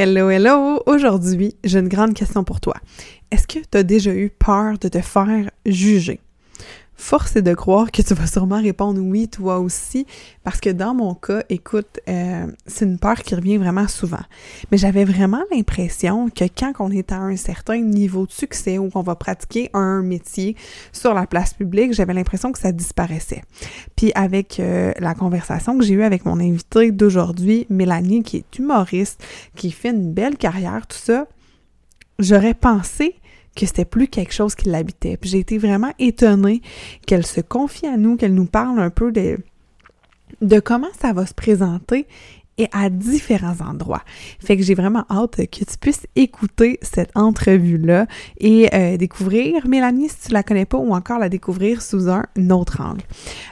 [0.00, 0.80] Hello, hello!
[0.86, 2.76] Aujourd'hui, j'ai une grande question pour toi.
[3.32, 6.20] Est-ce que tu as déjà eu peur de te faire juger?
[7.00, 10.04] Force est de croire que tu vas sûrement répondre oui, toi aussi,
[10.42, 14.20] parce que dans mon cas, écoute, euh, c'est une peur qui revient vraiment souvent.
[14.70, 18.90] Mais j'avais vraiment l'impression que quand on est à un certain niveau de succès ou
[18.90, 20.56] qu'on va pratiquer un métier
[20.92, 23.42] sur la place publique, j'avais l'impression que ça disparaissait.
[23.94, 28.58] Puis avec euh, la conversation que j'ai eue avec mon invité d'aujourd'hui, Mélanie, qui est
[28.58, 29.22] humoriste,
[29.54, 31.28] qui fait une belle carrière, tout ça,
[32.18, 33.14] j'aurais pensé
[33.56, 35.16] que c'était plus quelque chose qui l'habitait.
[35.16, 36.62] Puis j'ai été vraiment étonnée
[37.06, 39.38] qu'elle se confie à nous, qu'elle nous parle un peu de,
[40.40, 42.06] de comment ça va se présenter
[42.58, 44.02] et à différents endroits.
[44.40, 48.06] Fait que j'ai vraiment hâte que tu puisses écouter cette entrevue-là
[48.38, 52.24] et euh, découvrir Mélanie si tu la connais pas ou encore la découvrir sous un
[52.50, 53.02] autre angle.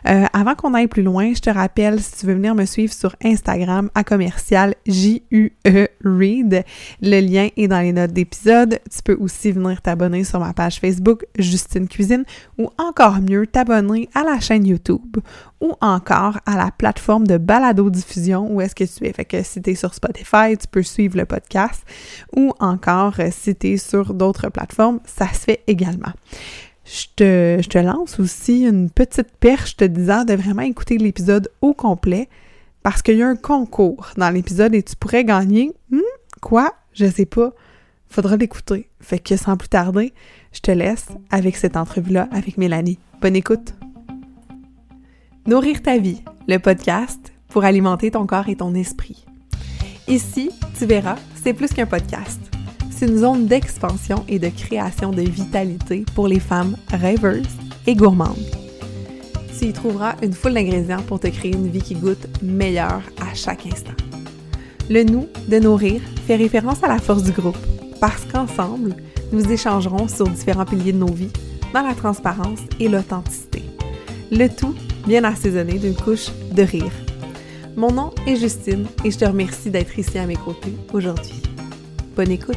[0.09, 2.93] Euh, avant qu'on aille plus loin, je te rappelle si tu veux venir me suivre
[2.93, 6.65] sur Instagram à commercial J-U-E Read.
[7.01, 8.79] Le lien est dans les notes d'épisode.
[8.91, 12.25] Tu peux aussi venir t'abonner sur ma page Facebook Justine Cuisine
[12.59, 15.17] ou encore mieux t'abonner à la chaîne YouTube
[15.61, 19.63] ou encore à la plateforme de balado diffusion où est-ce que tu fait que si
[19.63, 21.83] tu es sur Spotify, tu peux suivre le podcast
[22.35, 26.13] ou encore euh, si tu es sur d'autres plateformes, ça se fait également.
[26.85, 31.51] Je te, je te lance aussi une petite perche te disant de vraiment écouter l'épisode
[31.61, 32.29] au complet
[32.83, 35.73] parce qu'il y a un concours dans l'épisode et tu pourrais gagner.
[35.91, 36.01] Hmm,
[36.41, 36.75] quoi?
[36.93, 37.53] Je sais pas.
[38.09, 38.89] Faudra l'écouter.
[39.01, 40.15] Fait que sans plus tarder,
[40.53, 43.01] je te laisse avec cette entrevue-là avec Mélanie.
[43.21, 43.75] Bonne écoute!
[45.47, 49.25] Nourrir ta vie, le podcast pour alimenter ton corps et ton esprit.
[50.09, 52.41] Ici, tu verras, c'est plus qu'un podcast.
[52.91, 57.47] C'est une zone d'expansion et de création de vitalité pour les femmes rêveuses
[57.87, 58.35] et gourmandes.
[59.57, 63.33] Tu y trouveras une foule d'ingrédients pour te créer une vie qui goûte meilleure à
[63.33, 63.95] chaque instant.
[64.91, 67.57] Le nous de nourrir fait référence à la force du groupe,
[68.01, 68.97] parce qu'ensemble,
[69.31, 71.33] nous échangerons sur différents piliers de nos vies,
[71.73, 73.63] dans la transparence et l'authenticité.
[74.33, 74.75] Le tout
[75.07, 76.93] bien assaisonné d'une couche de rire
[77.77, 81.43] mon nom est Justine et je te remercie d'être ici à mes côtés aujourd'hui.
[82.17, 82.57] Bonne écoute!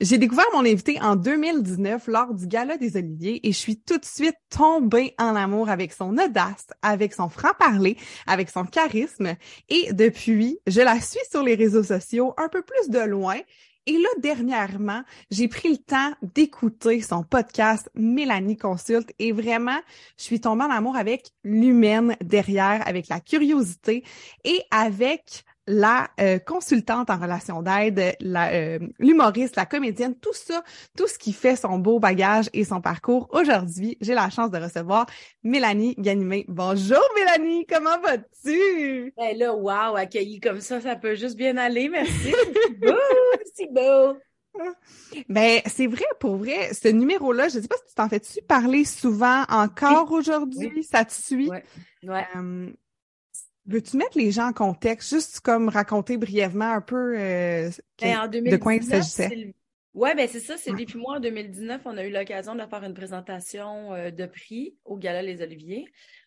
[0.00, 3.98] J'ai découvert mon invité en 2019 lors du Gala des Oliviers et je suis tout
[3.98, 9.34] de suite tombée en amour avec son audace, avec son franc-parler, avec son charisme
[9.68, 13.36] et depuis, je la suis sur les réseaux sociaux un peu plus de loin
[13.86, 19.78] et là, dernièrement, j'ai pris le temps d'écouter son podcast Mélanie Consulte et vraiment,
[20.18, 24.04] je suis tombée en amour avec l'humaine derrière, avec la curiosité
[24.44, 30.62] et avec la euh, consultante en relation d'aide, euh, l'humoriste, la comédienne, tout ça,
[30.96, 33.28] tout ce qui fait son beau bagage et son parcours.
[33.32, 35.06] Aujourd'hui, j'ai la chance de recevoir
[35.42, 36.44] Mélanie Ganimé.
[36.48, 39.12] Bonjour Mélanie, comment vas-tu?
[39.16, 42.32] Ben là, wow, accueillie comme ça, ça peut juste bien aller, merci.
[43.54, 44.16] c'est beau.
[45.28, 48.42] Ben, c'est vrai, pour vrai, ce numéro-là, je ne sais pas si tu t'en fais-tu
[48.42, 51.48] parler souvent encore aujourd'hui, ça te suit?
[51.48, 51.64] Ouais.
[52.02, 52.26] ouais.
[52.36, 52.70] Euh,
[53.66, 58.56] Veux-tu mettre les gens en contexte, juste comme raconter brièvement un peu euh, ben, de
[58.56, 59.54] quoi il s'agissait?
[59.92, 62.84] Oui, ben c'est ça, c'est depuis moi en 2019, on a eu l'occasion de faire
[62.84, 65.84] une présentation euh, de prix au Gala Les Oliviers.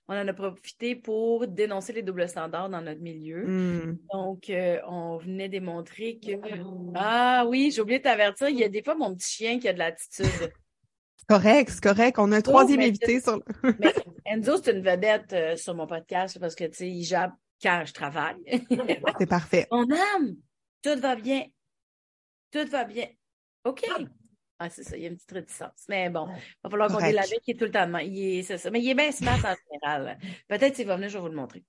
[0.10, 3.46] On en a profité pour dénoncer les doubles standards dans notre milieu.
[3.48, 3.98] Hmm.
[4.12, 6.34] Donc, euh, on venait démontrer que...
[6.94, 9.70] Ah oui, j'ai oublié de t'avertir, il y a des fois mon petit chien qui
[9.70, 10.52] a de l'attitude.
[11.28, 12.20] Correct, c'est correct.
[12.20, 13.42] On a un oh, troisième invité sur
[13.80, 13.94] mais
[14.26, 17.84] Enzo, c'est une vedette euh, sur mon podcast parce que, tu sais, il jappe quand
[17.86, 18.38] je travaille.
[19.20, 19.68] c'est parfait.
[19.72, 20.36] Mon âme,
[20.82, 21.46] tout va bien.
[22.52, 23.08] Tout va bien.
[23.64, 23.84] OK.
[24.60, 25.86] Ah, c'est ça, il y a une petite réticence.
[25.90, 28.58] Mais bon, il va falloir qu'on vie qui est tout le temps de il est,
[28.58, 28.70] ça.
[28.70, 30.18] Mais il est bien smart en général.
[30.48, 31.64] Peut-être s'il va venir, je vais vous le montrer.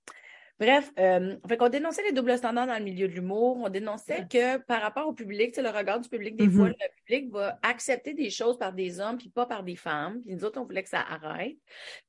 [0.57, 3.57] Bref, euh, fait qu'on dénonçait les doubles standards dans le milieu de l'humour.
[3.63, 6.75] On dénonçait que par rapport au public, le regard du public, des fois, mm-hmm.
[6.79, 10.21] le public va accepter des choses par des hommes puis pas par des femmes.
[10.21, 11.57] Puis nous autres, on voulait que ça arrête.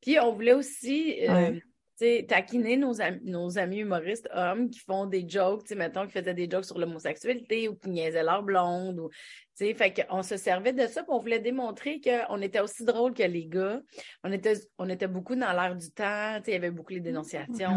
[0.01, 1.59] Puis on voulait aussi euh,
[2.27, 6.67] taquiner nos, nos amis humoristes hommes qui font des jokes, mettons, qui faisaient des jokes
[6.67, 8.99] sur l'homosexualité ou qui niaisaient leur blonde.
[9.01, 9.11] Ou,
[9.57, 13.23] fait qu'on se servait de ça, pour on voulait démontrer qu'on était aussi drôle que
[13.23, 13.81] les gars.
[14.23, 17.71] On était, on était beaucoup dans l'air du temps, il y avait beaucoup les dénonciations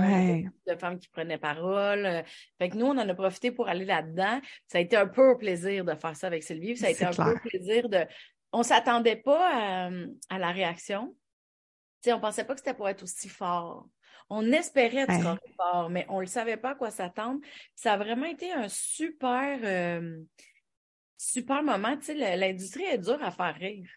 [0.67, 2.23] de femmes qui prenaient parole.
[2.57, 4.41] Fait que nous, on en a profité pour aller là-dedans.
[4.67, 6.75] Ça a été un peu un plaisir de faire ça avec Sylvie.
[6.75, 7.99] Ça a été un peu un plaisir de...
[8.51, 9.89] On s'attendait pas à,
[10.29, 11.15] à la réaction.
[12.01, 13.87] sais, on pensait pas que c'était pour être aussi fort.
[14.29, 17.39] On espérait être fort, mais on ne le savait pas à quoi s'attendre.
[17.75, 20.21] Ça a vraiment été un super, euh,
[21.17, 21.97] super moment.
[21.97, 23.89] Tu sais, l'industrie est dure à faire rire.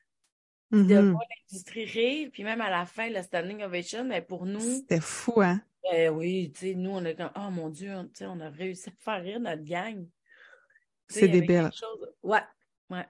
[0.71, 1.11] De mm-hmm.
[1.11, 4.61] voir l'industrie rire, puis même à la fin, le standing ovation, mais pour nous.
[4.61, 5.61] C'était fou, hein?
[5.91, 8.89] Ben oui, tu sais, nous, on est comme, oh mon Dieu, on, on a réussi
[8.89, 10.07] à faire rire notre gang.
[11.09, 11.69] C'est débile.
[12.23, 12.41] Ouais,
[12.89, 13.07] ouais.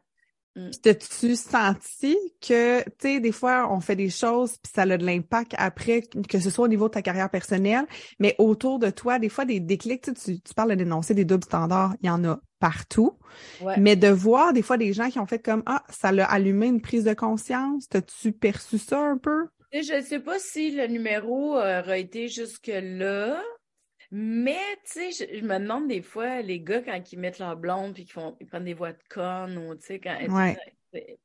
[0.57, 0.71] Mm.
[0.83, 5.05] T'as-tu senti que, tu sais, des fois, on fait des choses, puis ça a de
[5.05, 7.87] l'impact après, que ce soit au niveau de ta carrière personnelle,
[8.19, 11.45] mais autour de toi, des fois, des déclics, tu, tu parles de dénoncer des doubles
[11.45, 13.19] standards, il y en a partout.
[13.79, 16.67] Mais de voir des fois des gens qui ont fait comme, ah, ça l'a allumé
[16.67, 19.47] une prise de conscience, t'as-tu perçu ça un peu?
[19.73, 23.43] Je ne sais pas si le numéro aurait été jusque-là,
[24.15, 27.95] mais, tu sais, je, me demande des fois, les gars, quand ils mettent leur blonde
[27.95, 30.19] puis qu'ils font, ils prennent des voix de conne ou, tu sais, quand.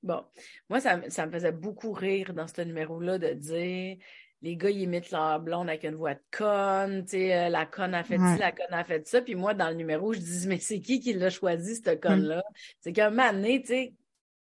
[0.01, 0.23] Bon,
[0.69, 3.97] moi, ça, ça, me faisait beaucoup rire dans ce numéro-là de dire
[4.41, 7.65] les gars, ils imitent leur blonde avec une voix de conne, tu sais, euh, la
[7.65, 9.21] conne a fait ci, la conne a fait ça.
[9.21, 12.41] Puis moi, dans le numéro, je dis, mais c'est qui qui l'a choisi, cette conne-là?
[12.79, 13.93] C'est qu'un moment donné, tu sais,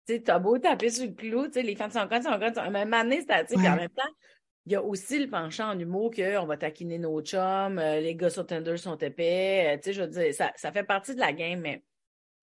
[0.07, 2.53] tu t'as beau taper sur le clou, tu sais, les femmes sont connes, sont connes,
[2.53, 2.69] sont...
[2.71, 4.09] mais un moment donné, c'est, puis en même temps,
[4.67, 8.15] il y a aussi le penchant en humour qu'on va taquiner nos chums, euh, les
[8.15, 9.75] gars sur Tinder sont épais.
[9.75, 11.83] Euh, tu sais, je veux dire, ça, ça fait partie de la game, mais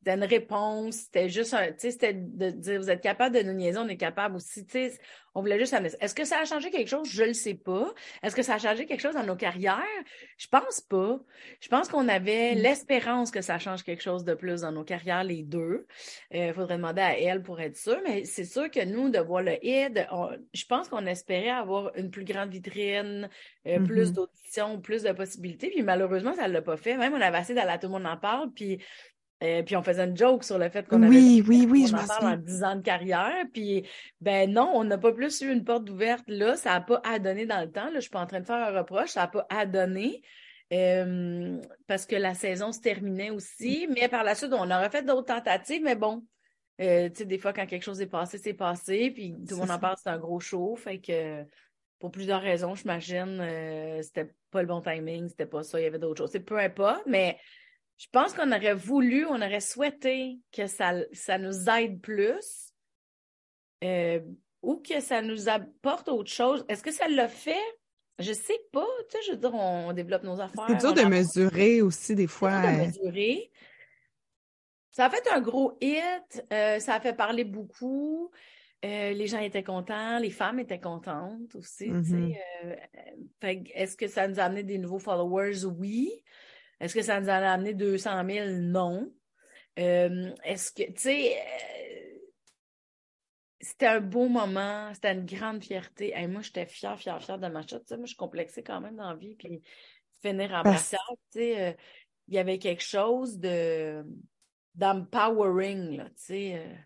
[0.05, 3.43] c'était une réponse, c'était juste un, tu sais, c'était de dire, vous êtes capable de
[3.43, 4.99] nous niaiser, on est capable aussi, tu sais,
[5.35, 7.09] on voulait juste Est-ce que ça a changé quelque chose?
[7.11, 7.93] Je ne le sais pas.
[8.23, 9.83] Est-ce que ça a changé quelque chose dans nos carrières?
[10.39, 11.19] Je pense pas.
[11.61, 12.59] Je pense qu'on avait mm.
[12.59, 15.87] l'espérance que ça change quelque chose de plus dans nos carrières, les deux.
[16.31, 19.19] Il euh, faudrait demander à elle pour être sûr, mais c'est sûr que nous, de
[19.19, 19.99] voir le hit,
[20.53, 23.29] je pense qu'on espérait avoir une plus grande vitrine,
[23.67, 24.15] euh, plus mm-hmm.
[24.15, 26.97] d'auditions, plus de possibilités, puis malheureusement, ça ne l'a pas fait.
[26.97, 28.79] Même on avait assez d'aller, tout le monde en parle, puis
[29.45, 31.95] euh, puis on faisait une joke sur le fait qu'on avait oui, oui, oui, je
[31.95, 33.45] en parle en 10 ans de carrière.
[33.53, 33.87] Puis
[34.21, 36.57] ben non, on n'a pas plus eu une porte ouverte là.
[36.57, 37.87] Ça n'a pas adonné dans le temps.
[37.87, 37.97] Là.
[37.97, 39.11] Je suis pas en train de faire un reproche.
[39.11, 40.23] Ça n'a pas adonné.
[40.73, 43.87] Euh, parce que la saison se terminait aussi.
[43.95, 45.83] Mais par la suite, on aurait fait d'autres tentatives.
[45.83, 46.25] Mais bon,
[46.81, 49.11] euh, tu sais, des fois, quand quelque chose est passé, c'est passé.
[49.11, 50.75] Puis tout le monde en parle, c'est un gros show.
[50.77, 51.45] Fait que
[51.99, 53.43] pour plusieurs raisons, j'imagine,
[54.03, 56.31] c'était pas le bon timing, c'était pas ça, il y avait d'autres choses.
[56.31, 57.39] C'est peu importe, mais
[57.97, 62.73] je pense qu'on aurait voulu, on aurait souhaité que ça, ça nous aide plus
[63.85, 64.21] euh,
[64.63, 66.65] ou que ça nous apporte autre chose.
[66.69, 67.63] Est-ce que ça l'a fait?
[68.19, 68.87] Je sais pas.
[69.11, 70.67] Tu sais, je veux dire, on, développe nos affaires.
[70.69, 72.63] C'est dur de mesurer aussi des fois.
[72.63, 72.87] C'est dur de euh.
[72.87, 73.53] mesurer.
[74.91, 76.45] Ça a fait un gros hit.
[76.53, 78.31] Euh, ça a fait parler beaucoup.
[78.83, 81.91] les gens étaient contents, les femmes étaient contentes aussi.
[81.91, 82.37] Mm-hmm.
[83.75, 85.65] Est-ce que ça nous a amené des nouveaux followers?
[85.65, 86.11] Oui.
[86.81, 88.49] Est-ce que ça nous a amené 200 000?
[88.61, 89.13] Non.
[89.79, 92.19] Euh, est-ce que, tu sais, euh,
[93.61, 96.15] c'était un beau moment, c'était une grande fierté.
[96.29, 97.83] moi, j'étais fière, fière, fière de ma chatte.
[97.83, 99.35] Tu sais, moi, je suis complexée quand même dans la vie.
[99.37, 99.63] Puis
[100.23, 101.01] finir en brassard,
[101.33, 101.73] tu sais, euh,
[102.29, 104.05] il y avait quelque chose de
[104.75, 106.77] d'empowering, là, tu sais.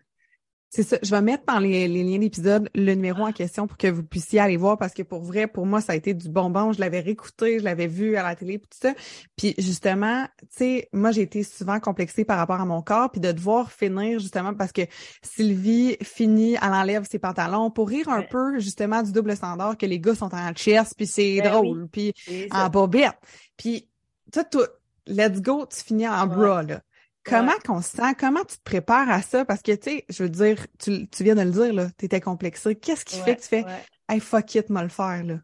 [0.71, 0.97] C'est ça.
[1.01, 4.39] Je vais mettre dans les, liens d'épisode le numéro en question pour que vous puissiez
[4.39, 6.73] aller voir parce que pour vrai, pour moi, ça a été du bonbon.
[6.73, 8.93] Je l'avais réécouté, je l'avais vu à la télé, tout ça.
[9.35, 13.19] Puis justement, tu sais, moi, j'ai été souvent complexée par rapport à mon corps, puis
[13.19, 14.83] de devoir finir justement parce que
[15.23, 19.87] Sylvie finit, elle enlève ses pantalons pour rire un peu justement du double standard que
[19.87, 22.13] les gars sont en chest, puis c'est ben drôle, puis
[22.51, 23.17] en bobette.
[23.57, 23.89] Puis
[24.31, 24.65] toi, tout,
[25.07, 26.81] let's go, tu finis en bras, là.
[27.29, 28.15] Comment qu'on se sent?
[28.19, 29.45] Comment tu te prépares à ça?
[29.45, 32.21] Parce que, tu sais, je veux dire, tu, viens de le dire, là, tu étais
[32.21, 32.75] complexé.
[32.75, 33.65] Qu'est-ce qui fait que tu fais,
[34.07, 35.39] hey, fuck it, me le faire, là?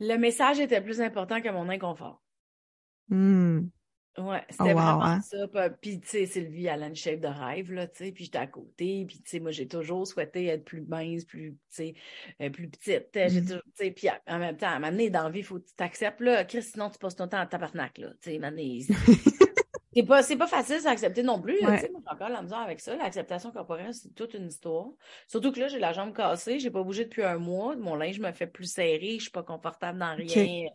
[0.00, 2.20] Le message était plus important que mon inconfort.
[3.08, 3.68] Hmm.
[4.16, 5.20] Ouais, c'était oh, vraiment hein?
[5.22, 5.70] ça.
[5.70, 8.38] Puis, tu sais, Sylvie, elle a une chef de rêve, là, tu sais, puis j'étais
[8.38, 9.04] à côté.
[9.06, 11.94] Puis, tu sais, moi, j'ai toujours souhaité être plus mince, plus, tu sais,
[12.40, 13.08] euh, plus petite.
[13.12, 13.42] J'ai mm-hmm.
[13.42, 15.66] toujours, tu sais, puis en même temps, à un dans la vie, il faut que
[15.66, 16.44] tu t'acceptes, là.
[16.44, 18.12] Chris, sinon, tu passes ton temps à tabarnak, là.
[18.22, 18.38] Tu sais,
[19.94, 21.60] C'est pas, pas facile d'accepter non plus.
[21.62, 22.96] Moi, j'ai encore la misère avec ça.
[22.96, 24.88] L'acceptation corporelle, c'est toute une histoire.
[25.28, 27.76] Surtout que là, j'ai la jambe cassée, j'ai pas bougé depuis un mois.
[27.76, 30.68] Mon linge me fait plus serré, je suis pas confortable dans rien.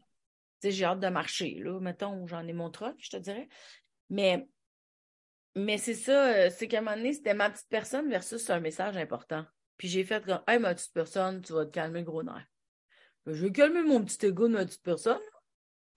[0.64, 1.60] J'ai hâte de marcher.
[1.64, 1.80] Là.
[1.80, 3.48] Mettons, j'en ai mon truc, je te dirais.
[4.10, 4.48] Mais,
[5.56, 8.60] mais c'est ça, euh, c'est qu'à un moment donné, c'était ma petite personne versus un
[8.60, 9.46] message important.
[9.78, 12.46] Puis j'ai fait comme Hey, ma petite personne, tu vas te calmer gros nerf.
[13.26, 15.20] Je vais calmer mon petit égo de ma petite personne.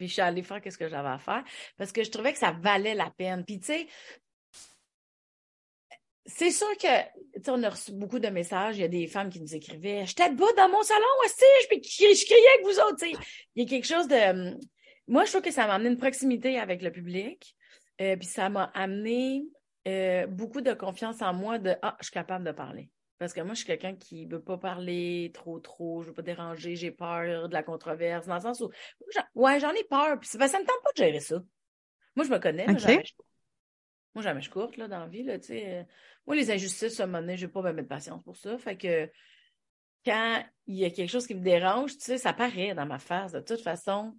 [0.03, 1.45] Puis je suis allée faire ce que j'avais à faire
[1.79, 3.45] parce que je trouvais que ça valait la peine.
[3.45, 3.87] Puis tu sais,
[6.27, 8.79] c'est sûr que, on a reçu beaucoup de messages.
[8.79, 11.77] Il y a des femmes qui nous écrivaient J'étais debout dans mon salon aussi, je,
[11.77, 13.07] je criais avec vous autres.
[13.55, 14.59] Il y a quelque chose de.
[15.07, 17.55] Moi, je trouve que ça m'a amené une proximité avec le public.
[18.01, 19.45] Euh, puis ça m'a amené
[19.87, 22.91] euh, beaucoup de confiance en moi de Ah, je suis capable de parler.
[23.23, 26.11] Parce que moi, je suis quelqu'un qui ne veut pas parler trop, trop, je ne
[26.11, 28.69] veux pas déranger, j'ai peur de la controverse, dans le sens où,
[29.37, 31.41] ouais, j'en ai peur, puis ça ne me tente pas de gérer ça.
[32.17, 33.13] Moi, je me connais, moi, jamais je,
[34.17, 35.87] moi, jamais je courte, là, dans la vie, là, tu sais.
[36.27, 38.37] Moi, les injustices, à un moment donné, je vais pas me mettre de patience pour
[38.37, 38.59] ça.
[38.59, 39.09] Fait que,
[40.05, 42.99] quand il y a quelque chose qui me dérange, tu sais, ça paraît dans ma
[42.99, 44.19] face, de toute façon.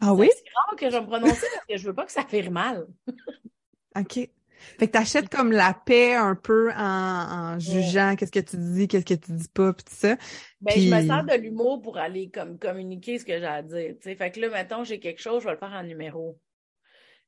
[0.00, 0.30] Ah oui?
[0.34, 2.86] C'est rare que je me prononce parce que je veux pas que ça fasse mal.
[3.94, 4.30] OK.
[4.78, 9.04] Fait que t'achètes comme la paix un peu en, jugeant qu'est-ce que tu dis, qu'est-ce
[9.04, 10.16] que tu dis pas, puis tout ça.
[10.60, 13.94] Ben, je me sers de l'humour pour aller comme communiquer ce que j'ai à dire.
[14.00, 14.14] sais.
[14.16, 16.38] Fait que là, mettons, j'ai quelque chose, je vais le faire en numéro.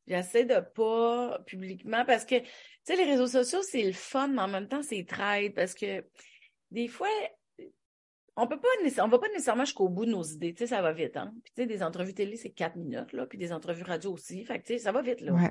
[0.06, 2.46] J'essaie de pas publiquement parce que, tu
[2.84, 6.04] sais, les réseaux sociaux, c'est le fun, mais en même temps, c'est traite parce que
[6.70, 7.08] des fois,
[8.36, 8.68] on peut pas
[9.04, 11.34] on va pas nécessairement jusqu'au bout de nos idées, tu sais, ça va vite, hein.
[11.44, 14.44] Puis, tu sais, des entrevues télé, c'est quatre minutes, là, puis des entrevues radio aussi.
[14.44, 15.50] Fait que, tu sais, ça va vite, là.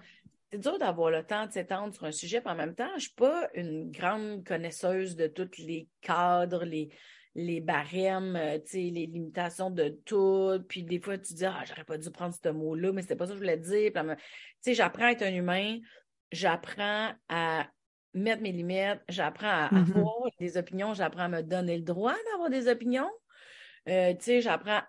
[0.51, 3.01] C'est dur d'avoir le temps de s'étendre sur un sujet, puis en même temps, je
[3.01, 6.89] suis pas une grande connaisseuse de tous les cadres, les,
[7.35, 10.63] les barèmes, euh, les limitations de tout.
[10.69, 13.25] Puis des fois, tu dis, ah, j'aurais pas dû prendre ce mot-là, mais c'était pas
[13.25, 13.91] ça que je voulais dire.
[13.93, 14.01] Tu
[14.61, 15.79] sais, j'apprends à être un humain,
[16.31, 17.67] j'apprends à
[18.13, 19.97] mettre mes limites, j'apprends à mm-hmm.
[19.97, 23.11] avoir des opinions, j'apprends à me donner le droit d'avoir des opinions.
[23.87, 24.81] Euh, tu sais, j'apprends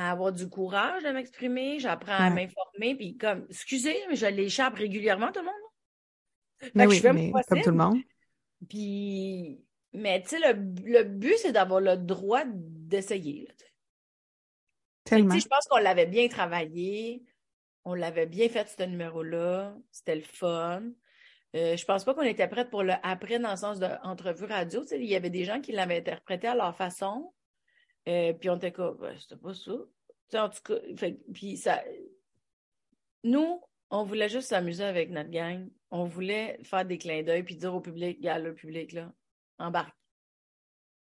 [0.00, 4.74] à avoir du courage de m'exprimer, j'apprends à m'informer, puis comme, excusez, mais je l'échappe
[4.74, 6.72] régulièrement, tout le monde.
[6.74, 7.98] Mais oui, je fais mais comme tout le monde.
[8.68, 13.48] Puis, mais tu sais, le, but, c'est d'avoir le droit d'essayer.
[15.04, 15.38] Tellement.
[15.38, 17.22] Je pense qu'on l'avait bien travaillé,
[17.84, 20.82] on l'avait bien fait, ce numéro-là, c'était le fun.
[21.56, 24.82] Euh, je pense pas qu'on était prête pour le après dans le sens d'entrevue radio.
[24.92, 27.32] il y avait des gens qui l'avaient interprété à leur façon.
[28.08, 29.72] Euh, puis on était comme, ben, c'était pas ça.
[30.42, 31.82] en tout cas, puis ça.
[33.22, 35.68] Nous, on voulait juste s'amuser avec notre gang.
[35.90, 39.12] On voulait faire des clins d'œil puis dire au public, a le public, là,
[39.58, 39.96] embarque.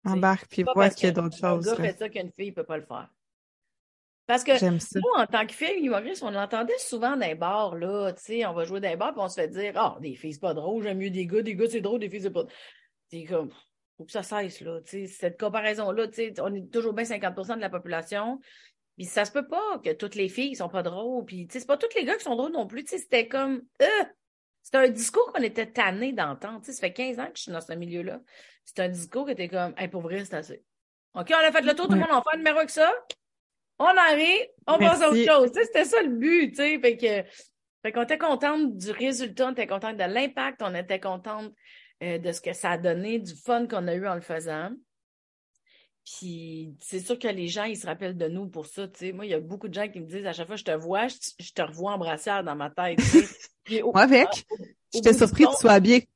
[0.04, 1.68] Embarque, puis vois qu'il y a d'autres choses.
[1.68, 3.10] Un gars fait ça qu'une fille ne peut pas le faire.
[4.26, 8.12] Parce que nous, en tant que filles humoristes, on entendait souvent dans les bars, là,
[8.12, 10.00] tu sais, on va jouer dans les bars, puis on se fait dire Ah, oh,
[10.00, 12.22] des filles, c'est pas drôle, j'aime mieux des gars, des gars, c'est drôle, des filles,
[12.22, 12.44] c'est pas
[13.10, 13.50] C'est comme
[13.98, 14.80] faut que ça cesse, là.
[14.84, 16.06] Cette comparaison-là,
[16.40, 18.40] on est toujours bien 50% de la population.
[18.96, 21.24] Puis ça se peut pas que toutes les filles sont pas drôles.
[21.24, 22.84] Puis, c'est pas tous les gars qui sont drôles non plus.
[22.86, 24.04] C'était comme, euh,
[24.62, 26.64] c'était un discours qu'on était tanné d'entendre.
[26.64, 28.20] Ça fait 15 ans que je suis dans ce milieu-là.
[28.64, 30.64] C'est un discours qui était comme, hey, pour vrai, c'est assez.
[31.14, 32.90] OK, on a fait le tour, tout le monde, on fait un numéro avec ça
[33.78, 35.50] on arrive, on passe à autre chose.
[35.54, 36.78] c'était ça le but, tu sais.
[36.80, 37.30] Fait que,
[37.82, 41.52] fait qu'on était contente du résultat, on était contente de l'impact, on était contente
[42.02, 44.70] euh, de ce que ça a donné, du fun qu'on a eu en le faisant.
[46.04, 48.88] Puis c'est sûr que les gens, ils se rappellent de nous pour ça.
[48.88, 49.12] Tu sais.
[49.12, 50.70] Moi, il y a beaucoup de gens qui me disent à chaque fois je te
[50.70, 52.98] vois, je, te revois en brassière dans ma tête.
[53.82, 54.46] Moi avec.
[54.94, 56.08] J'étais surpris que tu sois habillée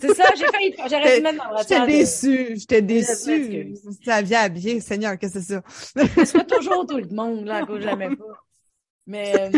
[0.00, 3.74] c'est ça, j'ai failli, j'aurais dû mettre dans J'étais déçue, j'étais déçue.
[4.04, 6.24] Ça vient habillé, Seigneur, qu'est-ce que c'est ça?
[6.24, 8.44] C'est toujours tout le monde, là, que jamais pas.
[9.06, 9.50] Mais,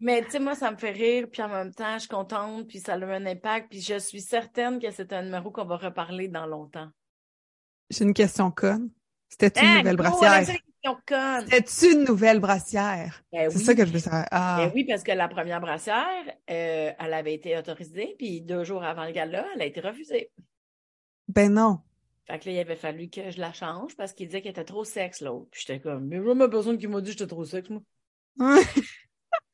[0.00, 2.68] mais tu sais, moi, ça me fait rire, puis en même temps, je suis contente,
[2.68, 5.76] puis ça a un impact, puis je suis certaine que c'est un numéro qu'on va
[5.76, 6.88] reparler dans longtemps.
[7.90, 8.90] J'ai une question conne.
[9.28, 10.46] C'était une hein, nouvelle brassière.
[11.66, 13.22] C'est une nouvelle brassière?
[13.32, 14.26] Ben c'est ça que je veux savoir.
[14.30, 14.56] Ah.
[14.58, 18.84] Ben oui, parce que la première brassière, euh, elle avait été autorisée, puis deux jours
[18.84, 20.30] avant le gala, elle a été refusée.
[21.28, 21.80] Ben non.
[22.26, 24.64] Fait que là, il avait fallu que je la change parce qu'il disait qu'elle était
[24.64, 25.48] trop sexe, l'autre.
[25.50, 27.82] Puis j'étais comme, mais moi, ma personne qui m'a dit que j'étais trop sexe, moi.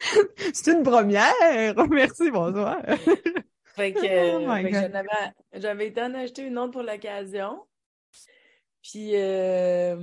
[0.54, 1.32] C'est une première.
[1.90, 2.78] Merci, bonsoir.
[3.76, 7.60] fait que, oh j'avais été en acheter une autre pour l'occasion.
[8.82, 9.96] Puis, euh,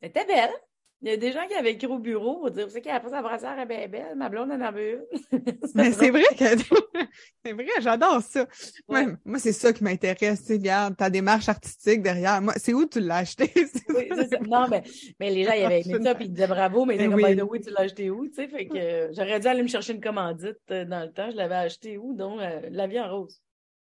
[0.00, 0.52] elle était belle.
[1.00, 3.08] Il y a des gens qui avaient écrit au bureau pour dire, vous savez pas
[3.08, 4.98] sa brassière, est belle, ma blonde en a vu
[5.76, 6.44] Mais c'est vrai que,
[7.44, 8.46] c'est vrai, j'adore ça.
[8.88, 12.42] moi, c'est ça qui m'intéresse, tu regarde, ta démarche artistique derrière.
[12.42, 13.52] Moi, c'est où tu l'as acheté?
[13.90, 14.08] oui,
[14.48, 14.82] non, mais,
[15.20, 17.54] mais les gens, ils avaient aimé ça, puis ils disaient bravo, mais ils disaient, oui.
[17.54, 20.00] by tu l'as acheté où, tu sais, fait que j'aurais dû aller me chercher une
[20.00, 23.40] commandite euh, dans le temps, je l'avais acheté où, donc, euh, la vie en rose.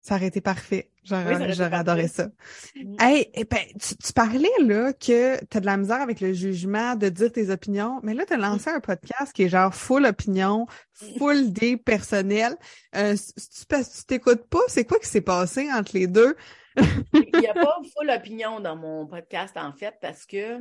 [0.03, 0.89] Ça aurait été parfait.
[1.05, 2.27] J'aurais adoré ça.
[2.75, 2.95] Mm.
[2.99, 6.95] Hey, eh ben, tu, parlais là que tu as de la misère avec le jugement,
[6.97, 10.05] de dire tes opinions, mais là, tu as lancé un podcast qui est genre full
[10.05, 10.67] opinion,
[11.17, 12.57] full des personnels.
[12.97, 16.35] Euh, si tu t'écoutes pas, c'est quoi qui s'est passé entre les deux?
[16.75, 20.59] Il n'y a pas full opinion dans mon podcast, en fait, parce que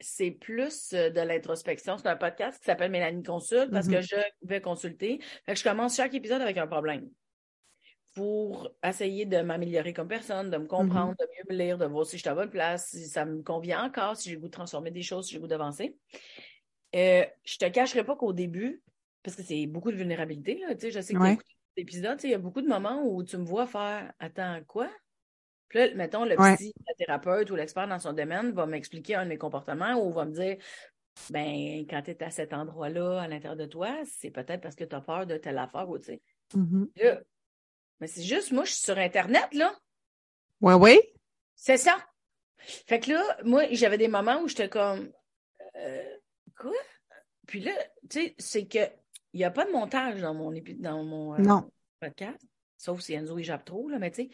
[0.00, 1.96] c'est plus euh, de l'introspection.
[1.96, 4.16] C'est un podcast qui s'appelle Mélanie Consulte parce que mm-hmm.
[4.42, 5.20] je vais consulter.
[5.46, 7.08] Fait que je commence chaque épisode avec un problème
[8.14, 11.18] pour essayer de m'améliorer comme personne, de me comprendre, mm-hmm.
[11.18, 13.42] de mieux me lire, de voir si je suis à bonne place, si ça me
[13.42, 15.96] convient encore, si j'ai le goût de transformer des choses, si j'ai le goût d'avancer.
[16.94, 18.82] Euh, je te cacherai pas qu'au début,
[19.22, 21.38] parce que c'est beaucoup de vulnérabilité, là, tu sais, je sais que ouais.
[21.76, 24.90] épisodes, il y a beaucoup de moments où tu me vois faire Attends, quoi?
[25.68, 29.28] Puis là, mettons, le petit thérapeute ou l'expert dans son domaine va m'expliquer un de
[29.28, 30.56] mes comportements ou va me dire
[31.30, 34.84] ben, quand tu es à cet endroit-là, à l'intérieur de toi, c'est peut-être parce que
[34.84, 36.22] tu as peur de telle affaire ou tu sais.
[36.56, 37.22] Mm-hmm.
[38.00, 39.74] Mais c'est juste, moi, je suis sur Internet, là.
[40.60, 41.00] Oui, oui.
[41.54, 41.96] C'est ça.
[42.58, 45.10] Fait que là, moi, j'avais des moments où j'étais comme
[45.76, 46.16] euh,
[46.60, 46.72] Quoi?
[47.46, 47.72] Puis là,
[48.08, 48.78] tu sais, c'est que
[49.32, 51.60] il n'y a pas de montage dans mon, dans mon euh,
[52.00, 52.44] podcast,
[52.76, 54.30] sauf si Enzo il jappe trop, là, mais tu sais.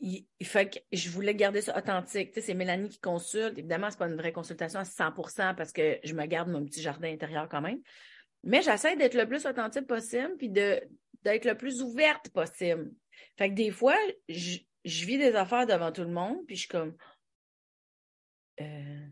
[0.00, 2.32] Il, fait que je voulais garder ça authentique.
[2.32, 3.56] Tu sais, c'est Mélanie qui consulte.
[3.56, 6.62] Évidemment, ce n'est pas une vraie consultation à 100% parce que je me garde mon
[6.62, 7.80] petit jardin intérieur quand même.
[8.42, 10.50] Mais j'essaie d'être le plus authentique possible puis
[11.24, 12.92] d'être le plus ouverte possible.
[13.36, 13.96] Fait que des fois,
[14.28, 16.96] je, je vis des affaires devant tout le monde, puis je suis comme
[18.60, 19.06] euh,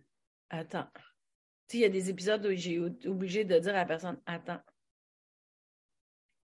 [0.50, 0.88] Attends.
[0.92, 1.02] Tu
[1.68, 4.60] sais, il y a des épisodes où j'ai obligé de dire à la personne Attends.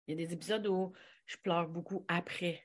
[0.07, 0.93] Il y a des épisodes où
[1.27, 2.63] je pleure beaucoup après.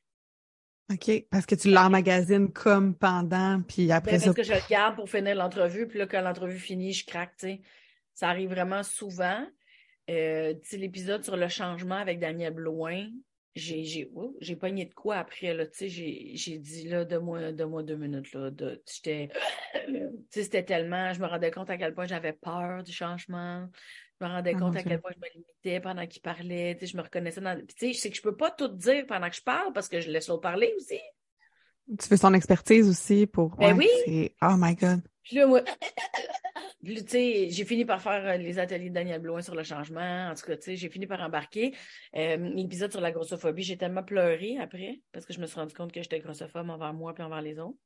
[0.92, 4.26] OK, parce que tu l'emmagasines comme pendant, puis après ben, ça.
[4.34, 7.36] Parce que je le garde pour finir l'entrevue, puis là, quand l'entrevue finit, je craque,
[7.38, 7.62] tu sais.
[8.14, 9.48] Ça arrive vraiment souvent.
[10.10, 13.08] Euh, l'épisode sur le changement avec Daniel Bloin,
[13.56, 17.52] j'ai j'ai oh, pogné de quoi après là tu sais j'ai dit là de moi
[17.52, 19.30] de moi deux minutes là de j'étais
[19.88, 19.94] tu
[20.30, 23.68] sais c'était tellement je me rendais compte à quel point j'avais peur du changement
[24.20, 26.86] je me rendais ah, compte à quel point je me limitais pendant qu'il parlait tu
[26.86, 29.06] sais je me reconnaissais dans tu sais je sais que je peux pas tout dire
[29.06, 31.00] pendant que je parle parce que je laisse l'autre parler aussi.
[32.00, 34.32] Tu fais son expertise aussi pour ben oui.
[34.42, 35.02] oh my god.
[35.24, 35.90] Puis là moi tu sais,
[36.84, 40.30] j'ai fini par faire euh, les ateliers de Daniel Bloin sur le changement.
[40.30, 41.76] En tout cas, tu sais, j'ai fini par embarquer.
[42.16, 45.74] Euh, l'épisode sur la grossophobie, j'ai tellement pleuré après parce que je me suis rendu
[45.74, 47.78] compte que j'étais grossophobe envers moi et envers les autres.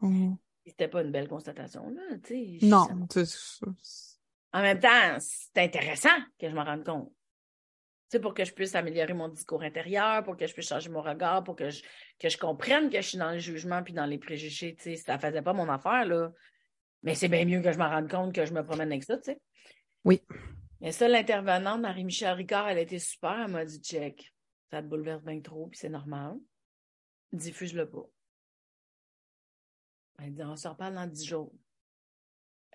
[0.00, 0.34] Mmh.
[0.66, 2.66] C'était pas une belle constatation, là, tu sais.
[2.66, 2.86] Non.
[4.52, 7.08] En même temps, c'est intéressant que je m'en rende compte.
[7.08, 10.90] Tu sais, pour que je puisse améliorer mon discours intérieur, pour que je puisse changer
[10.90, 11.82] mon regard, pour que je,
[12.18, 14.96] que je comprenne que je suis dans le jugement puis dans les préjugés, tu sais,
[14.96, 16.32] ça faisait pas mon affaire, là.
[17.02, 19.16] Mais c'est bien mieux que je m'en rende compte que je me promène avec ça,
[19.16, 19.40] tu sais.
[20.04, 20.22] Oui.
[20.80, 23.42] Mais ça, l'intervenante, Marie-Michel Ricard, elle a été super.
[23.44, 24.34] Elle m'a dit, check,
[24.70, 26.38] ça te bouleverse bien trop, puis c'est normal.
[27.32, 28.06] Diffuse-le pas.
[30.18, 31.52] Elle dit, on se reparle dans dix jours.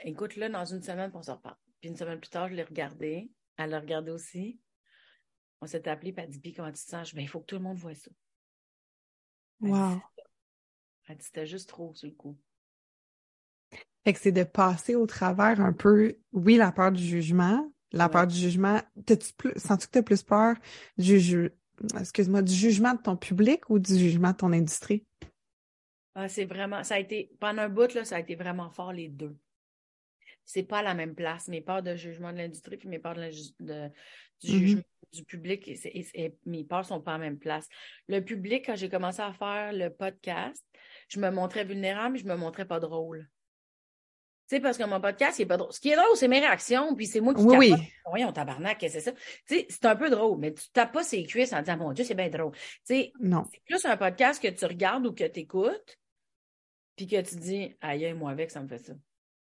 [0.03, 1.58] Écoute-le dans une semaine, pour on se reparle.
[1.79, 3.32] Puis une semaine plus tard, je l'ai regardé.
[3.58, 4.60] Elle l'a regardé aussi.
[5.62, 7.10] On s'est appelé, puis elle dit, puis comment tu te sens?
[7.10, 8.12] Je il faut que tout le monde voit ça.
[9.62, 10.02] wow.
[11.08, 12.38] elle dit, c'était juste trop sur le coup.
[14.04, 17.71] Fait que c'est de passer au travers un peu, oui, la peur du jugement.
[17.91, 18.82] La peur du jugement.
[19.06, 20.56] T'as-tu plus, sens-tu que tu as plus peur
[20.97, 21.49] du,
[21.97, 25.06] excuse-moi, du jugement de ton public ou du jugement de ton industrie?
[26.13, 28.93] Ah, c'est vraiment, ça a été, pendant un bout, là, ça a été vraiment fort
[28.93, 29.36] les deux.
[30.45, 31.47] C'est pas à la même place.
[31.47, 34.60] Mes peurs de jugement de l'industrie puis mes peurs de, du mm-hmm.
[34.60, 37.67] jugement du public, et, mes peurs sont pas à la même place.
[38.08, 40.63] Le public, quand j'ai commencé à faire le podcast,
[41.08, 43.28] je me montrais vulnérable, mais je me montrais pas drôle.
[44.47, 45.73] Tu sais, parce que mon podcast, il est pas drôle.
[45.73, 47.73] Ce qui est drôle, c'est mes réactions, puis c'est moi qui oui, oui.
[48.08, 49.12] Voyons, tabarnak, c'est ça?
[49.12, 51.93] Tu sais, c'est un peu drôle, mais tu tapes pas ses cuisses en disant, mon
[51.93, 52.51] Dieu, c'est bien drôle.
[52.51, 53.43] Tu sais, non.
[53.51, 55.99] c'est plus un podcast que tu regardes ou que tu écoutes,
[56.95, 58.93] puis que tu dis, aïe, moi avec, ça me fait ça.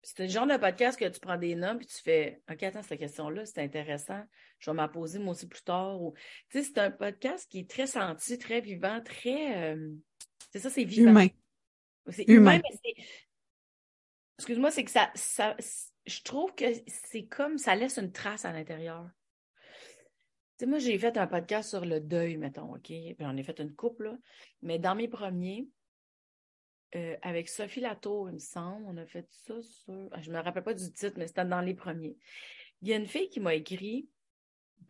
[0.03, 2.83] C'est le genre de podcast que tu prends des noms, puis tu fais, OK, attends,
[2.83, 4.21] cette question-là, c'est intéressant.
[4.59, 5.99] Je vais m'en poser moi aussi plus tard.
[5.99, 6.13] Ou...
[6.49, 9.73] Tu sais, c'est un podcast qui est très senti, très vivant, très.
[9.73, 9.89] Euh,
[10.51, 11.09] c'est ça, c'est vivant.
[11.09, 11.27] Humain.
[12.09, 13.03] C'est humain, mais c'est
[14.37, 15.55] excuse-moi, c'est que ça, ça,
[16.05, 19.09] je trouve que c'est comme ça laisse une trace à l'intérieur.
[20.57, 22.83] Tu sais, moi, j'ai fait un podcast sur le deuil, mettons, OK?
[22.83, 24.17] Puis on a fait une couple, là.
[24.61, 25.67] Mais dans mes premiers,
[26.95, 30.09] euh, avec Sophie Latour, il me semble, on a fait ça sur.
[30.11, 32.15] Ah, je ne me rappelle pas du titre, mais c'était dans les premiers.
[32.81, 34.07] Il y a une fille qui m'a écrit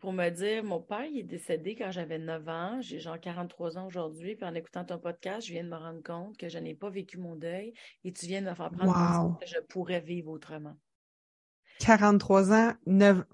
[0.00, 3.78] pour me dire mon père il est décédé quand j'avais 9 ans, j'ai genre 43
[3.78, 6.58] ans aujourd'hui, puis en écoutant ton podcast, je viens de me rendre compte que je
[6.58, 9.60] n'ai pas vécu mon deuil et tu viens de me faire prendre conscience que je
[9.68, 10.76] pourrais vivre autrement.
[11.80, 13.24] 43 ans, 9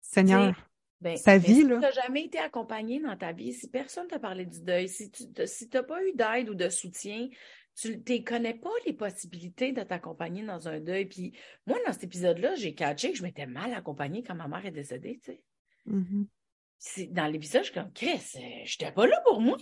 [0.00, 0.54] Seigneur.
[1.00, 1.76] Ben, sa vie, là.
[1.76, 4.60] Si tu n'as jamais été accompagné dans ta vie, si personne ne t'a parlé du
[4.62, 7.28] deuil, si tu n'as pas eu d'aide ou de soutien,
[7.76, 11.06] tu ne connais pas les possibilités de t'accompagner dans un deuil.
[11.06, 14.66] Puis moi, dans cet épisode-là, j'ai catché que je m'étais mal accompagnée quand ma mère
[14.66, 15.42] est décédée, tu sais.
[15.86, 17.12] Mm-hmm.
[17.12, 19.56] Dans l'épisode, je suis comme, Chris, euh, j'étais pas là pour moi.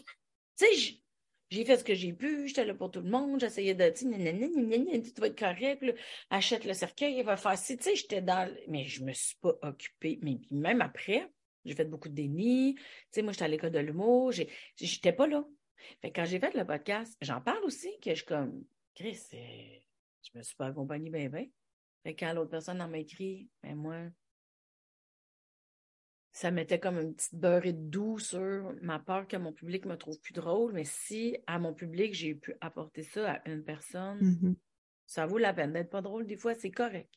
[0.57, 1.00] Tu sais,
[1.50, 4.11] j'ai fait ce que j'ai pu, j'étais là pour tout le monde, j'essayais de, tu
[4.11, 5.85] sais, tout va être correct,
[6.31, 9.37] achète le cercueil, il va faire ci, tu sais, j'étais dans, mais je me suis
[9.40, 11.31] pas occupée, mais même après,
[11.64, 14.33] j'ai fait beaucoup de déni, tu sais, moi, j'étais à l'école de l'humour,
[14.76, 15.44] j'étais pas là.
[16.00, 19.79] Fait quand j'ai fait le podcast, j'en parle aussi, que je suis comme, Chris, euh,
[20.22, 21.46] je me suis pas accompagnée bien, bien.
[22.02, 23.96] Fait quand l'autre personne en m'a écrit, ben moi,
[26.37, 29.96] ça mettait comme une petite beurrée de doux sur ma peur que mon public me
[29.96, 30.72] trouve plus drôle.
[30.75, 34.55] Mais si à mon public, j'ai pu apporter ça à une personne, mm-hmm.
[35.07, 36.27] ça vaut la peine d'être pas drôle.
[36.27, 37.09] Des fois, c'est correct.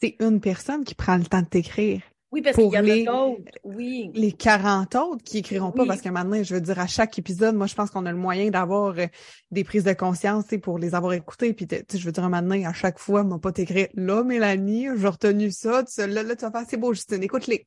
[0.00, 2.00] C'est une personne qui prend le temps de t'écrire.
[2.32, 3.52] Oui, parce qu'il y en a d'autres.
[3.64, 4.10] Oui.
[4.14, 7.54] Les 40 autres qui écriront pas parce que maintenant, je veux dire, à chaque épisode,
[7.54, 9.06] moi, je pense qu'on a le moyen d'avoir euh,
[9.50, 11.52] des prises de conscience, pour les avoir écoutées.
[11.52, 15.50] Puis, je veux dire, maintenant, à chaque fois, m'a pas t'écrire, là, Mélanie, j'ai retenu
[15.50, 17.66] ça, là, là, tu vas faire, c'est beau, Justine, écoute-les.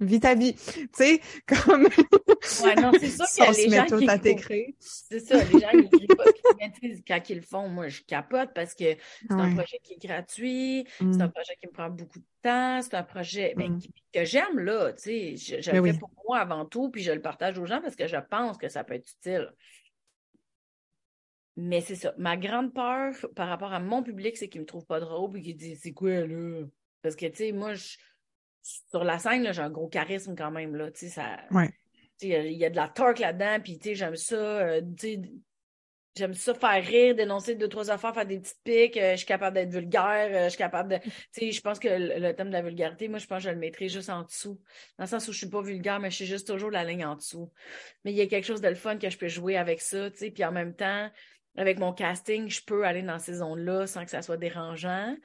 [0.00, 0.54] Vis ta vie.
[0.54, 1.84] Tu sais, comme.
[2.64, 4.68] ouais, non, c'est sûr qu'il y a les gens tout à t'écrire.
[4.78, 6.24] C'est ça, les gens, ils écrivent pas.
[7.08, 10.86] Quand ils le font, moi, je capote parce que c'est un projet qui est gratuit,
[10.98, 11.32] c'est un mm.
[11.32, 13.80] projet qui me prend beaucoup de temps, c'est un projet ben, mm.
[14.12, 14.92] que j'aime, là.
[14.92, 17.58] Tu sais, je, je ben le fais pour moi avant tout, puis je le partage
[17.58, 19.50] aux gens parce que je pense que ça peut être utile.
[21.56, 22.12] Mais c'est ça.
[22.18, 25.42] Ma grande peur par rapport à mon public, c'est qu'il me trouve pas drôle et
[25.42, 26.64] qu'il dit c'est quoi là?
[27.00, 27.96] Parce que tu sais, moi, je
[28.90, 30.74] sur la scène, j'ai un gros charisme quand même.
[30.74, 31.38] Là, ça,
[32.20, 34.34] Il y, a de la torque là-dedans, puis j'aime ça.
[34.34, 34.80] Euh,
[36.16, 38.96] j'aime ça faire rire, dénoncer deux, trois affaires, faire des petites piques.
[38.96, 40.30] Euh, je suis capable d'être vulgaire.
[40.32, 41.10] Euh, je suis capable de.
[41.40, 43.88] Je pense que le, thème de la vulgarité, moi, je pense que je le mettrai
[43.88, 44.60] juste en dessous.
[44.98, 47.04] Dans le sens où je suis pas vulgaire, mais je suis juste toujours la ligne
[47.04, 47.52] en dessous.
[48.04, 50.10] Mais il y a quelque chose de le fun que je peux jouer avec ça,
[50.10, 51.08] puis en même temps,
[51.56, 55.16] avec mon casting, je peux aller dans ces zones-là sans que ça soit dérangeant.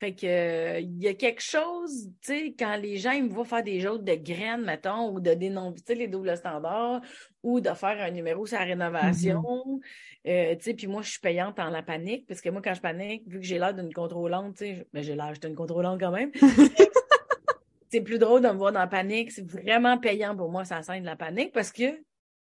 [0.00, 3.44] Fait que il y a quelque chose, tu sais, quand les gens ils me voient
[3.44, 7.00] faire des jeux de graines, mettons, ou de dénoncer les doubles standards,
[7.42, 9.80] ou de faire un numéro sur la rénovation, mm-hmm.
[10.28, 12.74] euh, tu sais, puis moi, je suis payante en la panique, parce que moi, quand
[12.74, 15.98] je panique, vu que j'ai l'air d'une contrôlante, tu sais, ben, j'ai l'air d'une contrôlante
[15.98, 16.30] quand même,
[17.90, 20.80] c'est plus drôle de me voir dans la panique, c'est vraiment payant pour moi, ça
[20.82, 22.00] scène de la panique, parce que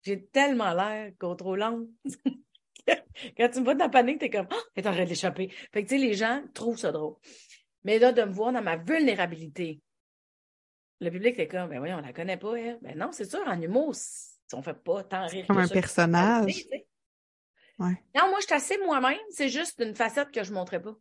[0.03, 1.87] j'ai tellement l'air contrôlante.
[3.37, 5.49] Quand tu me vois dans la panique, t'es comme, oh, t'es en train d'échapper.
[5.71, 7.15] Fait que, tu sais, les gens trouvent ça drôle.
[7.83, 9.81] Mais là, de me voir dans ma vulnérabilité,
[10.99, 12.79] le public est comme, ben oui, on la connaît pas, elle.
[12.81, 13.95] Ben non, c'est sûr, en humour,
[14.53, 15.45] on fait pas tant rire.
[15.47, 16.65] Comme un personnage.
[17.79, 18.03] Ouais.
[18.13, 19.17] Non, moi, je suis assez moi-même.
[19.29, 20.95] C'est juste une facette que je montrais pas.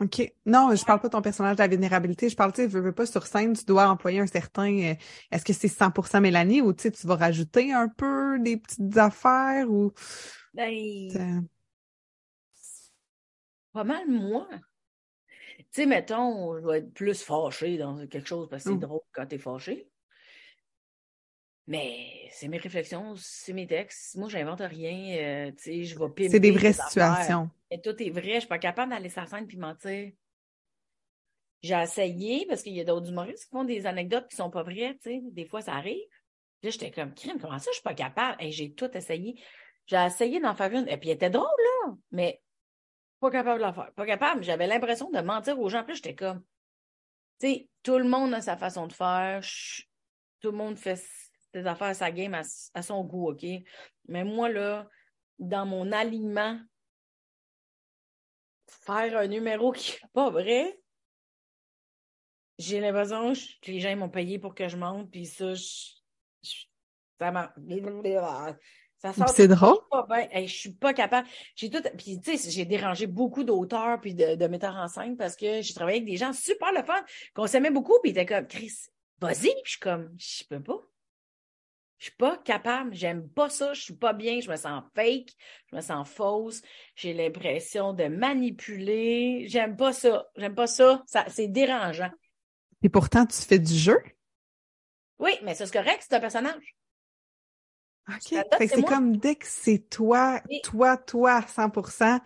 [0.00, 0.32] OK.
[0.44, 2.28] Non, je parle pas de ton personnage de la vulnérabilité.
[2.28, 4.72] Je parle, tu sais, veux, veux pas sur scène, tu dois employer un certain.
[4.72, 4.94] Euh,
[5.30, 9.92] est-ce que c'est 100% Mélanie ou tu vas rajouter un peu des petites affaires ou.
[10.52, 11.46] Ben,
[13.72, 14.48] pas mal moi.
[15.58, 18.80] Tu sais, mettons, je vais être plus fâché dans quelque chose parce que c'est mmh.
[18.80, 19.88] drôle quand t'es fâché.
[21.66, 24.16] Mais c'est mes réflexions, c'est mes textes.
[24.16, 25.16] Moi, j'invente rien.
[25.18, 27.50] Euh, tu sais, je vais C'est des vraies situations.
[27.74, 28.34] Et tout est vrai.
[28.34, 30.12] Je suis pas capable d'aller sur scène puis mentir.
[31.60, 34.62] J'ai essayé parce qu'il y a d'autres humoristes qui font des anecdotes qui sont pas
[34.62, 34.96] vraies.
[35.02, 36.06] Tu sais, des fois, ça arrive.
[36.62, 38.40] Là, j'étais comme, crime, comment ça, je suis pas capable?
[38.40, 39.42] Et j'ai tout essayé.
[39.86, 42.40] J'ai essayé d'en faire une, et puis elle était drôle, là, mais
[43.18, 43.92] pas capable de la faire.
[43.92, 44.44] Pas capable.
[44.44, 45.82] J'avais l'impression de mentir aux gens.
[45.82, 46.44] Puis j'étais comme,
[47.40, 49.40] tu sais, tout le monde a sa façon de faire.
[50.40, 51.02] tout le monde fait
[51.52, 53.44] ses affaires, sa game à, son goût, OK?
[54.06, 54.88] Mais moi, là,
[55.40, 56.60] dans mon alignement,
[58.84, 60.78] faire un numéro qui n'est pas vrai,
[62.58, 65.54] j'ai l'impression que les gens m'ont payé pour que je monte, puis ça,
[67.18, 67.52] ça m'a.
[69.28, 69.76] C'est drôle.
[70.32, 71.28] je suis pas capable.
[71.56, 71.82] J'ai tout.
[71.98, 75.74] Puis, tu sais, j'ai dérangé beaucoup d'auteurs puis de, metteurs en scène parce que j'ai
[75.74, 78.72] travaillé avec des gens super le fun, qu'on s'aimait beaucoup, puis ils étaient comme, Chris,
[79.20, 79.50] vas-y.
[79.50, 80.80] Puis je suis comme, je peux pas.
[82.04, 82.92] Je suis pas capable.
[82.92, 83.72] J'aime pas ça.
[83.72, 84.38] Je suis pas bien.
[84.42, 85.30] Je me sens fake.
[85.70, 86.60] Je me sens fausse.
[86.94, 89.46] J'ai l'impression de manipuler.
[89.48, 90.26] J'aime pas ça.
[90.36, 91.02] J'aime pas ça.
[91.06, 92.10] ça c'est dérangeant.
[92.82, 93.96] Et pourtant, tu fais du jeu?
[95.18, 96.76] Oui, mais c'est correct, c'est un personnage.
[98.10, 98.38] OK.
[98.58, 102.20] c'est comme dès que c'est toi, toi, toi, 100%,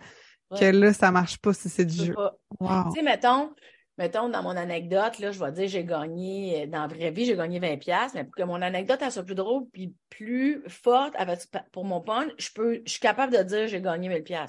[0.59, 2.15] que là, ça marche pas si c'est du jeu.
[2.59, 3.55] Tu sais, mettons,
[3.99, 7.35] mettons, dans mon anecdote, là, je vais dire, j'ai gagné, dans la vraie vie, j'ai
[7.35, 11.41] gagné 20$, mais pour que mon anecdote, elle soit plus drôle puis plus forte avec,
[11.73, 14.47] pour mon punch, je peux, je suis capable de dire, j'ai gagné 1000$.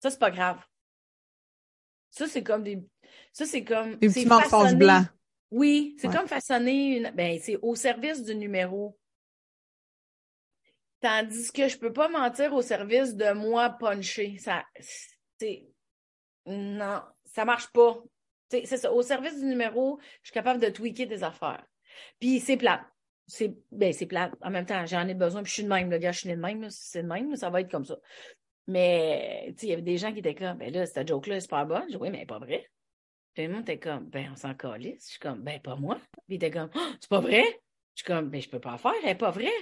[0.00, 0.58] Ça, c'est pas grave.
[2.10, 2.82] Ça, c'est comme des,
[3.32, 3.96] ça, c'est comme.
[3.96, 5.06] Des petits mensonges blancs.
[5.52, 8.98] Oui, c'est comme façonner une, ben, c'est au service du numéro.
[11.00, 14.38] Tandis que je peux pas mentir au service de moi puncher.
[14.38, 14.64] Ça,
[15.38, 15.68] c'est,
[16.46, 18.02] non, ça marche pas.
[18.48, 18.92] C'est ça.
[18.92, 21.64] Au service du numéro, je suis capable de tweaker des affaires.
[22.20, 22.86] Puis c'est plat.
[23.26, 24.30] C'est, ben, c'est plat.
[24.40, 25.42] En même temps, j'en ai besoin.
[25.42, 25.90] Puis je suis de même.
[25.90, 26.68] Le gars, je suis de même.
[26.70, 27.34] C'est de même.
[27.36, 27.98] Ça va être comme ça.
[28.68, 31.64] Mais, il y avait des gens qui étaient comme, ben là, cette joke-là, c'est pas
[31.64, 31.84] bonne.
[31.84, 32.68] Je dis, oui, mais pas vrai.
[33.34, 35.04] Puis le monde était comme, ben, on s'en calisse.
[35.06, 36.00] Je suis comme, ben, pas moi.
[36.12, 37.44] Puis il était comme, oh, c'est pas vrai.
[37.94, 38.94] Je suis comme, ben, je peux pas faire.
[39.02, 39.52] Elle est pas vraie.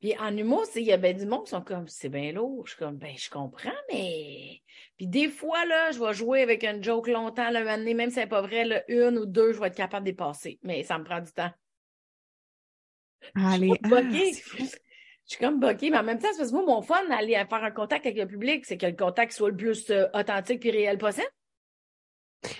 [0.00, 2.66] Puis en humour, il y a ben du monde qui sont comme, c'est bien lourd.
[2.66, 4.62] Je suis comme, ben, je comprends, mais.
[4.96, 8.16] Puis des fois, là, je vais jouer avec un joke longtemps, le année, même si
[8.16, 10.58] c'est pas vrai, là, une ou deux, je vais être capable de dépasser.
[10.62, 11.50] Mais ça me prend du temps.
[13.34, 13.72] Allez.
[15.30, 17.34] Je suis comme boquée, mais en même temps, c'est parce que moi, mon fun, aller
[17.34, 20.64] faire un contact avec le public, c'est que le contact soit le plus euh, authentique
[20.66, 21.28] et réel possible.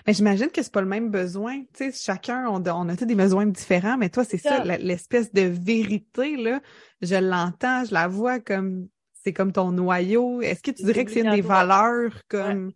[0.07, 1.61] Mais j'imagine que c'est pas le même besoin.
[1.75, 5.33] Tu sais, chacun, on, on a tous des besoins différents, mais toi, c'est ça, l'espèce
[5.33, 6.61] de vérité, là,
[7.01, 8.89] je l'entends, je la vois comme,
[9.25, 10.43] c'est comme ton noyau.
[10.43, 12.73] Est-ce que tu dirais que c'est une des valeurs comme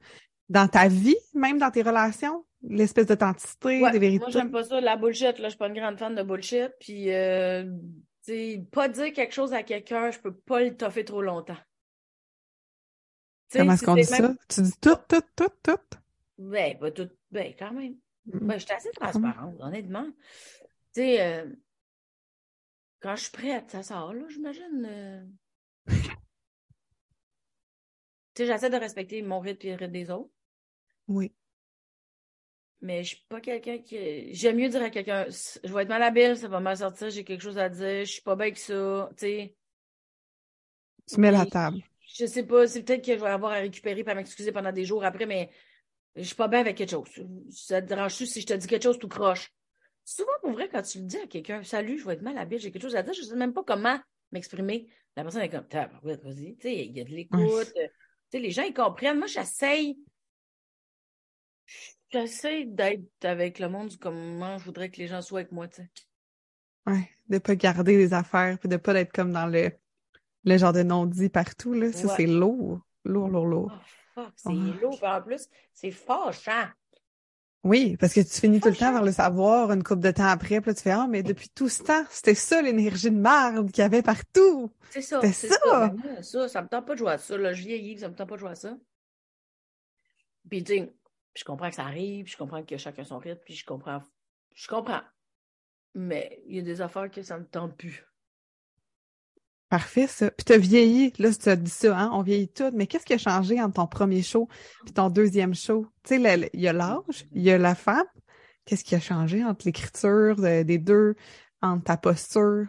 [0.48, 2.44] dans ta vie, même dans tes relations?
[2.66, 4.20] L'espèce d'authenticité, de vérité?
[4.20, 5.44] Moi, j'aime pas ça, la bullshit, là.
[5.44, 6.70] Je suis pas une grande fan de bullshit.
[6.80, 7.64] Puis, euh,
[8.72, 11.58] pas dire quelque chose à quelqu'un, je peux pas le toffer trop longtemps.
[13.52, 14.34] Comment est-ce qu'on dit ça?
[14.48, 15.98] Tu dis tout, tout, tout, tout?
[16.38, 17.10] Ben, pas tout.
[17.30, 17.96] Ben, quand même.
[18.26, 18.46] Mm.
[18.46, 20.06] Ben, je suis assez transparente, honnêtement.
[20.94, 21.46] Tu sais, euh,
[23.00, 24.86] quand je suis prête, ça sort, là, j'imagine.
[24.86, 25.24] Euh.
[25.86, 25.96] tu
[28.36, 30.30] sais, j'essaie de respecter mon rythme et le rythme des autres.
[31.08, 31.32] Oui.
[32.80, 34.34] Mais je suis pas quelqu'un qui.
[34.34, 37.24] J'aime mieux dire à quelqu'un je vais être mal habile, ça va mal sortir, j'ai
[37.24, 39.08] quelque chose à dire, je suis pas bien que ça.
[39.16, 39.56] Tu sais.
[41.06, 41.82] Tu mets la table.
[42.14, 44.84] Je sais pas, c'est peut-être que je vais avoir à récupérer et m'excuser pendant des
[44.84, 45.50] jours après, mais
[46.16, 47.08] je suis pas bien avec quelque chose.
[47.50, 49.52] Ça te dérange-tu si je te dis quelque chose tout croche?
[50.04, 52.58] Souvent, pour vrai, quand tu le dis à quelqu'un, salut, je vais être mal habile,
[52.58, 53.98] j'ai quelque chose à dire, je ne sais même pas comment
[54.32, 54.86] m'exprimer.
[55.16, 55.66] La personne est comme,
[56.02, 57.72] vas-y, tu sais, il y a de l'écoute.
[58.30, 59.18] Sais, les gens, ils comprennent.
[59.18, 59.98] Moi, j'essaye.
[62.10, 65.76] J'essaie d'être avec le monde comment je voudrais que les gens soient avec moi, tu
[65.76, 65.90] sais.
[66.86, 69.70] Ouais, de pas garder les affaires, puis de pas être comme dans le,
[70.44, 71.92] le genre de non-dit partout, là.
[71.92, 72.80] Ça, c'est lourd.
[73.04, 73.72] Lourd, lourd, lourd.
[73.72, 73.84] Oh,
[74.36, 74.98] c'est lourd.
[75.02, 76.68] en plus, c'est fâchant.
[77.64, 80.26] Oui, parce que tu finis tout le temps par le savoir une couple de temps
[80.26, 83.16] après, puis là, tu fais Ah, mais depuis tout ce temps, c'était ça l'énergie de
[83.16, 84.70] merde qu'il y avait partout.
[84.90, 85.20] C'est ça.
[85.22, 85.56] C'est ça.
[85.64, 85.88] Ça.
[85.88, 86.48] Ben, ça.
[86.48, 87.38] ça me tente pas de jouer à ça.
[87.38, 87.54] Là.
[87.54, 88.76] Je vieillis, ça me tente pas de jouer à ça.
[90.50, 90.94] Puis, tu sais,
[91.34, 94.02] je comprends que ça arrive, je comprends que chacun son rythme, puis je comprends.
[94.54, 95.02] Je comprends.
[95.94, 98.04] Mais il y a des affaires que ça me tente plus.
[99.74, 100.30] Parfait, ça.
[100.30, 102.10] Puis t'as vieilli, là, tu as dit ça, hein?
[102.12, 104.48] On vieillit tout, mais qu'est-ce qui a changé entre ton premier show
[104.86, 105.88] et ton deuxième show?
[106.04, 108.06] Tu sais, il y a l'âge, il y a la femme.
[108.64, 111.16] Qu'est-ce qui a changé entre l'écriture des deux,
[111.60, 112.68] entre ta posture?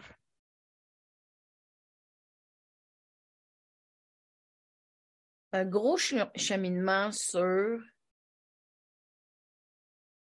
[5.52, 5.96] Un gros
[6.34, 7.78] cheminement sur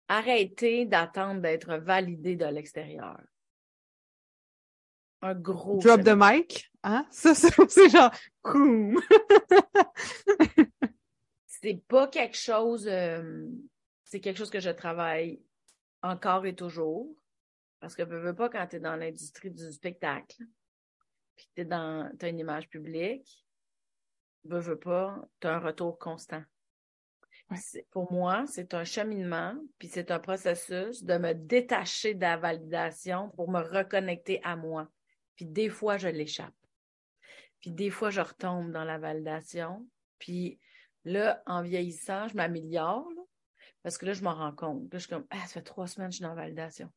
[0.07, 3.19] arrêter d'attendre d'être validé de l'extérieur.
[5.21, 5.79] Un gros.
[5.79, 7.05] Drop the mic, hein?
[7.11, 8.11] Ça, c'est genre,
[11.45, 13.47] c'est pas quelque chose, euh,
[14.03, 15.41] c'est quelque chose que je travaille
[16.01, 17.13] encore et toujours.
[17.79, 20.43] Parce que veux, veux pas quand tu es dans l'industrie du spectacle,
[21.35, 23.45] puis tu dans, as une image publique,
[24.43, 26.43] veux, veux pas, tu as un retour constant.
[27.89, 33.29] Pour moi, c'est un cheminement, puis c'est un processus de me détacher de la validation
[33.29, 34.87] pour me reconnecter à moi.
[35.35, 36.53] Puis des fois, je l'échappe.
[37.61, 39.85] Puis des fois, je retombe dans la validation.
[40.17, 40.59] Puis
[41.05, 43.07] là, en vieillissant, je m'améliore.
[43.83, 44.83] Parce que là, je m'en rends compte.
[44.91, 46.89] Là, je suis comme, ah, ça fait trois semaines que je suis dans la validation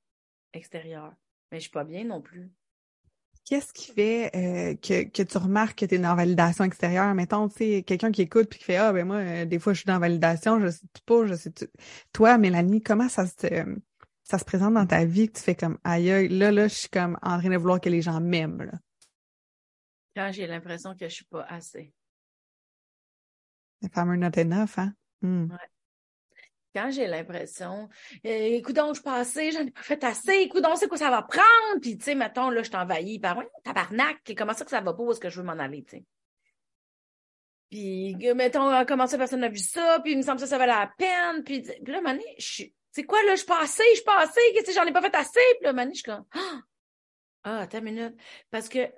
[0.52, 1.14] extérieure.
[1.50, 2.50] Mais je suis pas bien non plus.
[3.44, 7.12] Qu'est-ce qui fait euh, que, que, tu remarques que tu es dans la validation extérieure?
[7.14, 9.72] Mettons, tu sais, quelqu'un qui écoute puis qui fait Ah, ben moi, euh, des fois,
[9.72, 11.52] je suis dans la validation, je sais pas, je sais.
[12.12, 13.74] Toi, Mélanie, comment ça se,
[14.22, 16.88] ça se présente dans ta vie que tu fais comme aïe, là, là, je suis
[16.88, 18.62] comme en train de vouloir que les gens m'aiment.
[18.62, 18.78] Là?
[20.14, 21.92] Quand j'ai l'impression que je suis pas assez.
[23.80, 24.92] Le fameux not enough, hein?
[25.22, 25.50] Hmm.
[25.50, 25.68] Ouais.
[26.74, 27.88] Quand j'ai l'impression,
[28.24, 30.88] euh, écoute donc, je suis pas assez, j'en ai pas fait assez, écoute donc, c'est
[30.88, 31.80] quoi ça va prendre?
[31.82, 34.94] Puis, tu sais, mettons, là, je t'envahis par, ouais, tabarnak, comment ça que ça va
[34.94, 36.04] pas, où est-ce que je veux m'en aller, tu sais?
[37.70, 40.58] Puis, mettons, comment ça, personne n'a vu ça, puis il me semble que ça, ça
[40.58, 43.62] valait la peine, puis, puis là, à je suis, c'est quoi, là, je suis pas
[43.62, 45.40] assez, je suis pas assez, que j'en ai pas fait assez.
[45.58, 46.60] Puis là, Mani, je suis comme, ah,
[47.44, 48.14] ah, attends une minute.
[48.50, 48.90] Parce que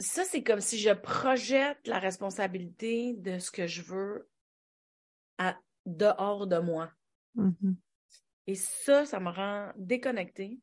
[0.00, 4.28] ça, c'est comme si je projette la responsabilité de ce que je veux
[5.38, 6.90] à, dehors de moi.
[7.36, 7.74] Mm-hmm.
[8.46, 10.58] Et ça, ça me rend déconnectée.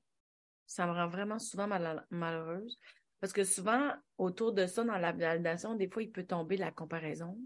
[0.66, 1.68] Ça me rend vraiment souvent
[2.10, 2.78] malheureuse.
[3.22, 6.72] Parce que souvent, autour de ça, dans la validation, des fois, il peut tomber la
[6.72, 7.38] comparaison.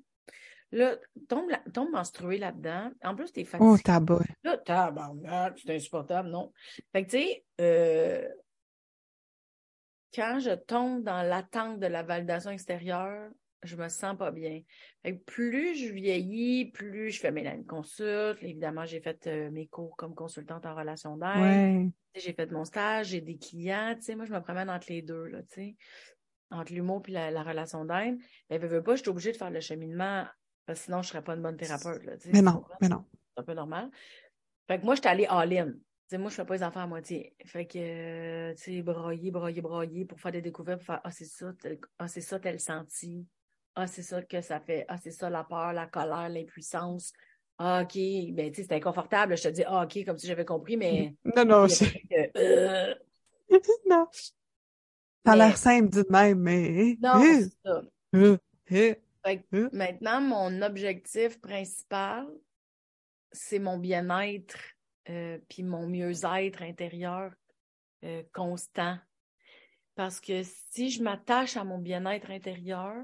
[0.71, 0.95] Là,
[1.27, 2.91] tombe, tombe menstrué là-dedans.
[3.03, 3.69] En plus, t'es fatigué.
[3.69, 5.13] Oh, tabac.
[5.21, 6.53] Là, c'est insupportable, non?
[6.93, 8.27] Fait que, tu sais, euh,
[10.13, 13.29] quand je tombe dans l'attente de la validation extérieure,
[13.63, 14.61] je me sens pas bien.
[15.03, 18.41] Fait que plus je vieillis, plus je fais mes consultes.
[18.41, 21.37] Évidemment, j'ai fait euh, mes cours comme consultante en relation d'aide.
[21.37, 21.89] Ouais.
[22.15, 23.93] J'ai fait mon stage, j'ai des clients.
[23.95, 25.75] Tu sais, moi, je me promène entre les deux, là, tu sais,
[26.49, 28.17] entre l'humour et la, relation d'aide.
[28.49, 30.25] Mais ne veux pas, je suis obligée de faire le cheminement
[30.75, 32.03] sinon, je ne serais pas une bonne thérapeute.
[32.03, 33.03] Là, mais non, mais non.
[33.33, 33.89] C'est un peu normal.
[34.67, 35.73] Fait que moi, je suis allée all-in.
[36.17, 37.35] Moi, je fais pas les enfants à moitié.
[37.45, 41.11] Fait que, euh, tu sais, broyer, broyer, broyer pour faire des découvertes, pour faire, ah,
[41.11, 41.53] c'est ça,
[41.99, 43.25] ah, c'est ça, tel senti.
[43.75, 44.85] Ah, c'est ça que ça fait.
[44.89, 47.13] Ah, c'est ça, la peur, la colère, l'impuissance.
[47.57, 47.93] ah, OK,
[48.33, 49.37] ben, tu sais, c'est inconfortable.
[49.37, 51.15] Je te dis, ah, OK, comme si j'avais compris, mais.
[51.35, 51.85] Non, non, je...
[52.37, 52.95] Euh...
[53.89, 54.07] non.
[55.23, 56.97] Ça a l'air simple, dit de même, mais.
[57.01, 57.81] Non, euh, c'est ça.
[58.15, 59.03] euh, Fait
[59.51, 62.27] que maintenant, mon objectif principal,
[63.31, 64.57] c'est mon bien-être
[65.09, 67.33] euh, puis mon mieux-être intérieur
[68.03, 68.97] euh, constant.
[69.95, 72.95] Parce que si je m'attache à mon bien-être intérieur,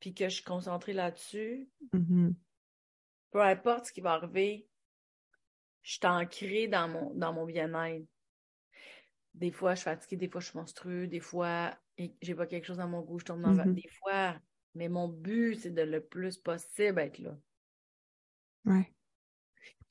[0.00, 2.34] puis que je suis concentrée là-dessus, mhm.
[3.30, 4.66] peu importe ce qui va arriver,
[5.82, 8.06] je suis ancrée dans mon, dans mon bien-être.
[9.34, 12.66] Des fois, je suis fatiguée, des fois, je suis monstrueux, des fois, j'ai pas quelque
[12.66, 13.74] chose dans mon goût, je tombe dans le- Mhm.
[13.74, 14.38] Des fois,
[14.74, 17.36] mais mon but, c'est de le plus possible être là.
[18.64, 18.92] Ouais.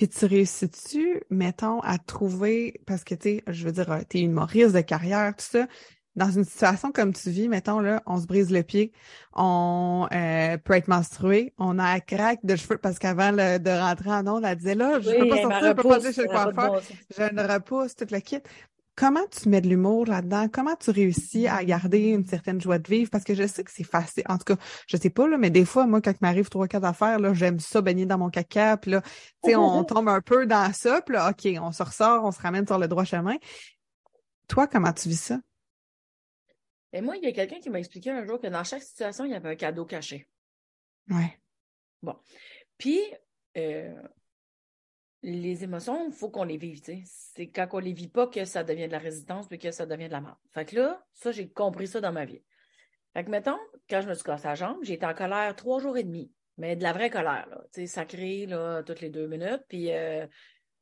[0.02, 4.22] Puis tu réussis-tu, mettons, à trouver, parce que, tu sais, je veux dire, euh, t'es
[4.22, 5.68] humoriste de carrière, tout ça,
[6.16, 8.94] dans une situation comme tu vis, mettons, là, on se brise le pied,
[9.36, 14.10] on euh, peut être menstrué, on a un craque de cheveux, parce qu'avant de rentrer
[14.10, 16.14] en onde, elle disait, là, je peux Oui, pas elle sortir, je peux pas aller
[16.14, 16.72] chez le pas coiffeur,
[17.16, 18.40] j'ai une repousse, tout le kit.
[19.02, 20.48] Comment tu mets de l'humour là-dedans?
[20.48, 23.10] Comment tu réussis à garder une certaine joie de vivre?
[23.10, 24.22] Parce que je sais que c'est facile.
[24.30, 26.68] En tout cas, je sais pas, là, mais des fois, moi, quand il m'arrive trois,
[26.68, 28.78] quatre affaires, là, j'aime ça baigner dans mon caca.
[28.78, 31.02] Puis là, tu sais, on tombe un peu dans ça.
[31.02, 33.38] Puis là, OK, on se ressort, on se ramène sur le droit chemin.
[34.48, 35.40] Toi, comment tu vis ça?
[36.94, 39.26] Et moi, il y a quelqu'un qui m'a expliqué un jour que dans chaque situation,
[39.26, 40.28] il y avait un cadeau caché.
[41.10, 41.40] Ouais.
[42.78, 43.02] Puis,
[43.58, 44.00] euh,
[45.24, 46.82] les émotions, il faut qu'on les vive.
[47.06, 49.86] C'est quand on les vit pas que ça devient de la résistance puis que ça
[49.86, 50.40] devient de la mort.
[50.52, 52.42] Fait que là, ça, j'ai compris ça dans ma vie.
[53.14, 53.58] Fait que, mettons,
[53.90, 56.32] quand je me suis cassé la jambe, j'ai été en colère trois jours et demi.
[56.58, 57.62] Mais de la vraie colère, là.
[57.74, 59.64] Tu sais, sacrée, là, toutes les deux minutes.
[59.68, 60.26] Puis, euh,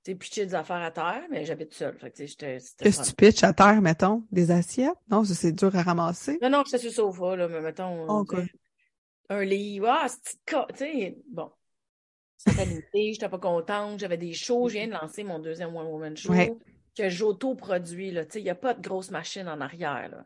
[0.03, 1.97] tu sais, pitcher des affaires à terre, mais j'habite seule.
[1.97, 2.57] Fait que, tu sais, j'étais.
[2.77, 4.25] Qu'est-ce que tu pitches à terre, mettons?
[4.31, 4.97] Des assiettes?
[5.09, 6.37] Non, ça, c'est dur à ramasser.
[6.41, 8.07] Non, non, j'étais sur le sofa, là, mais mettons.
[8.07, 8.35] OK.
[8.35, 8.51] tu sais,
[9.29, 11.51] Un livre, ah, c'est tu sais, bon.
[12.47, 16.15] Limité, j'étais pas contente, j'avais des shows, je viens de lancer mon deuxième One Woman
[16.17, 16.53] Show Ouais.
[16.97, 20.25] que j'auto-produis, il n'y a pas de grosse machine en arrière, là.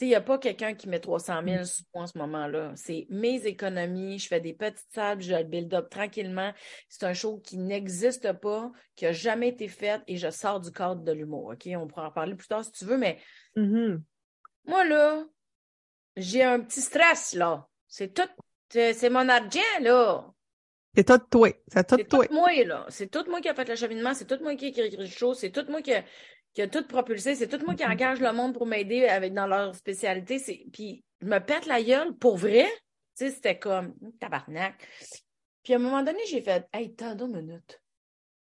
[0.00, 2.72] Il n'y a pas quelqu'un qui met 300 000 sous moi en ce moment-là.
[2.74, 6.52] C'est mes économies, je fais des petites salles, je le build up tranquillement.
[6.88, 10.72] C'est un show qui n'existe pas, qui n'a jamais été fait et je sors du
[10.72, 11.68] cadre de l'humour, OK?
[11.76, 13.18] On pourra en parler plus tard si tu veux, mais
[13.54, 14.02] Mhm.
[14.66, 15.24] moi, là,
[16.16, 17.68] j'ai un petit stress, là.
[17.86, 18.28] C'est tout,
[18.70, 20.33] c'est c'est mon argent, là.
[20.96, 21.48] C'est tout toi.
[21.68, 22.26] C'est tout C'est toi.
[22.26, 22.86] tout moi, là.
[22.88, 25.06] C'est tout moi qui a fait le cheminement, c'est tout moi qui a écrit le
[25.06, 26.04] show, c'est tout moi qui a,
[26.52, 29.46] qui a tout propulsé, c'est tout moi qui engage le monde pour m'aider avec dans
[29.46, 30.40] leur spécialité.
[30.72, 32.66] Puis je me pète la gueule pour vrai.
[33.16, 34.74] Tu sais, c'était comme tabarnak.
[35.62, 37.80] Puis à un moment donné, j'ai fait Hey, t'as deux minutes.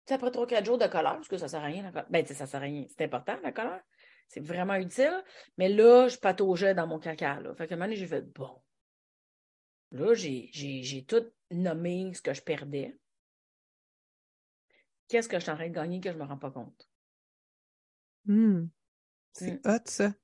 [0.06, 1.90] Tu sais, après trois, quatre jours de colère, parce que ça sert à rien, la
[1.90, 2.06] colère.
[2.10, 2.84] Ben, tu sais, ça sert à rien.
[2.88, 3.80] C'est important, la colère.
[4.28, 5.22] C'est vraiment utile.
[5.58, 7.54] Mais là, je pataugeais dans mon caca, là.
[7.54, 8.50] Fait que un moment donné, j'ai fait bon.
[9.92, 12.96] Là, j'ai tout nommé ce que je perdais.
[15.08, 16.90] Qu'est-ce que je suis en train de gagner que je me rends pas compte?
[18.26, 18.66] Hmm.
[19.32, 19.60] C'est Mm.
[19.64, 20.14] hot, ça.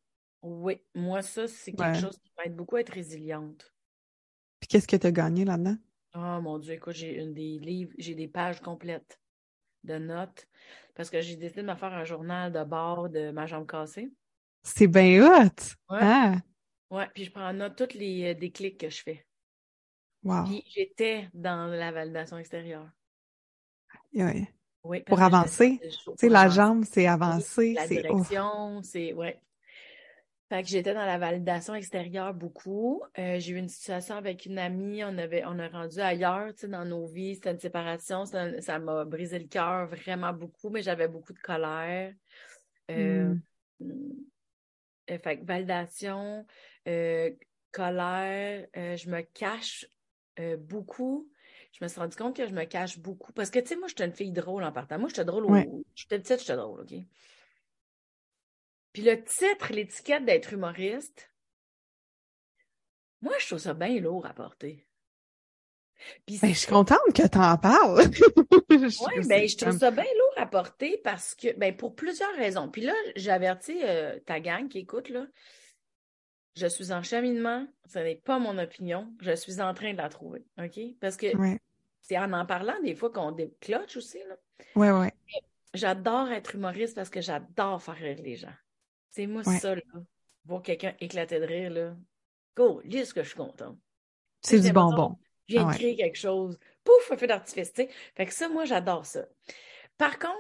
[0.43, 1.99] Oui, moi, ça, c'est quelque Ouais.
[1.99, 3.73] chose qui m'aide beaucoup à être résiliente.
[4.59, 5.77] Puis qu'est-ce que tu as gagné là-dedans?
[6.15, 9.21] Oh mon Dieu, écoute, j'ai une des livres, j'ai des pages complètes
[9.85, 10.49] de notes
[10.95, 14.13] parce que j'ai décidé de me faire un journal de bord de ma jambe cassée.
[14.63, 15.77] C'est bien hot.
[15.91, 16.09] Ouais.
[16.09, 16.41] Ah,
[16.91, 19.27] Ouais, puis je prends en note tous les euh, déclics que je fais.
[20.25, 20.45] Wow.
[20.45, 22.89] Puis j'étais dans la validation extérieure.
[24.83, 25.79] Oui, Pour avancer.
[25.83, 29.13] Tu sais, la jambe, c'est avancer, La direction, c'est.
[29.13, 29.39] Ouais.
[30.49, 33.03] Fait que j'étais dans la validation extérieure beaucoup.
[33.19, 36.63] Euh, j'ai eu une situation avec une amie, on avait, on a rendu ailleurs, tu
[36.63, 37.37] sais, dans nos vies.
[37.37, 41.39] C'était une séparation, un- ça m'a brisé le cœur vraiment beaucoup, mais j'avais beaucoup de
[41.39, 42.13] colère.
[42.91, 43.33] Euh,
[43.81, 43.87] Hmm.
[45.09, 46.45] euh, fait que validation,
[47.73, 49.87] colère, je me cache
[50.41, 51.31] euh, beaucoup.
[51.73, 53.33] Je me suis rendu compte que je me cache beaucoup.
[53.33, 54.99] Parce que, tu sais, moi, j'étais une fille drôle en partant.
[54.99, 55.51] Moi, j'étais drôle au...
[55.51, 55.69] Ouais.
[55.95, 56.95] J'étais petite, j'étais drôle, OK?
[58.93, 61.31] Puis le titre, l'étiquette d'être humoriste,
[63.23, 64.87] moi, je trouve ça bien lourd à porter.
[66.27, 68.03] Puis Ben, je suis contente que tu en parles.
[68.71, 72.35] Je Oui, ben, je trouve ça bien lourd à porter parce que, ben, pour plusieurs
[72.37, 72.69] raisons.
[72.69, 75.27] Puis là, j'avertis euh, ta gang qui écoute, là.
[76.57, 80.09] Je suis en cheminement, ce n'est pas mon opinion, je suis en train de la
[80.09, 80.81] trouver, OK?
[81.01, 81.59] Parce que Ouais,
[82.01, 84.37] c'est en en parlant des fois qu'on décloche aussi, là.
[84.75, 85.13] ouais, ouais.
[85.75, 88.53] J'adore être humoriste parce que j'adore faire rire les gens.
[89.11, 89.59] C'est moi Ouais.
[89.59, 89.83] ça, là.
[90.45, 91.97] Voir quelqu'un éclater de rire, là.
[92.57, 93.79] Go, lis que je suis contente.
[94.43, 95.17] C'est du bonbon.
[95.49, 96.59] Je viens Ah de créer quelque chose.
[96.83, 97.89] Pouf, un feu d'artifice, tu sais.
[98.17, 99.27] Fait que ça, moi, j'adore ça.
[99.97, 100.35] Par contre,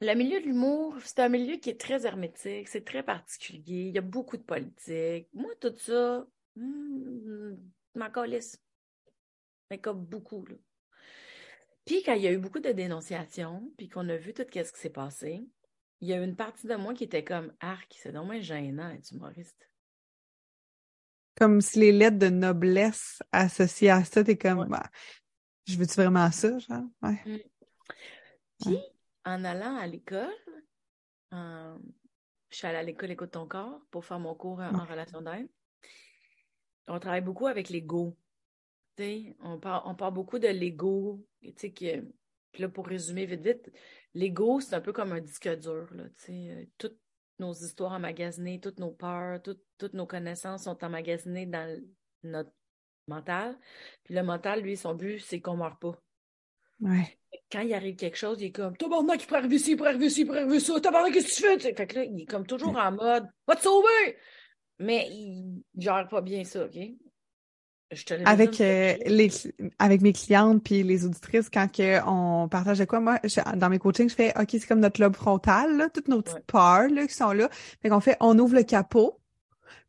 [0.00, 3.88] le milieu de l'humour, c'est un milieu qui est très hermétique, c'est très particulier.
[3.88, 5.28] Il y a beaucoup de politique.
[5.32, 6.26] Moi, tout ça,
[6.56, 7.56] hmm,
[7.94, 8.62] m'en calisse.
[9.70, 10.54] Mais comme beaucoup, là.
[11.84, 14.72] Puis quand il y a eu beaucoup de dénonciations, puis qu'on a vu tout ce
[14.72, 15.42] qui s'est passé,
[16.00, 19.10] il y a une partie de moi qui était comme arc, c'est dommage gênant être
[19.10, 19.68] humoriste?
[21.36, 24.90] Comme si les lettres de noblesse associées à ça, t'es comme bah,
[25.66, 26.84] je veux-tu vraiment ça, genre?
[27.02, 27.20] Ouais.
[27.24, 27.38] Mm.
[28.60, 28.78] Puis,
[29.24, 30.34] en allant à l'école,
[31.32, 31.76] je
[32.56, 35.48] suis allée à l'école Écoute ton corps pour faire mon cours en relation d'aide.
[36.86, 38.16] On travaille beaucoup avec l'ego.
[39.40, 41.24] On parle, on parle beaucoup de l'ego.
[42.58, 43.70] Là, pour résumer vite, vite,
[44.14, 45.86] l'ego, c'est un peu comme un disque dur.
[45.92, 46.98] Là, euh, toutes
[47.38, 51.80] nos histoires emmagasinées, toutes nos peurs, toutes nos connaissances sont emmagasinées dans
[52.24, 52.50] notre
[53.06, 53.56] mental.
[54.02, 56.02] Puis le mental, lui, son but, c'est qu'on ne meure pas.
[56.80, 57.17] Ouais.
[57.50, 59.90] Quand il arrive quelque chose, il est comme Tabarnak, il pourrait arriver ici, il pourrait
[59.90, 60.80] arriver ici, il pourrait arriver ça.
[60.80, 61.74] Tabarnak, qu'est-ce que tu fais?
[61.74, 64.16] Fait que là, il est comme toujours en mode Va te sauver!
[64.80, 66.76] Mais il gère pas bien ça, OK?
[68.26, 69.30] avec euh, les
[69.78, 73.18] avec mes clientes puis les auditrices quand que on partage de quoi moi
[73.56, 76.44] dans mes coachings je fais ok c'est comme notre lobe frontal là, toutes nos petites
[76.46, 77.48] peurs là, qui sont là
[77.80, 79.18] fait qu'on fait on ouvre le capot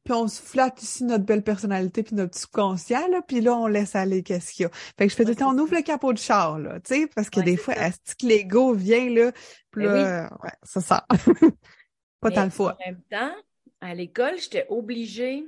[0.04, 3.68] puis on se flatte ici notre belle personnalité puis notre subconscient là puis là on
[3.68, 4.70] laisse aller qu'est-ce qu'il y a.
[4.70, 6.96] Fait que je fais tout le temps on ouvre le capot de char là tu
[6.96, 9.32] sais parce que des fois est-ce que l'ego vient là?
[9.72, 10.82] Puis ben là ouais ça.
[10.82, 11.18] Sent
[12.22, 13.36] pas tant de fois en même temps
[13.82, 15.46] à l'école j'étais obligée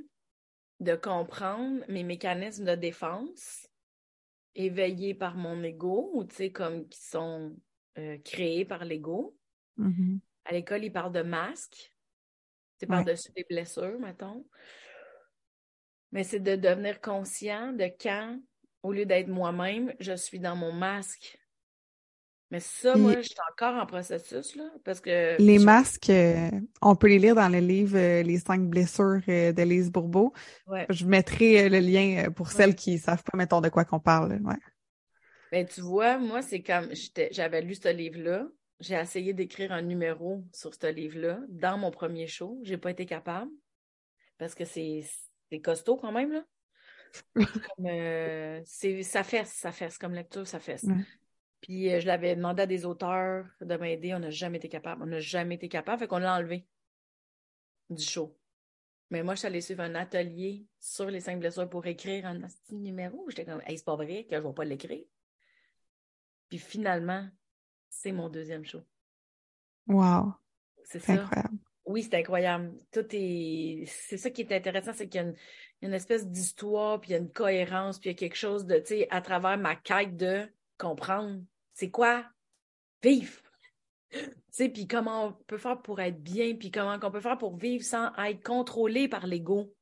[0.80, 3.68] de comprendre mes mécanismes de défense
[4.54, 7.54] éveillés par mon ego ou tu sais comme qui sont
[7.98, 9.36] euh, créés par l'ego.
[9.78, 10.18] Mm-hmm.
[10.44, 11.91] À l'école, ils parlent de masque.
[12.82, 14.44] C'est par-dessus des blessures, mettons.
[16.10, 18.38] Mais c'est de devenir conscient de quand,
[18.82, 21.38] au lieu d'être moi-même, je suis dans mon masque
[22.52, 25.40] mais ça, moi, je suis encore en processus, là, parce que...
[25.40, 26.50] Les masques, euh,
[26.82, 30.34] on peut les lire dans le livre euh, Les cinq blessures euh, de Lise Bourbeau.
[30.90, 34.38] Je mettrai le lien pour celles qui ne savent pas, mettons, de quoi qu'on parle.
[34.44, 34.58] Ouais.
[35.50, 36.90] Ben, tu vois, moi, c'est comme...
[37.30, 38.46] J'avais lu ce livre-là.
[38.82, 42.58] J'ai essayé d'écrire un numéro sur ce livre-là dans mon premier show.
[42.64, 43.52] J'ai pas été capable
[44.38, 45.04] parce que c'est
[45.62, 46.44] costaud quand même, là.
[47.76, 49.98] comme, ça fesse, ça fesse.
[49.98, 50.84] Comme lecture, ça fesse.
[51.60, 54.14] Puis euh, je l'avais demandé à des auteurs de m'aider.
[54.14, 55.04] On n'a jamais été capable.
[55.04, 56.00] On n'a jamais été capable.
[56.00, 56.66] Fait qu'on l'a enlevé
[57.88, 58.36] du show.
[59.10, 62.40] Mais moi, je suis allée suivre un atelier sur les cinq blessures pour écrire un
[62.40, 63.26] petit numéro.
[63.28, 65.04] J'étais comme, hey, c'est pas vrai que je ne vais pas l'écrire.
[66.48, 67.28] Puis finalement,
[67.92, 68.80] c'est mon deuxième show.
[69.86, 70.32] Wow.
[70.84, 71.12] C'est ça.
[71.12, 71.58] Incroyable.
[71.84, 72.72] Oui, c'est incroyable.
[72.90, 73.84] Tout est.
[73.86, 75.32] C'est ça qui est intéressant, c'est qu'il y a
[75.82, 78.66] une, espèce d'histoire, puis il y a une cohérence, puis il y a quelque chose
[78.66, 81.42] de, tu sais, à travers ma quête de comprendre
[81.74, 82.24] c'est quoi
[83.02, 83.40] vivre?
[84.54, 87.56] Tu puis comment on peut faire pour être bien, puis comment on peut faire pour
[87.56, 89.74] vivre sans être contrôlé par l'ego.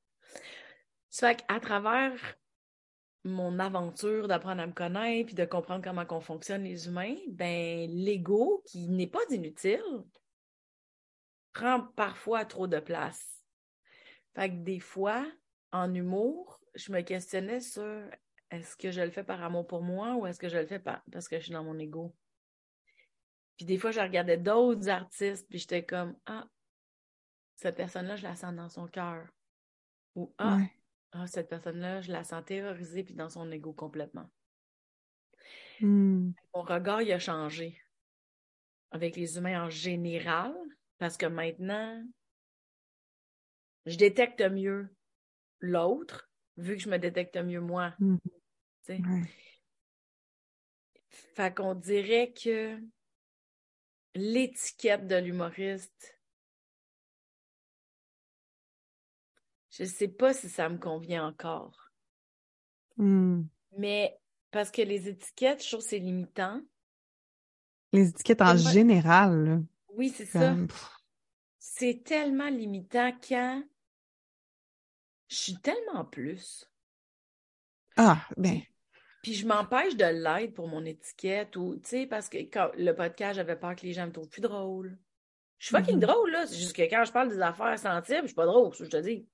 [1.08, 2.14] Ça fait qu'à travers
[3.24, 7.90] mon aventure d'apprendre à me connaître, puis de comprendre comment on fonctionne les humains, ben
[7.90, 9.82] l'ego, qui n'est pas inutile,
[11.52, 13.44] prend parfois trop de place.
[14.34, 15.26] Fait que des fois,
[15.72, 18.08] en humour, je me questionnais sur
[18.50, 20.80] est-ce que je le fais par amour pour moi ou est-ce que je le fais
[20.80, 22.14] parce que je suis dans mon ego?
[23.56, 26.48] Puis des fois, je regardais d'autres artistes, puis j'étais comme, ah,
[27.56, 29.28] cette personne-là, je la sens dans son cœur.
[30.14, 30.60] Ou, ah,
[31.12, 34.30] ah cette personne-là, je la sens terrorisée, puis dans son ego complètement.
[35.80, 36.32] Hmm.
[36.54, 37.80] Mon regard, il a changé
[38.90, 40.54] avec les humains en général,
[40.98, 42.04] parce que maintenant,
[43.86, 44.88] je détecte mieux
[45.60, 47.94] l'autre, vu que je me détecte mieux moi.
[47.98, 48.18] Hmm.
[51.08, 52.78] Fait qu'on dirait que
[54.14, 56.19] l'étiquette de l'humoriste,
[59.80, 61.90] je sais pas si ça me convient encore.
[62.98, 63.44] Hmm.
[63.78, 64.20] Mais
[64.50, 66.60] parce que les étiquettes, je trouve c'est limitant.
[67.92, 69.64] Les étiquettes en général.
[69.94, 70.54] Oui, c'est ça.
[71.58, 73.62] C'est tellement limitant quand
[75.28, 76.70] je suis tellement plus.
[77.96, 78.60] Ah, ben.
[79.22, 82.92] Puis je m'empêche de l'aide pour mon étiquette ou, tu sais, parce que quand le
[82.92, 84.98] podcast, j'avais peur que les gens me trouvent plus drôle.
[85.58, 86.06] Je suis fucking mm-hmm.
[86.06, 86.46] drôle, là.
[86.46, 88.90] C'est juste que quand je parle des affaires sensibles, je suis pas drôle, ça, je
[88.90, 89.26] te dis.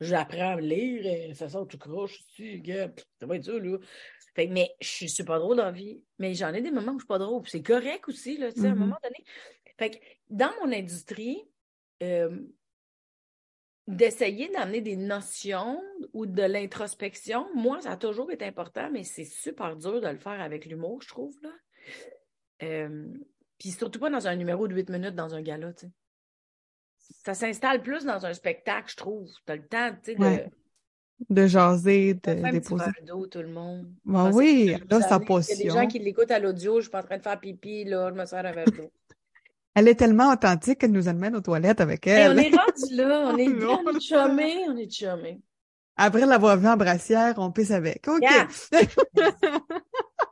[0.00, 3.78] J'apprends à me lire, et ça sort tout croche, tu ça va être ça, là.
[4.34, 6.02] Fait mais je suis pas drôle dans la vie.
[6.18, 7.42] Mais j'en ai des moments où je suis pas drôle.
[7.48, 8.78] C'est correct aussi, là, tu sais, à un mm-hmm.
[8.78, 9.24] moment donné.
[9.76, 9.96] Fait que
[10.28, 11.42] dans mon industrie,
[12.02, 12.38] euh,
[13.86, 15.82] d'essayer d'amener des notions
[16.12, 20.18] ou de l'introspection, moi, ça a toujours été important, mais c'est super dur de le
[20.18, 21.36] faire avec l'humour, je trouve.
[21.42, 21.50] Là.
[22.62, 23.08] Euh,
[23.58, 25.92] puis surtout pas dans un numéro de 8 minutes dans un gala, tu sais.
[27.24, 29.28] Ça s'installe plus dans un spectacle, je trouve.
[29.46, 30.50] Tu as le temps, tu sais,
[31.28, 32.84] de jaser, de Ça fait un petit déposer.
[32.84, 33.92] verre d'eau, tout le monde.
[34.14, 36.76] Ah, c'est oui, là, sa savez, Il y a des gens qui l'écoutent à l'audio,
[36.76, 38.90] je suis pas en train de faire pipi, là, je me sers un verre d'eau.
[39.74, 42.38] Elle est tellement authentique qu'elle nous amène aux toilettes avec Hey, on elle.
[42.38, 45.40] est rendu là, on est bien, on est chumés, on est chumés.
[45.96, 48.08] Après l'avoir vu en brassière, on pisse avec.
[48.08, 48.22] OK.
[48.22, 48.48] Yeah.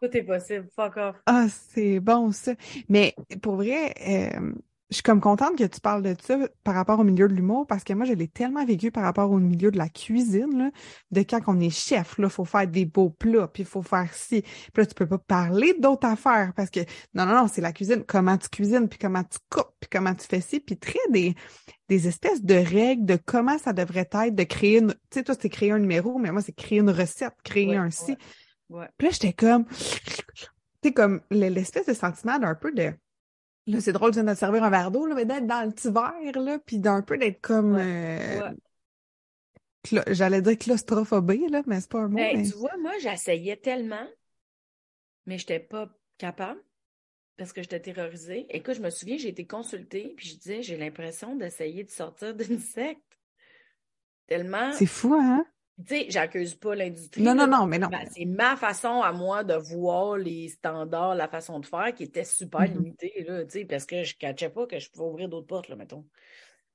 [0.01, 1.17] Tout est possible, fuck off.
[1.27, 2.55] Ah, c'est bon ça.
[2.89, 4.53] Mais pour vrai, euh,
[4.91, 7.67] je suis comme contente que tu parles de ça par rapport au milieu de l'humour
[7.67, 10.71] parce que moi, je l'ai tellement vécu par rapport au milieu de la cuisine, là,
[11.11, 14.13] de quand on est chef, là, faut faire des beaux plats, puis il faut faire
[14.15, 14.41] ci.
[14.43, 16.81] Puis là, tu peux pas parler d'autres affaires parce que
[17.13, 18.03] non, non, non, c'est la cuisine.
[18.07, 21.35] Comment tu cuisines, puis comment tu coupes, puis comment tu fais ci, puis très des,
[21.91, 24.93] des espèces de règles de comment ça devrait être de créer une.
[25.11, 27.77] Tu sais, toi, c'est créer un numéro, mais moi, c'est créer une recette, créer Ouais,
[27.77, 28.17] un ci.
[28.71, 28.89] ouais, ouais.
[28.97, 29.75] Puis là, j'étais comme, tu
[30.83, 32.93] sais, comme le- l'espèce de sentiment d'un peu de,
[33.69, 35.65] là, c'est drôle, tu viens de te servir un verre d'eau, là, mais d'être dans
[35.65, 38.53] le petit verre, là, puis d'un peu d'être comme, Ouais, euh, ouais.
[39.83, 42.47] cla- j'allais dire claustrophobie, là, mais c'est pas un mot, Ben, mais...
[42.47, 44.07] tu vois, moi, j'essayais tellement,
[45.27, 45.89] mais j'étais pas
[46.19, 46.61] capable
[47.39, 48.47] parce que j'étais terrorisée.
[48.51, 52.35] Écoute, je me souviens, j'ai été consultée, puis je disais, j'ai l'impression d'essayer de sortir
[52.35, 53.03] d'une secte.
[54.27, 55.45] Tellement, C'est fou, hein?
[55.79, 57.23] Tu sais, j'accuse pas l'industrie.
[57.23, 57.89] Non, non, non, mais non.
[57.89, 62.03] Ben, c'est ma façon à moi de voir les standards, la façon de faire qui
[62.05, 62.75] était super Mhm.
[62.75, 65.47] limitée, là, tu sais, parce que je ne catchais pas que je pouvais ouvrir d'autres
[65.47, 66.05] portes, là, mettons.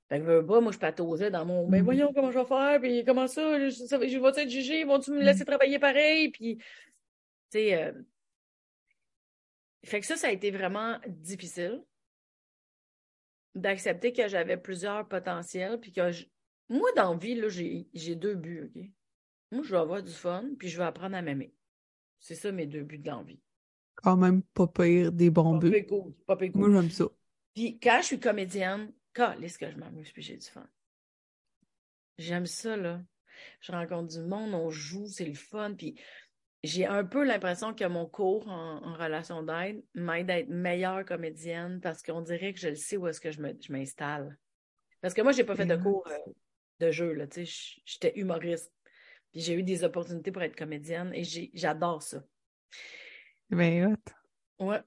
[0.10, 1.86] Fait que, veux pas, moi, je patausais dans mon, ben Mhm.
[1.86, 5.12] voyons comment je vais faire, puis comment ça, je, ça, je vais être jugé, vont-tu
[5.12, 6.64] me laisser travailler pareil, puis, tu
[7.51, 7.93] sais, euh,
[9.86, 11.84] fait que ça, ça a été vraiment difficile
[13.56, 16.26] d'accepter que j'avais plusieurs potentiels, puis que je-
[16.74, 18.84] moi, dans la vie, là, j'ai j'ai deux buts, OK?
[19.51, 21.53] Moi, je veux avoir du fun, puis je veux apprendre à m'aimer.
[22.19, 23.39] C'est ça mes deux buts de l'envie.
[23.95, 25.86] Quand même pas pire des bons Pas buts.
[25.88, 26.71] cool, pas pire Moi, cool.
[26.71, 27.05] j'aime ça.
[27.55, 30.67] Puis quand je suis comédienne, calisse que je m'amuse, puis j'ai du fun.
[32.17, 33.01] J'aime ça, là.
[33.61, 35.95] Je rencontre du monde, on joue, c'est le fun, puis
[36.63, 41.05] j'ai un peu l'impression que mon cours en, en relation d'aide m'aide à être meilleure
[41.05, 44.38] comédienne parce qu'on dirait que je le sais où est-ce que je me- je m'installe.
[45.01, 46.32] Parce que moi, j'ai pas fait de cours euh,
[46.80, 48.74] de jeu, là, tu sais, j- j'étais humoriste.
[49.32, 52.24] Puis j'ai eu des opportunités pour être comédienne et j'adore ça.
[53.49, 54.13] Ben, hot.
[54.59, 54.82] Ouais.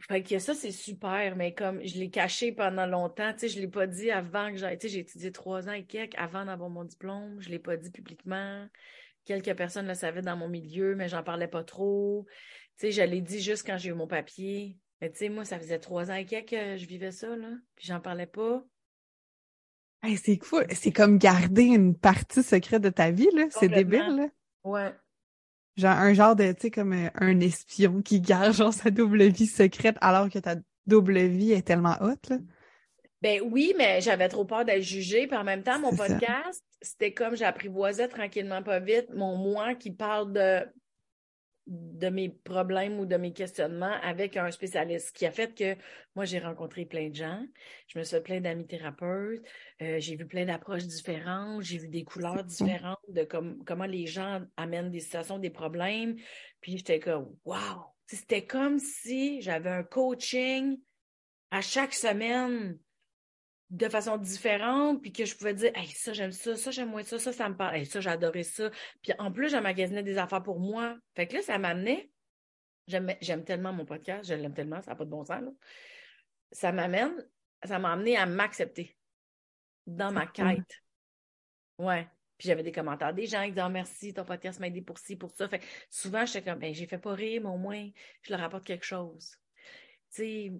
[0.00, 3.58] Fait que ça, c'est super, mais comme je l'ai caché pendant longtemps, tu sais, je
[3.60, 6.44] l'ai pas dit avant que j'ai, tu sais, j'ai étudié trois ans et quelques avant
[6.44, 8.68] d'avoir mon diplôme, je l'ai pas dit publiquement.
[9.24, 12.26] Quelques personnes le savaient dans mon milieu, mais j'en parlais pas trop.
[12.78, 14.78] Tu sais, je l'ai dit juste quand j'ai eu mon papier.
[15.00, 17.52] Mais tu sais, moi, ça faisait trois ans et quelques que je vivais ça, là,
[17.76, 18.64] puis j'en parlais pas.
[20.04, 20.58] Hey, c'est fou.
[20.70, 23.44] C'est comme garder une partie secrète de ta vie, là.
[23.50, 24.28] C'est débile, là.
[24.62, 24.92] Ouais.
[25.76, 29.24] Genre, un genre de, tu sais, comme euh, un espion qui garde, genre, sa double
[29.24, 32.38] vie secrète alors que ta double vie est tellement haute, là.
[33.22, 35.26] Ben oui, mais j'avais trop peur d'être jugée.
[35.26, 39.90] Puis en même temps, mon podcast, c'était comme j'apprivoisais tranquillement pas vite mon moi qui
[39.90, 40.60] parle de,
[41.66, 45.08] de mes problèmes ou de mes questionnements avec un spécialiste.
[45.08, 45.76] Ce qui a fait que
[46.14, 47.42] moi, j'ai rencontré plein de gens.
[47.86, 49.42] Je me suis fait plein d'amis thérapeutes.
[49.80, 51.62] Euh, j'ai vu plein d'approches différentes.
[51.62, 56.16] J'ai vu des couleurs différentes de comme, comment les gens amènent des situations, des problèmes.
[56.60, 57.94] Puis j'étais comme, wow!
[58.06, 60.78] C'était comme si j'avais un coaching
[61.50, 62.78] à chaque semaine
[63.74, 67.02] de façon différente, puis que je pouvais dire, hey, ça, j'aime ça, ça, j'aime moins
[67.02, 68.70] ça, ça, ça me parle, hey, ça, j'adorais ça.
[69.02, 70.96] Puis en plus, j'emmagasinais des affaires pour moi.
[71.16, 72.08] Fait que là, ça m'amenait,
[72.86, 75.50] j'aime j'aime tellement mon podcast, je l'aime tellement, ça n'a pas de bon sens, là.
[76.52, 77.12] Ça m'amène,
[77.64, 78.96] ça m'a amené à m'accepter
[79.88, 80.82] dans ma quête.
[81.78, 82.06] Ouais.
[82.38, 84.98] Puis j'avais des commentaires des gens qui disaient Ah, merci, ton podcast m'a aidé pour
[84.98, 85.48] ci, pour ça.
[85.48, 87.90] Fait que souvent, j'étais comme, ben, j'ai fait pas rire, mais au moins,
[88.22, 89.36] je leur apporte quelque chose.
[90.12, 90.52] Tu sais,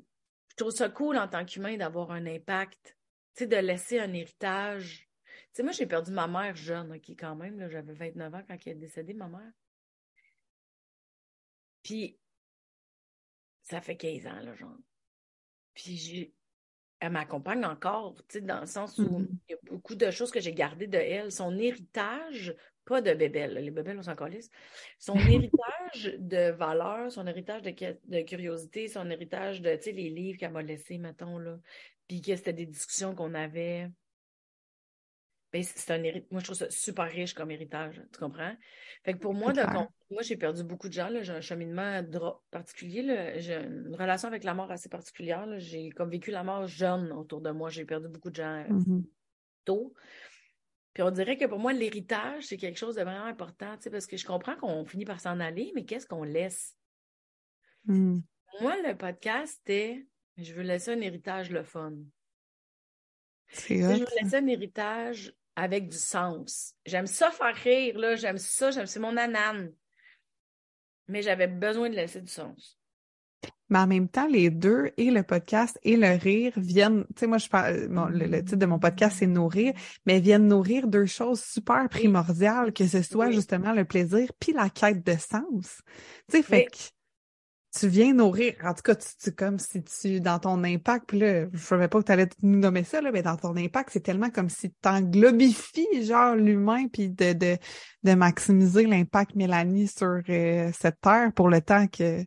[0.50, 2.96] je trouve ça cool en tant qu'humain d'avoir un impact,
[3.38, 5.08] sais, de laisser un héritage.
[5.26, 8.44] Tu sais, moi, j'ai perdu ma mère jeune, OK, quand même, là, j'avais 29 ans
[8.46, 9.52] quand elle est décédée, ma mère.
[11.82, 12.18] Puis,
[13.62, 14.76] ça fait 15 ans, là, genre.
[15.74, 16.34] Puis, j'ai...
[17.00, 19.40] elle m'accompagne encore, tu sais, dans le sens où Mhm.
[19.48, 21.32] il y a beaucoup de choses que j'ai gardées de elle.
[21.32, 22.54] Son héritage,
[22.84, 24.50] pas de bébelles, les bébelles, on s'en calisse.
[24.98, 27.70] Son héritage de valeurs, son héritage de,
[28.04, 31.58] de curiosité, son héritage de, tu sais, les livres qu'elle m'a laissés, mettons, là.
[32.08, 33.90] Puis que c'était des discussions qu'on avait.
[35.52, 38.56] Ben, c'est un hérit- Moi, je trouve ça super riche comme héritage, tu comprends?
[39.04, 39.52] Fait que pour moi,
[40.10, 41.10] moi, j'ai perdu beaucoup de gens.
[41.22, 42.02] J'ai un cheminement
[42.50, 43.34] particulier.
[43.38, 45.46] J'ai une relation avec la mort assez particulière.
[45.58, 47.70] J'ai comme vécu la mort jeune autour de moi.
[47.70, 49.06] J'ai perdu beaucoup de gens euh, Mhm.
[49.64, 49.94] tôt.
[50.92, 54.16] Puis on dirait que pour moi, l'héritage, c'est quelque chose de vraiment important, parce que
[54.16, 56.76] je comprends qu'on finit par s'en aller, mais qu'est-ce qu'on laisse?
[57.86, 58.22] Mhm.
[58.60, 60.06] Moi, le podcast, c'était
[60.38, 61.94] je veux laisser un héritage le fun.
[63.48, 66.74] C'est je veux laisser un héritage avec du sens.
[66.84, 68.16] J'aime ça faire rire, là.
[68.16, 69.72] J'aime ça, j'aime, c'est mon anane.
[71.06, 72.78] Mais j'avais besoin de laisser du sens.
[73.70, 77.26] Mais en même temps, les deux, et le podcast et le rire, viennent, tu sais,
[77.26, 79.72] moi, je parle, le, titre de mon podcast, c'est Nourrir,
[80.06, 84.68] mais viennent nourrir deux choses super primordiales, que ce soit justement le plaisir puis la
[84.68, 85.82] quête de sens.
[86.28, 86.76] Tu sais, fait que
[87.78, 91.46] tu viens nourrir, en tout cas, tu, comme si tu, dans ton impact, puis là,
[91.52, 94.00] je savais pas que tu allais nous nommer ça, là, mais dans ton impact, c'est
[94.00, 97.56] tellement comme si tu englobifies, genre, l'humain, puis de, de,
[98.04, 102.22] de maximiser l'impact Mélanie sur euh, cette terre pour le temps que,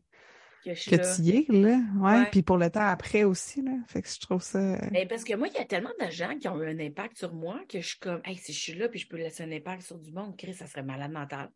[0.65, 1.79] que, tu y es, là.
[2.01, 3.71] Ouais, Puis pour le temps après aussi, là.
[3.87, 4.59] Fait que je trouve ça.
[4.59, 6.79] Euh, mais parce que moi, il y a tellement de gens qui ont eu un
[6.79, 9.17] impact sur moi que je suis comme, hey, si je suis là puis je peux
[9.17, 11.49] laisser un impact sur du monde, Chris, ça serait malade mental.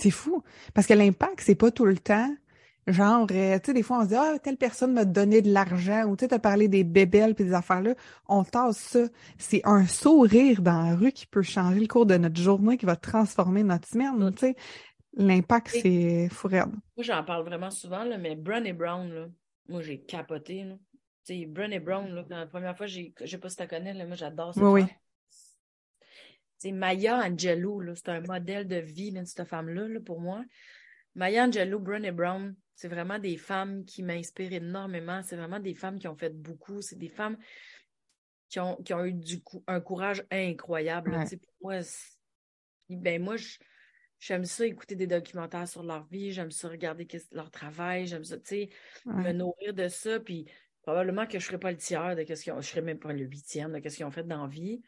[0.00, 0.42] C'est fou.
[0.74, 2.34] Parce que l'impact, c'est pas tout le temps.
[2.88, 5.52] Genre, euh, tu sais, des fois, on se dit, ah, telle personne m'a donné de
[5.52, 7.94] l'argent, ou tu sais, t'as parlé des bébelles puis des affaires-là.
[8.26, 9.00] On tasse ça.
[9.36, 12.86] C'est un sourire dans la rue qui peut changer le cours de notre journée, qui
[12.86, 14.56] va transformer notre semaine, tu sais.
[15.14, 16.68] L'impact, c'est fou Moi,
[17.00, 19.26] j'en parle vraiment souvent, là, mais Brené Brown, là,
[19.68, 20.64] moi, j'ai capoté.
[20.64, 20.76] Là.
[21.26, 23.68] Tu sais, Brené Brown, là, la première fois, je ne sais pas si tu la
[23.68, 24.62] connais, là, moi, j'adore ça.
[24.62, 24.88] Oui, oui.
[26.56, 30.42] C'est Maya Angelou, c'est un modèle de vie, de cette femme-là, là, pour moi.
[31.14, 35.20] Maya Angelou, Brené Brown, c'est vraiment des femmes qui m'inspirent énormément.
[35.24, 36.80] C'est vraiment des femmes qui ont fait beaucoup.
[36.80, 37.36] C'est des femmes
[38.48, 41.10] qui ont, qui ont eu du un courage incroyable.
[41.10, 41.80] Pour moi,
[42.88, 43.58] ben moi, je
[44.20, 48.36] J'aime ça écouter des documentaires sur leur vie, j'aime ça regarder leur travail, j'aime ça,
[48.36, 48.68] tu sais,
[49.06, 50.50] me nourrir de ça, puis
[50.82, 52.98] probablement que je ne serais pas le tiers de ce qu'ils ont, je serais même
[52.98, 54.82] pas le huitième de ce qu'ils ont fait dans la vie.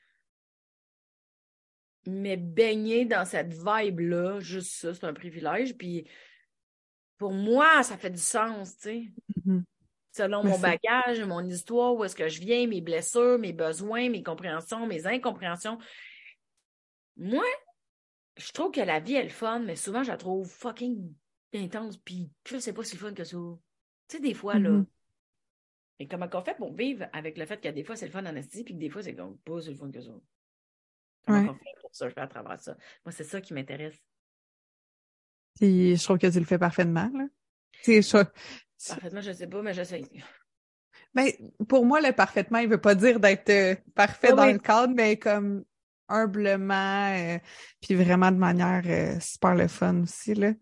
[2.06, 5.76] Mais baigner dans cette vibe-là, juste ça, c'est un privilège.
[5.76, 6.08] Puis
[7.20, 9.12] pour moi, ça fait du sens, tu sais.
[9.44, 9.62] Mm-hmm.
[10.10, 14.22] Selon mon bagage, mon histoire, où est-ce que je viens, mes blessures, mes besoins, mes
[14.22, 15.78] compréhensions, mes incompréhensions.
[17.18, 17.44] Moi,
[18.38, 21.12] je trouve que la vie est le fun, mais souvent, je la trouve fucking
[21.52, 23.36] intense, puis je sais pas si le fun que ça.
[23.36, 24.70] Tu sais, des fois, là.
[24.70, 24.86] Mm-hmm.
[25.98, 28.24] Et comment qu'on fait pour vivre avec le fait que des fois, c'est le fun
[28.24, 30.10] en esti, puis que des fois, c'est comme pas si le fun que ça.
[31.26, 32.78] Comment on fait pour ça, je fais à travers ça.
[33.04, 34.02] Moi, c'est ça qui m'intéresse.
[35.60, 37.26] Puis je trouve que tu le fais parfaitement, là.
[37.86, 38.24] Je...
[38.88, 40.02] Parfaitement, je sais pas, mais j'essaie.
[41.14, 44.46] Mais ben, pour moi, le parfaitement, il veut pas dire d'être euh, parfait ah dans
[44.46, 45.64] le cadre, mais comme
[46.08, 47.38] humblement, euh,
[47.80, 50.34] puis vraiment de manière euh, super le fun aussi.
[50.34, 50.52] Là.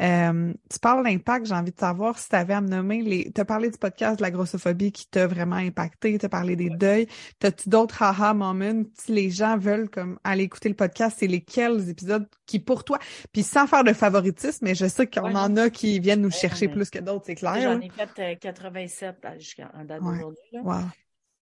[0.00, 3.30] Euh, tu parles d'impact, j'ai envie de savoir si tu avais à me nommer les.
[3.30, 6.56] Tu as parlé du podcast de la grossophobie qui t'a vraiment impacté, tu as parlé
[6.56, 7.06] des deuils.
[7.38, 8.82] T'as-tu d'autres aha moments?
[8.94, 12.98] Si les gens veulent comme aller écouter le podcast, c'est lesquels épisodes qui pour toi,
[13.32, 16.68] puis sans faire de favoritisme, mais je sais qu'on en a qui viennent nous chercher
[16.68, 17.60] plus que d'autres, c'est clair.
[17.60, 20.62] J'en ai fait 87 jusqu'à date d'aujourd'hui.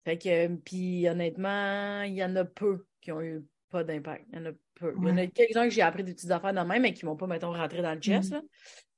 [0.04, 4.26] Fait que, puis honnêtement, il y en a peu qui ont eu pas d'impact.
[4.34, 4.94] Il y en a peu.
[4.98, 6.94] Il y en a quelques-uns que j'ai appris des petites affaires dans le même, mais
[6.94, 8.32] qui m'ont pas, mettons, rentré dans le chess.
[8.32, 8.42] Mm.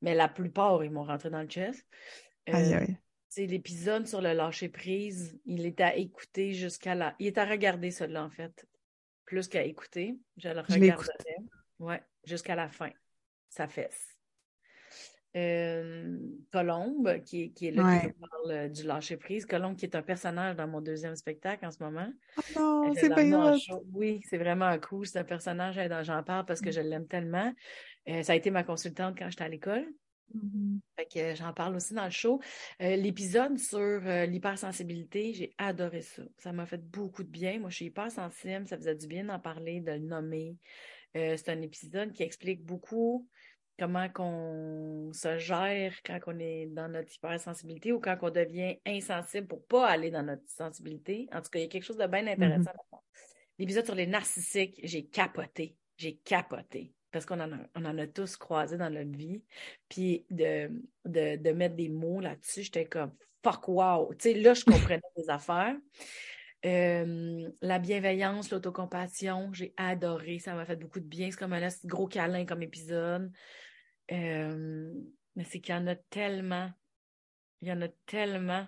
[0.02, 1.84] Mais la plupart, ils m'ont rentré dans le chess.
[2.50, 2.86] Euh,
[3.38, 7.16] l'épisode sur le lâcher prise, il est à écouter jusqu'à la.
[7.20, 8.66] Il est à regarder celui-là, en fait.
[9.26, 10.18] Plus qu'à écouter.
[10.38, 11.36] Je le regarderai.
[11.80, 12.90] Ouais, jusqu'à la fin.
[13.50, 14.08] Ça fesse.
[15.36, 16.16] Euh,
[16.52, 19.48] Colombe, qui, qui, est là, qui nous parle euh, du lâcher prise.
[19.48, 22.08] Colombe, qui est un personnage dans mon deuxième spectacle en ce moment.
[22.56, 23.24] Oh non, c'est pas
[23.94, 25.08] Oui, c'est vraiment cool.
[25.08, 26.74] C'est un personnage dont j'en parle parce que mm.
[26.74, 27.52] je l'aime tellement.
[28.10, 29.88] Euh, ça a été ma consultante quand j'étais à l'école.
[31.14, 32.40] Que j'en parle aussi dans le show.
[32.80, 36.24] L'épisode sur l'hypersensibilité, j'ai adoré ça.
[36.38, 37.60] Ça m'a fait beaucoup de bien.
[37.60, 38.68] Moi, je suis hypersensible.
[38.68, 40.58] Ça faisait du bien d'en parler, de le nommer.
[41.14, 43.28] c'est un épisode qui explique beaucoup
[43.78, 49.48] comment qu'on se gère quand on est dans notre hypersensibilité ou quand on devient insensible
[49.48, 51.28] pour pas aller dans notre sensibilité.
[51.34, 52.72] En tout cas, il y a quelque chose de bien intéressant.
[52.72, 53.00] Mm-hmm.
[53.60, 55.76] L'épisode sur les narcissiques, j'ai capoté.
[55.98, 56.94] J'ai capoté.
[57.12, 59.44] Parce qu'on en, on en a tous croisé dans notre vie.
[59.88, 60.72] Puis de,
[61.06, 63.14] de, mettre des mots là-dessus, j'étais comme
[63.44, 64.14] fuck wow.
[64.16, 65.76] Tu sais, là, je comprenais des affaires.
[66.66, 70.40] Euh, la bienveillance, l'autocompassion, j'ai adoré.
[70.40, 71.30] Ça m'a fait beaucoup de bien.
[71.30, 73.32] C'est comme un gros câlin comme épisode.
[74.12, 74.94] Euh,
[75.36, 76.72] mais c'est qu'il y en a tellement.
[77.62, 78.66] Il y en a tellement.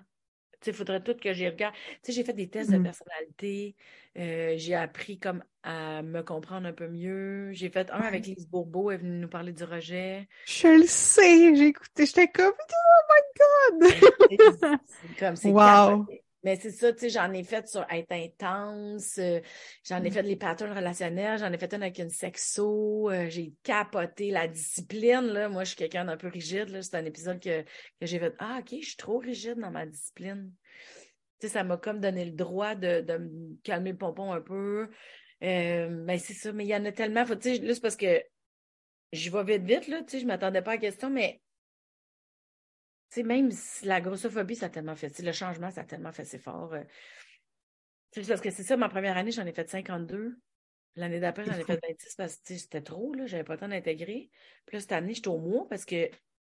[0.62, 1.76] Tu sais, il faudrait tout que j'y regarde.
[1.76, 2.84] Tu sais, j'ai fait des tests de mm-hmm.
[2.84, 3.76] personnalité.
[4.18, 7.52] Euh, j'ai appris comme à me comprendre un peu mieux.
[7.52, 10.30] J'ai fait un avec Lise Bourbeau, elle est venue nous parler du rejet.
[10.46, 14.80] Je le sais, j'ai écouté, j'étais comme Oh my God!
[14.86, 16.06] c'est comme c'est wow.
[16.46, 19.40] Mais c'est ça, tu sais, j'en ai fait sur être intense, euh,
[19.84, 20.14] j'en ai mm.
[20.14, 24.48] fait les patterns relationnels, j'en ai fait une avec une sexo, euh, j'ai capoté la
[24.48, 25.50] discipline, là.
[25.50, 26.84] Moi, je suis quelqu'un d'un peu rigide, là.
[26.84, 29.88] C'est un épisode que, que j'ai fait, ah, OK, je suis trop rigide dans ma
[29.88, 30.54] discipline.
[31.40, 34.42] Tu sais, ça m'a comme donné le droit de, de me calmer le pompon un
[34.42, 34.88] peu.
[35.42, 37.26] Euh, ben, c'est ça, mais il y en a tellement.
[37.26, 38.22] Tu sais, là, c'est parce que
[39.14, 41.42] je vais vite, vite, là, tu sais, je m'attendais pas à la question, mais
[43.16, 46.26] sais, même si la grossophobie, ça a tellement fait, le changement, ça a tellement fait
[46.26, 46.74] c'est fort.
[46.74, 46.84] Euh,
[48.28, 50.40] parce que c'est ça, ma première année, j'en ai fait 52.
[50.96, 53.68] L'année d'après, j'en ai fait 26 parce que c'était trop, là, j'avais pas le temps
[53.68, 54.30] d'intégrer.
[54.66, 56.10] Puis là, cette année, j'étais au mois parce que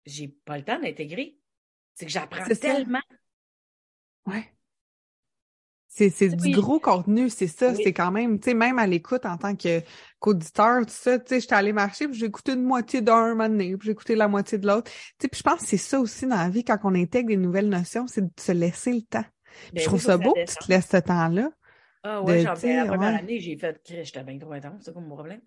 [0.04, 1.38] j'ai pas le temps d'intégrer.
[1.94, 3.00] C'est que j'apprends tellement.
[4.26, 4.55] Ouais.
[5.96, 7.74] C'est du gros contenu, c'est ça.
[7.74, 11.40] C'est quand même, tu sais, même à l'écoute en tant qu'auditeur, tout ça, tu sais,
[11.40, 14.28] j'étais allée marcher, puis j'ai écouté une moitié d'un moment donné, puis j'ai écouté la
[14.28, 14.90] moitié de l'autre.
[14.90, 17.28] Tu sais, puis je pense que c'est ça aussi dans la vie, quand on intègre
[17.28, 19.24] des nouvelles notions, c'est de se laisser le temps.
[19.72, 21.50] Ben je trouve ça beau que tu te laisses ce temps-là.
[22.02, 25.16] Ah ouais, j'en la première année, j'ai fait, j'étais bien trop intense, c'est comme mon
[25.16, 25.40] problème.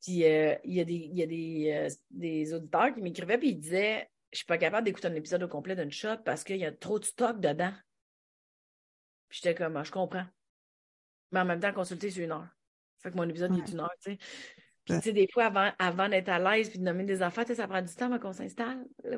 [0.00, 3.50] Puis euh, il y a des, y a des, euh, des auditeurs qui m'écrivaient, puis
[3.50, 6.56] ils disaient, je suis pas capable d'écouter un épisode au complet d'une shot parce qu'il
[6.56, 7.72] y a trop de stock dedans.
[9.32, 10.26] Puis j'étais comme, ah, je comprends.
[11.30, 12.48] Mais en même temps, consulter, c'est une heure.
[12.98, 14.18] Fait que mon épisode, il est une heure, tu sais.
[14.84, 17.46] Puis, tu sais, des fois, avant, avant d'être à l'aise puis de nommer des affaires,
[17.46, 18.84] ça prend du temps avant qu'on s'installe.
[19.04, 19.16] Là,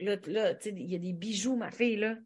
[0.00, 2.16] là, là, tu sais, il y a des bijoux, ma fille, là.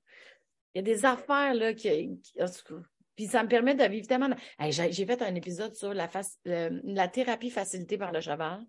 [0.75, 2.19] Il y a des affaires, là, qui.
[2.41, 2.83] en tout cas.
[3.15, 4.35] Puis ça me permet de vivre tellement.
[4.71, 6.09] J'ai fait un épisode sur la,
[6.47, 8.65] la thérapie facilitée par le cheval.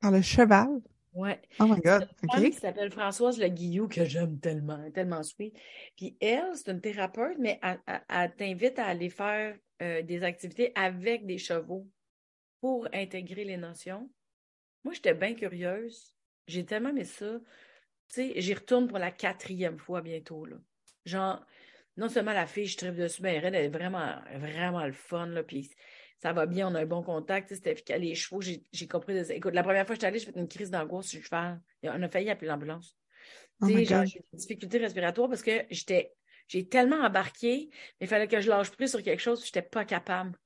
[0.00, 0.80] Par le cheval?
[1.12, 1.40] Ouais.
[1.60, 2.08] Oh my God.
[2.22, 5.54] Une femme qui s'appelle Françoise Le Guillou, que j'aime tellement, tellement sweet.
[5.96, 7.60] Puis elle, c'est une thérapeute, mais
[8.08, 11.86] elle, t'invite à aller faire euh, des activités avec des chevaux
[12.60, 14.10] pour intégrer les notions.
[14.84, 16.14] Moi, j'étais bien curieuse.
[16.46, 17.38] J'ai tellement aimé ça.
[18.08, 20.46] Tu sais, j'y retourne pour la quatrième fois bientôt.
[20.46, 20.56] Là.
[21.04, 21.44] Genre,
[21.96, 25.26] non seulement la fille, je tripe dessus, mais elle est vraiment, vraiment le fun.
[25.26, 25.70] Là, puis
[26.22, 27.98] ça va bien, on a un bon contact, c'était efficace.
[27.98, 29.18] Les chevaux, j'ai compris.
[29.32, 31.24] Écoute, la première fois que je suis allée, j'ai fait une crise d'angoisse sur le
[31.24, 31.60] cheval.
[31.82, 32.96] On a failli appeler l'ambulance.
[33.60, 36.12] Oh j'ai des difficultés respiratoires parce que j'étais,
[36.46, 37.70] j'ai tellement embarqué,
[38.00, 40.38] mais il fallait que je lâche plus sur quelque chose, je n'étais pas capable.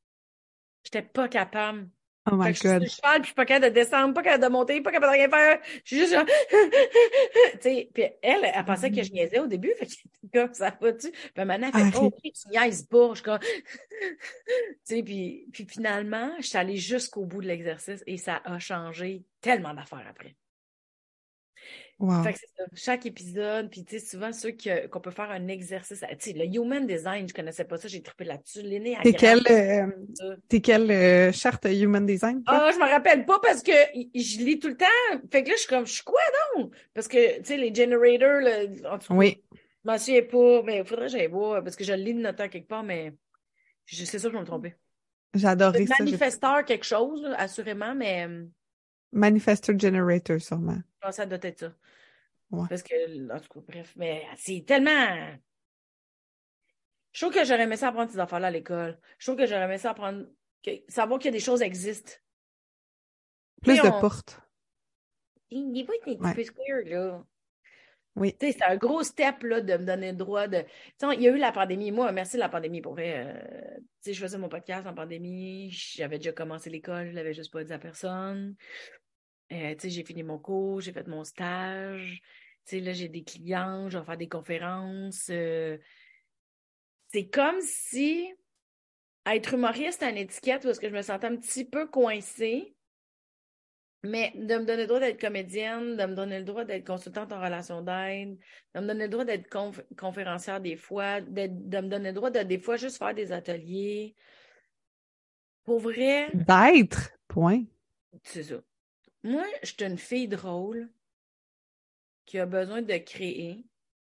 [0.83, 1.91] J'étais pas capable.
[2.31, 2.85] Oh my God.
[2.89, 5.13] Je parle, puis je suis pas capable de descendre, pas capable de monter, pas capable
[5.13, 5.61] de rien faire.
[5.85, 6.25] Je suis juste genre,
[7.53, 9.93] tu sais, puis elle, elle pensait que je niaisais au début, fait que
[10.33, 11.11] comme ça va-tu?
[11.11, 13.15] Puis maintenant, elle fait, oh, tu niaises pas.
[13.15, 13.49] Je comme, tu
[14.85, 19.23] sais, puis, puis finalement, je suis allée jusqu'au bout de l'exercice et ça a changé
[19.41, 20.35] tellement d'affaires après.
[21.99, 22.65] Fait que ça.
[22.75, 24.53] Chaque épisode, puis tu sais, souvent ceux
[24.91, 26.01] qu'on peut faire un exercice.
[26.01, 28.61] Tu sais, le human design, je connaissais pas ça, j'ai trippé là-dessus.
[28.61, 32.43] L'aîné T'es quelle, euh, t'es quelle euh, charte human design?
[32.47, 34.85] Ah, je me rappelle pas parce que je lis tout le temps.
[35.33, 36.21] Fait que là, je suis comme, je suis quoi
[36.55, 36.75] donc?
[36.93, 39.43] Parce que, tu sais, les generators, là, en tout cas, oui.
[39.55, 42.21] je m'en souviens pas, mais il faudrait que j'aille voir parce que je lis de
[42.21, 43.15] note quelque part, mais
[43.87, 44.75] je sais ça, je vais me tromper.
[45.33, 45.95] J'adorais ça.
[45.99, 48.29] Manifesteur quelque chose, assurément, mais.
[49.13, 50.77] Manifestor generator, sûrement.
[50.77, 51.73] Je pense que ça doit être ça.
[52.69, 55.37] Parce que, en tout cas, bref, mais c'est tellement.
[57.13, 58.99] Je trouve que j'aurais aimé ça apprendre ces affaires-là à l'école.
[59.19, 60.27] Je trouve que j'aurais aimé ça apprendre.
[60.63, 60.71] Que...
[60.89, 62.13] savoir qu'il y a des choses existent.
[63.63, 64.41] Plus de portes.
[65.51, 67.25] Il faut être un petit peu square, là.
[68.17, 68.35] Oui.
[68.41, 70.65] C'est un gros step là, de me donner le droit de.
[71.03, 71.93] il y a eu la pandémie.
[71.93, 73.27] Moi, merci la pandémie pour vrai.
[73.27, 75.71] Euh, je faisais mon podcast en pandémie.
[75.71, 78.57] J'avais déjà commencé l'école, je ne l'avais juste pas dit à personne.
[79.53, 82.21] Euh, j'ai fini mon cours, j'ai fait mon stage.
[82.73, 85.29] là, j'ai des clients, je vais faire des conférences.
[85.31, 85.77] Euh.
[87.09, 88.33] c'est comme si
[89.27, 92.76] être humoriste, c'est une étiquette parce que je me sentais un petit peu coincée.
[94.07, 97.33] Mais de me donner le droit d'être comédienne, de me donner le droit d'être consultante
[97.33, 98.39] en relation d'aide,
[98.75, 99.49] de me donner le droit d'être
[99.97, 103.33] conférencière des fois, de, de, me donner le droit de des fois juste faire des
[103.33, 104.15] ateliers.
[105.65, 106.31] Pour vrai.
[106.35, 107.65] D'être, point.
[108.23, 108.57] C'est ça.
[109.25, 110.89] Moi, je suis une fille drôle
[112.25, 113.65] qui a besoin de créer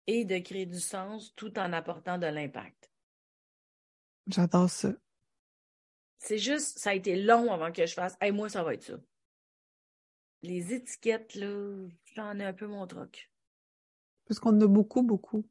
[0.06, 2.90] et de créer du sens tout en apportant de l'impact.
[4.28, 4.92] J'adore ça.
[6.18, 8.82] C'est juste, ça a été long avant que je fasse, hey, moi, ça va être
[8.82, 8.98] ça.
[10.42, 11.74] Les étiquettes, là,
[12.14, 13.30] j'en ai un peu mon truc.
[14.26, 15.44] Parce qu'on en a beaucoup, beaucoup.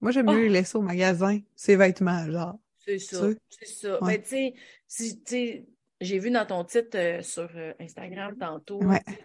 [0.00, 0.52] Moi, j'aime mieux les oh!
[0.52, 2.58] laisser au magasin, ces vêtements, genre.
[2.78, 3.98] C'est ça, c'est ça.
[4.02, 4.54] Mais tu
[4.86, 5.66] sais,
[6.00, 8.80] j'ai vu dans ton titre euh, sur euh, Instagram tantôt,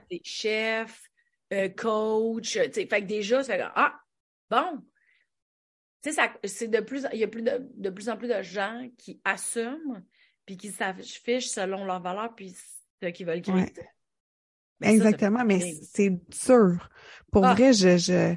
[0.10, 1.10] des chefs,
[1.54, 4.00] euh, coach, fait que déjà, ça fait ah,
[4.50, 4.82] bon.
[6.02, 8.42] Tu sais, c'est de plus, il y a plus de, de, plus en plus de
[8.42, 10.04] gens qui assument
[10.46, 12.54] puis qui s'affichent selon leurs valeurs puis
[13.02, 13.72] ce qu'ils veulent créer.
[14.84, 16.90] Exactement, mais c'est dur.
[17.32, 17.56] Pour ah!
[17.56, 18.36] vrai, je, je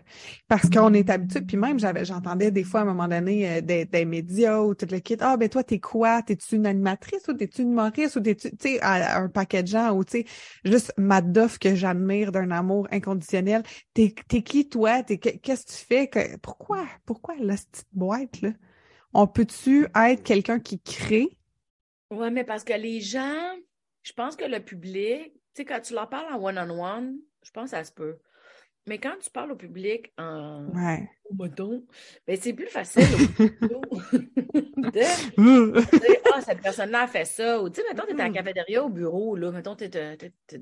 [0.48, 3.60] parce qu'on est habitué, puis même j'avais j'entendais des fois à un moment donné euh,
[3.60, 6.22] des, des, médias ou tout le kit, ah ben toi t'es quoi?
[6.22, 9.94] T'es-tu une animatrice ou t'es-tu une humoriste ou t'es-tu tu sais un paquet de gens
[9.94, 10.26] ou tu sais
[10.64, 13.62] juste Madoff que j'admire d'un amour inconditionnel.
[13.92, 15.02] T'es t'es qui toi?
[15.02, 16.08] T'es qu'est-ce que tu fais?
[16.08, 16.86] Que, pourquoi?
[17.04, 18.50] Pourquoi la petite boîte là?
[19.12, 21.28] On peut-tu être quelqu'un qui crée
[22.10, 23.56] Ouais, mais parce que les gens,
[24.02, 27.76] je pense que le public, sais, quand tu leur parles en one-on-one, je pense que
[27.76, 28.18] ça se peut.
[28.86, 31.08] Mais quand tu parles au public en Ouais.
[31.28, 31.84] au moton,
[32.26, 33.02] ben c'est plus facile
[34.76, 35.02] de
[36.32, 37.60] ah, cette personne-là a fait ça.
[37.60, 38.34] Ou tu sais, mettons, tu es à la Mhm.
[38.34, 39.86] cafétéria au bureau, là, mettons, tu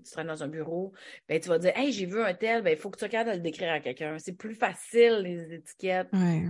[0.05, 0.92] serais dans un bureau,
[1.28, 3.30] ben tu vas dire, hey, j'ai vu un tel, ben il faut que tu capable
[3.32, 4.18] de le décrire à quelqu'un.
[4.18, 6.09] C'est plus facile, les étiquettes.
[6.12, 6.49] Ouais.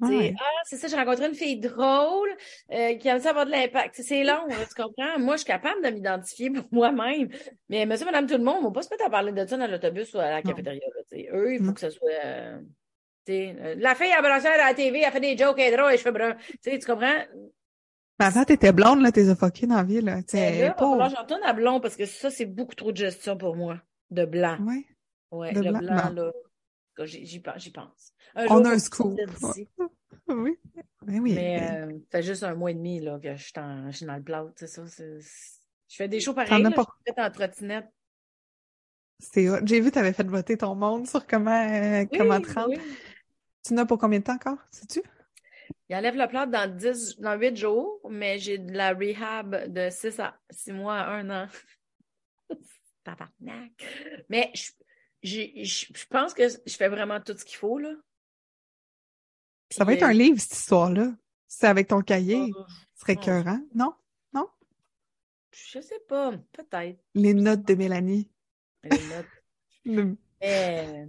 [0.00, 0.34] Ouais.
[0.38, 2.28] ah, c'est ça, j'ai rencontré une fille drôle
[2.72, 3.96] euh, qui aime ça avoir de l'impact.
[4.02, 5.18] C'est long, tu comprends?
[5.18, 7.28] Moi, je suis capable de m'identifier pour moi-même.
[7.68, 9.56] Mais monsieur, madame, tout le monde, on va pas se mettre à parler de ça
[9.56, 10.80] dans l'autobus ou à la cafétéria.
[11.32, 12.08] Eux, il faut que ce soit.
[12.24, 12.58] euh,
[13.30, 16.12] euh, la fille à à la TV, elle fait des jokes, elle est drôle, cheveux
[16.12, 16.36] bruns.
[16.62, 17.18] Tu comprends?
[18.20, 20.22] Mais avant, t'étais blonde, là, t'es fucké dans la vie, là.
[20.22, 20.92] Tu Mais sais, là, il va pauvre.
[20.92, 23.54] falloir que j'en retourne à blond parce que ça, c'est beaucoup trop de gestion pour
[23.54, 23.80] moi.
[24.10, 24.58] De blanc.
[24.64, 24.86] Ouais.
[25.30, 26.32] Ouais, De le blanc, blanc, là.
[27.06, 27.40] J'y j'y
[27.70, 28.12] pense.
[28.34, 29.18] Un On jour, a un scoop.
[30.30, 30.58] Oui.
[31.06, 31.32] Ben oui.
[31.34, 33.90] Mais ben, euh, ça fait juste un mois et demi là, que je suis, en-
[33.90, 34.82] je suis dans le plâtre, c'est ça.
[34.84, 36.82] Je fais des shows pareils, là, pas.
[36.82, 37.88] je suis faite en trottinette.
[39.18, 39.46] C'est.
[39.66, 42.68] J'ai vu, t'avais fait voter ton monde sur comment, euh, comment Oui, te rendre.
[42.68, 42.78] oui.
[43.66, 45.00] Tu n'as pour combien de temps encore, sais-tu?
[45.88, 49.88] Il enlève le plâtre dans 10, dans 8 jours, mais j'ai de la rehab de
[49.90, 51.48] 6 à 6 mois à 1 an.
[53.04, 53.72] Tabarnak.
[54.28, 54.72] Mais je,
[55.22, 57.90] je, je pense que je fais vraiment tout ce qu'il faut, là.
[59.70, 61.12] Ça va être un euh, livre, cette histoire-là.
[61.46, 62.50] C'est avec ton cahier.
[62.56, 62.64] oh,
[62.94, 63.94] Ce serait écœurant, non?
[64.32, 64.48] Non?
[65.52, 67.00] je sais pas, peut-être.
[67.14, 68.30] Les notes de Mélanie.
[68.84, 69.26] Les notes.
[69.84, 71.06] Le- Mais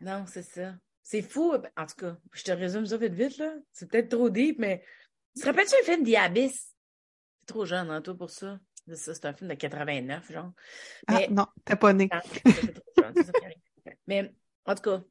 [0.00, 0.74] non, c'est ça.
[1.02, 1.52] C'est fou.
[1.76, 3.54] En tout cas, je te résume ça vite vite, là.
[3.72, 4.84] C'est peut-être trop deep, mais
[5.34, 6.74] tu te rappelles-tu le film The Abyss?
[7.40, 8.58] C'est trop jeune, hein, toi, pour ça.
[8.88, 10.52] C'est ça, c'est un film de 89, genre.
[11.06, 12.08] Ah, Mais non, t'es pas né.
[13.14, 13.96] Ça qui arrive.
[14.06, 14.32] Mais
[14.64, 15.02] en tout cas,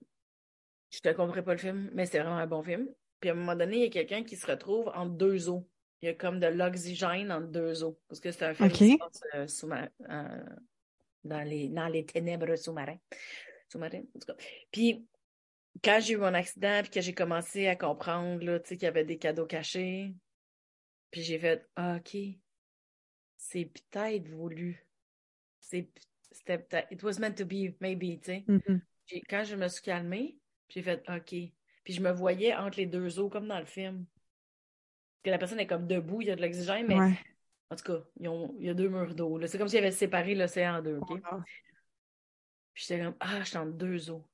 [0.92, 2.88] je te comprends pas le film, mais c'est vraiment un bon film.
[3.20, 5.68] Puis à un moment donné, il y a quelqu'un qui se retrouve entre deux eaux.
[6.02, 8.00] Il y a comme de l'oxygène entre deux eaux.
[8.08, 8.76] Parce que c'est un film OK.
[8.76, 10.44] qui se passe euh, sous-mar- euh,
[11.24, 12.98] dans, les, dans les ténèbres sous-marins.
[13.70, 14.36] Sous-marins, en tout cas.
[14.72, 15.06] Puis
[15.84, 19.06] quand j'ai eu mon accident, puis que j'ai commencé à comprendre là, qu'il y avait
[19.06, 20.14] des cadeaux cachés,
[21.12, 22.18] puis j'ai fait ah, OK,
[23.38, 24.86] c'est peut-être voulu.
[25.60, 25.90] C'est
[26.32, 26.92] C'était peut-être.
[26.92, 28.44] It was meant to be, maybe, tu sais.
[28.48, 28.82] Mhm.
[29.08, 30.38] J'ai- Quand je me suis calmée,
[30.70, 31.26] j'ai fait OK.
[31.84, 34.06] Puis je me voyais entre les deux eaux, comme dans le film.
[34.06, 37.18] Parce que la personne est comme debout, il y a de l'oxygène, mais Ouais.
[37.70, 39.46] en tout cas, ils ont- il y a deux murs d'eau.
[39.48, 41.22] C'est comme s'ils avaient séparé l'océan en deux, OK?
[42.74, 44.26] Puis j'étais comme, ah, je suis entre deux eaux.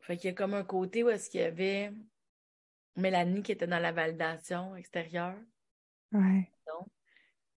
[0.00, 1.92] Fait qu'il y a comme un côté où est-ce qu'il y avait
[2.96, 5.36] Mélanie qui était dans la validation extérieure,
[6.12, 6.48] Ouais.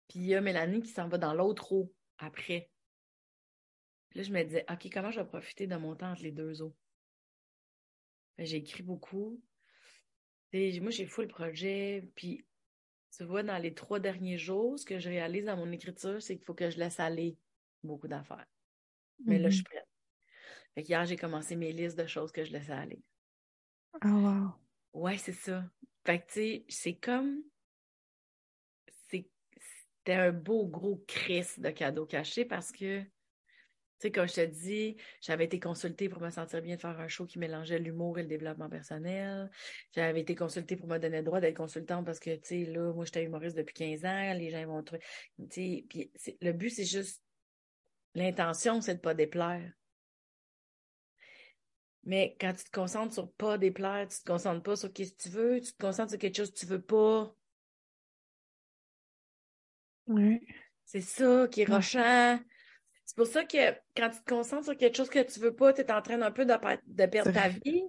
[0.07, 2.69] puis il y a Mélanie qui s'en va dans l'autre eau après.
[4.13, 6.31] Puis là, je me disais, OK, comment je vais profiter de mon temps entre les
[6.31, 6.75] deux eaux?
[8.37, 9.41] Que J'ai écrit beaucoup.
[10.51, 12.07] Et moi, j'ai full projet.
[12.13, 12.45] Puis,
[13.17, 16.35] tu vois, dans les trois derniers jours, ce que je réalise dans mon écriture, c'est
[16.35, 17.39] qu'il faut que je laisse aller
[17.81, 18.45] beaucoup d'affaires.
[19.25, 19.65] Mais là, je suis Mhm.
[19.65, 19.87] prête.
[20.75, 23.01] Fait hier, j'ai commencé mes listes de choses que je laissais aller.
[24.01, 24.53] Ah, wow.
[24.93, 25.67] Ouais, c'est ça.
[26.05, 27.41] Fait que, tu sais, c'est comme.
[29.09, 29.29] c'est-
[30.05, 33.03] C'était un beau, gros crise de cadeaux cachés parce que,
[34.03, 36.99] tu sais, comme je te dis, j'avais été consultée pour me sentir bien de faire
[36.99, 39.49] un show qui mélangeait l'humour et le développement personnel.
[39.95, 42.91] J'avais été consultée pour me donner le droit d'être consultante parce que, tu sais, là,
[42.91, 45.01] moi, j'étais humoriste depuis 15 ans, les gens vont trouver.
[45.37, 47.23] Tu sais, puis le but, c'est juste.
[48.13, 49.71] L'intention, c'est de pas déplaire.
[52.03, 55.23] Mais quand tu te concentres sur pas déplaire, tu te concentres pas sur qu'est-ce que
[55.23, 57.33] tu veux, tu te concentres sur quelque chose que tu veux pas.
[60.07, 60.41] Ouais.
[60.83, 62.37] C'est ça qui est rochant.
[63.05, 65.73] C'est pour ça que quand tu te concentres sur quelque chose que tu veux pas,
[65.73, 67.83] tu es en train un peu de, per- de perdre ta vie.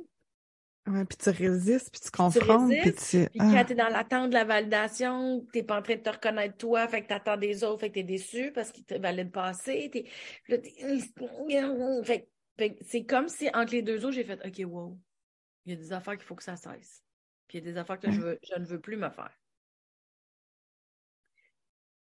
[0.86, 3.30] Ouais, puis tu résistes, puis tu confrontes, puis tu...
[3.30, 5.94] Puis quand Ah, tu es dans l'attente de la validation, tu n'es pas en train
[5.94, 8.52] de te reconnaître toi, fait que tu attends des autres, fait que tu es déçu
[8.52, 9.88] parce qu'ils te valident pas assez.
[9.90, 10.02] T'es-
[10.42, 10.98] puis là, t'es-
[12.04, 12.26] Fait, que-
[12.58, 14.98] fait que c'est comme si entre les deux autres, j'ai fait OK, wow,
[15.64, 17.02] il y a des affaires qu'il faut que ça cesse.
[17.48, 19.32] Puis il y a des affaires que je, veux, je ne veux plus me faire.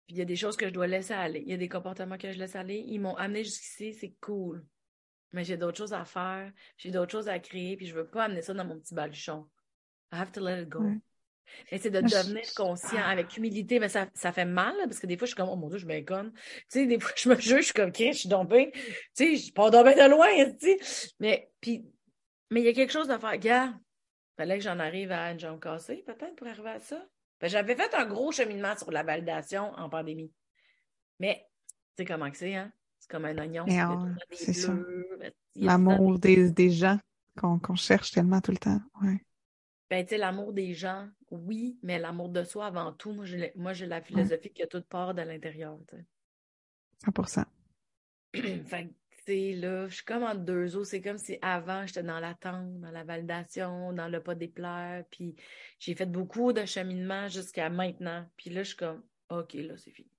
[0.08, 1.44] Puis il y a des choses que je dois laisser aller.
[1.46, 2.84] Il y a des comportements que je laisse aller.
[2.88, 4.66] Ils m'ont amené jusqu'ici, c'est cool.
[5.34, 8.24] Mais j'ai d'autres choses à faire, j'ai d'autres choses à créer, puis je veux pas
[8.24, 9.48] amener ça dans mon petit baluchon.
[10.14, 10.80] I have to let it go.
[10.80, 10.98] Ouais.
[11.72, 15.18] Mais c'est de devenir conscient avec humilité, mais ça, ça fait mal, parce que des
[15.18, 16.32] fois, je suis comme, oh mon Dieu, je me conne.
[16.34, 18.80] Tu sais, des fois, je me juge, je suis comme, Chris, je suis bien- tu
[19.14, 21.14] sais, je pars bien de loin, tu sais.
[21.20, 21.86] Mais, puis,
[22.50, 23.38] mais il y a quelque chose à faire.
[23.38, 23.74] Gars,
[24.38, 27.06] fallait que j'en arrive à une jambe cassée, peut-être, pour arriver à ça.
[27.42, 30.32] J'avais fait un gros cheminement sur la validation en pandémie.
[31.20, 31.46] Mais,
[31.96, 32.72] tu sais comment que c'est, hein?
[33.00, 33.64] C'est comme un oignon.
[33.64, 34.74] A des c'est ça.
[35.20, 37.00] ben, a L'amour des, des gens
[37.38, 38.82] qu'on qu'on cherche tellement tout le temps.
[39.02, 39.20] Ouais.
[39.90, 43.54] Ben, tu sais, l'amour des gens, oui, mais l'amour de soi avant tout, moi, j'ai
[43.56, 46.06] moi, j'ai la philosophie que toute part de l'intérieur, tu sais.
[47.06, 47.46] 100
[48.66, 48.90] Fait
[49.28, 50.84] sais, là, je suis comme entre deux eaux.
[50.84, 55.04] C'est comme si avant, j'étais dans l'attente, dans la validation, dans le pas déplaire.
[55.12, 55.36] Puis
[55.80, 58.26] j'ai fait beaucoup de cheminement jusqu'à maintenant.
[58.38, 60.10] Puis là, je suis comme, OK, là, c'est fini.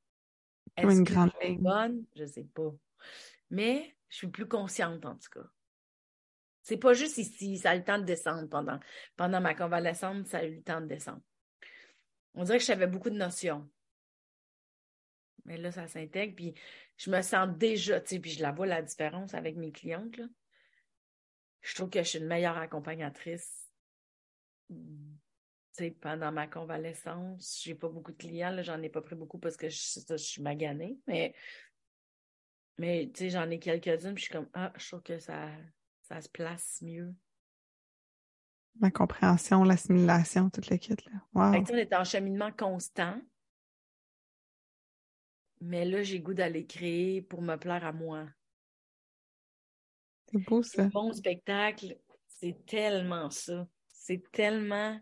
[0.76, 2.04] Une que grande je suis bonne?
[2.14, 2.72] Je sais pas.
[3.50, 5.46] Mais je suis plus consciente, en tout cas.
[6.62, 8.78] C'est pas juste ici, ça a eu le temps de descendre pendant,
[9.16, 11.22] pendant ma convalescence, ça a eu le temps de descendre.
[12.34, 13.68] On dirait que j'avais beaucoup de notions.
[15.48, 16.54] Mais là, ça s'intègre, puis
[16.98, 20.16] je me sens déjà, tu sais, puis je la vois la différence avec mes clientes,
[20.18, 20.26] là.
[21.62, 23.66] Je trouve que je suis une meilleure accompagnatrice.
[24.68, 24.76] Tu
[25.72, 29.56] sais, pendant ma convalescence, j'ai pas beaucoup de clients, j'en ai pas pris beaucoup parce
[29.56, 31.34] que je, je suis maganée, mais,
[32.76, 35.48] mais tu sais, j'en ai quelques-unes, puis je suis comme, ah, je trouve que ça,
[36.02, 37.14] ça se place mieux.
[38.80, 41.20] La compréhension, l'assimilation, toute le kit, là.
[41.32, 41.64] Wow.
[41.70, 43.18] On est en cheminement constant.
[45.60, 48.26] Mais là, j'ai goût d'aller créer pour me plaire à moi.
[50.30, 50.88] C'est beau, ça.
[50.92, 53.66] Mon spectacle, c'est tellement ça.
[53.88, 54.98] C'est tellement.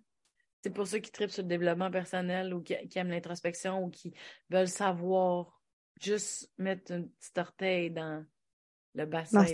[0.62, 3.90] C'est pour ceux qui tripent sur le développement personnel ou qui, qui aiment l'introspection ou
[3.90, 4.12] qui
[4.50, 5.60] veulent savoir
[6.00, 8.24] juste mettre un petit orteil dans
[8.94, 9.44] le bassin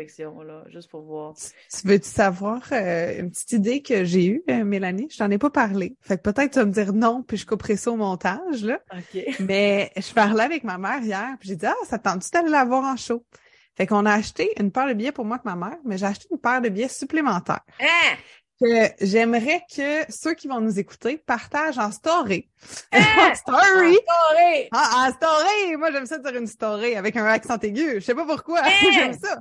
[0.00, 1.34] l'introspection, là, juste pour voir.
[1.34, 5.08] Tu veux-tu savoir euh, une petite idée que j'ai eue, euh, Mélanie?
[5.10, 5.96] Je t'en ai pas parlé.
[6.00, 8.80] Fait que peut-être tu vas me dire non, puis je couperai ça au montage, là.
[8.92, 9.22] OK.
[9.40, 12.50] Mais je parlais avec ma mère hier, puis j'ai dit, ah, ça te tente-tu d'aller
[12.50, 13.24] la voir en show?
[13.76, 16.06] Fait qu'on a acheté une paire de billets pour moi et ma mère, mais j'ai
[16.06, 17.64] acheté une paire de billets supplémentaires.
[17.80, 18.16] Hein?
[18.60, 22.46] Que j'aimerais que ceux qui vont nous écouter partagent en story.
[22.92, 23.00] Hein?
[23.30, 23.98] en story!
[24.06, 24.68] Corée!
[24.70, 25.76] Ah, en story!
[25.78, 27.94] Moi, j'aime ça dire une story avec un accent aigu.
[27.94, 28.60] Je sais pas pourquoi.
[28.62, 28.70] Hein?
[28.92, 29.38] j'aime ça.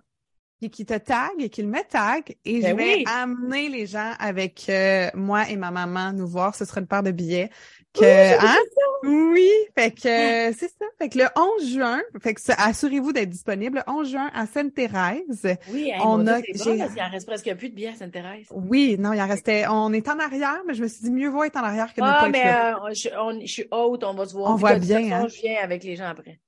[0.59, 2.35] Puis qui te tag et qui me tag.
[2.43, 3.03] Et Ben je vais oui.
[3.07, 6.53] amener les gens avec euh, moi et ma maman nous voir.
[6.55, 7.49] Ce sera une paire de billets.
[7.93, 8.55] Que, Oui, hein?
[9.03, 10.85] Oui, fait que euh, c'est ça.
[10.99, 13.81] Fait que le 11 juin, fait que assurez-vous d'être disponible.
[13.87, 15.57] Le 11 juin à Sainte-Thérèse.
[15.71, 18.47] Oui, hey, On a- bon parce qu'il en reste presque plus de billets à Sainte-Thérèse.
[18.51, 19.63] Oui, non, il en restait.
[19.69, 22.01] On est en arrière, mais je me suis dit mieux vaut être en arrière que
[22.01, 22.75] ne Ah, pas être mais là.
[22.85, 24.51] euh, je, on- je suis haute, on va se voir.
[24.51, 25.27] On voit bien, façon, hein?
[25.29, 26.39] Je viens avec les gens après.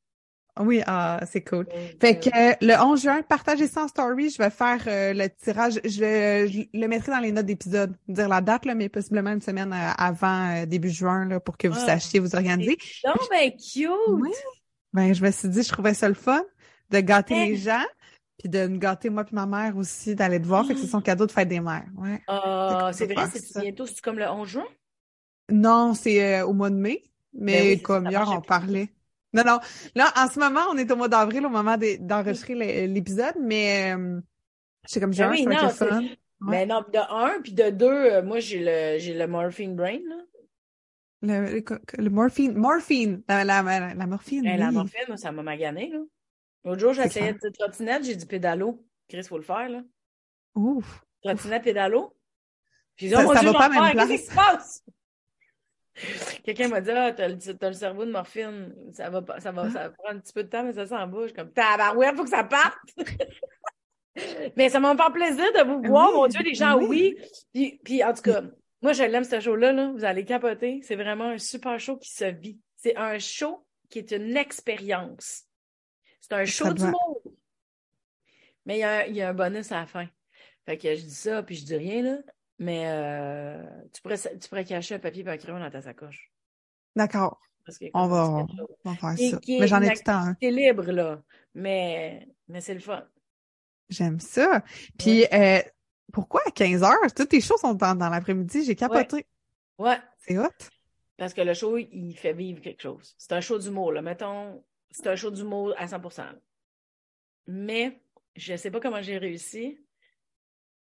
[0.59, 1.65] Oui, ah, c'est cool.
[2.01, 4.29] Fait que euh, le 11 juin, partagez ça en story.
[4.29, 5.79] Je vais faire euh, le tirage.
[5.85, 7.95] Je, le- je le mettrai dans les notes d'épisode.
[8.09, 11.67] Dire la date, là, mais possiblement une semaine euh, avant début juin là, pour que
[11.69, 11.85] vous Ah.
[11.85, 12.77] sachiez vous organiser.
[13.05, 13.89] Non, ben cute!
[14.09, 14.29] Oui.
[14.93, 16.43] Ben, je me suis dit, je trouvais ça le fun
[16.89, 17.85] de gâter les gens,
[18.37, 20.65] puis de gâter moi puis ma mère aussi, d'aller te voir.
[20.67, 21.85] Fait que c'est son cadeau de fête des mères.
[21.97, 22.21] Ouais.
[22.27, 24.65] Ah, c'est vrai, c'est bientôt, c'est comme le 11 juin?
[25.49, 28.89] Non, c'est au mois de mai, mais Ben oui, c'est comme hier, on parlait.
[29.33, 29.59] Non, non.
[29.95, 33.93] Là, en ce moment, on est au mois d'avril, au moment d'enregistrer l'é- l'épisode, mais
[33.95, 34.19] euh,
[34.85, 36.01] c'est comme Ben juin, oui, ça va être non, fun.
[36.41, 39.99] Mais non, de un, puis de deux, euh, moi, j'ai le, j'ai le morphine brain,
[40.07, 40.15] là.
[41.23, 41.63] Le, le,
[42.03, 44.73] le morphine, morphine, la, la, la, la morphine, Ben, La oui.
[44.73, 45.99] morphine, moi, ça m'a magané, là.
[46.65, 48.83] L'autre jour, j'essayais de trottinette, j'ai dit pédalo.
[49.07, 49.81] Chris, faut le faire, là.
[50.55, 51.03] Ouf.
[51.23, 52.15] Trottinette, pédalo.
[52.97, 54.83] J'ai Ça- oh mon ça Dieu, va pas à même perds, qu'est-ce qui se passe?
[56.43, 58.73] Quelqu'un m'a dit, ah, t'as le, t'as le cerveau de morphine.
[58.93, 61.11] Ça va, ça va, ça va prendre un petit peu de temps, mais ça s'en
[61.23, 62.77] suis comme, tabarouette, faut que ça parte.
[64.55, 66.87] mais ça m'a fait plaisir de vous voir, Oui, mon Dieu, les gens, oui.
[66.89, 67.17] oui.
[67.53, 68.41] Puis, puis, en tout cas,
[68.81, 69.91] moi, je l'aime, ce show-là, là.
[69.91, 70.81] Vous allez capoter.
[70.83, 72.59] C'est vraiment un super show qui se vit.
[72.77, 75.43] C'est un show qui est une expérience.
[76.19, 77.35] C'est un show Ça du monde.
[78.65, 80.07] Mais il y, a un, il y a un bonus à la fin.
[80.65, 82.17] Fait que je dis ça, puis je dis rien, là.
[82.61, 83.59] Mais euh,
[83.91, 86.31] tu, pourrais, tu pourrais cacher un papier et un crayon dans ta sacoche.
[86.95, 87.41] D'accord.
[87.95, 89.39] On va, c'est on va faire Et ça.
[89.47, 90.31] Mais j'en ai tout le temps un.
[90.33, 91.23] activité libre, là.
[91.55, 93.03] Mais, mais c'est le fun.
[93.89, 94.63] J'aime ça.
[94.95, 95.59] Puis, euh,
[96.13, 97.13] pourquoi à 15 heures?
[97.15, 98.63] Toutes tes choses sont dans, dans l'après-midi.
[98.63, 99.25] J'ai capoté.
[99.79, 99.97] Ouais.
[100.19, 100.45] C'est hot.
[101.17, 103.15] Parce que le show, il fait vivre quelque chose.
[103.17, 104.03] C'est un show d'humour, là.
[104.03, 106.17] Mettons, c'est un show d'humour à 100%.
[106.19, 106.35] là.
[107.47, 107.99] Mais,
[108.35, 109.79] je sais pas comment j'ai réussi,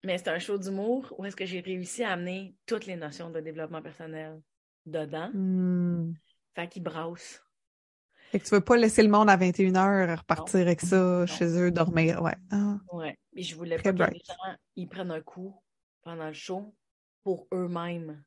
[0.04, 3.30] mais c'est un show d'humour où est-ce que j'ai réussi à amener toutes les notions
[3.30, 4.40] de développement personnel
[4.86, 5.30] dedans.
[5.32, 6.14] Hmm.
[6.54, 7.42] Fait qu'il brasse.
[8.30, 11.26] Fait que tu veux pas laisser le monde à 21h repartir avec ça Non.
[11.26, 12.20] chez eux, dormir.
[12.22, 12.34] Ouais.
[12.50, 13.16] Ah, Ouais.
[13.34, 14.34] Et je voulais Très pas que les gens
[14.76, 15.54] ils prennent un coup
[16.02, 16.74] pendant le show
[17.22, 18.22] pour eux-mêmes.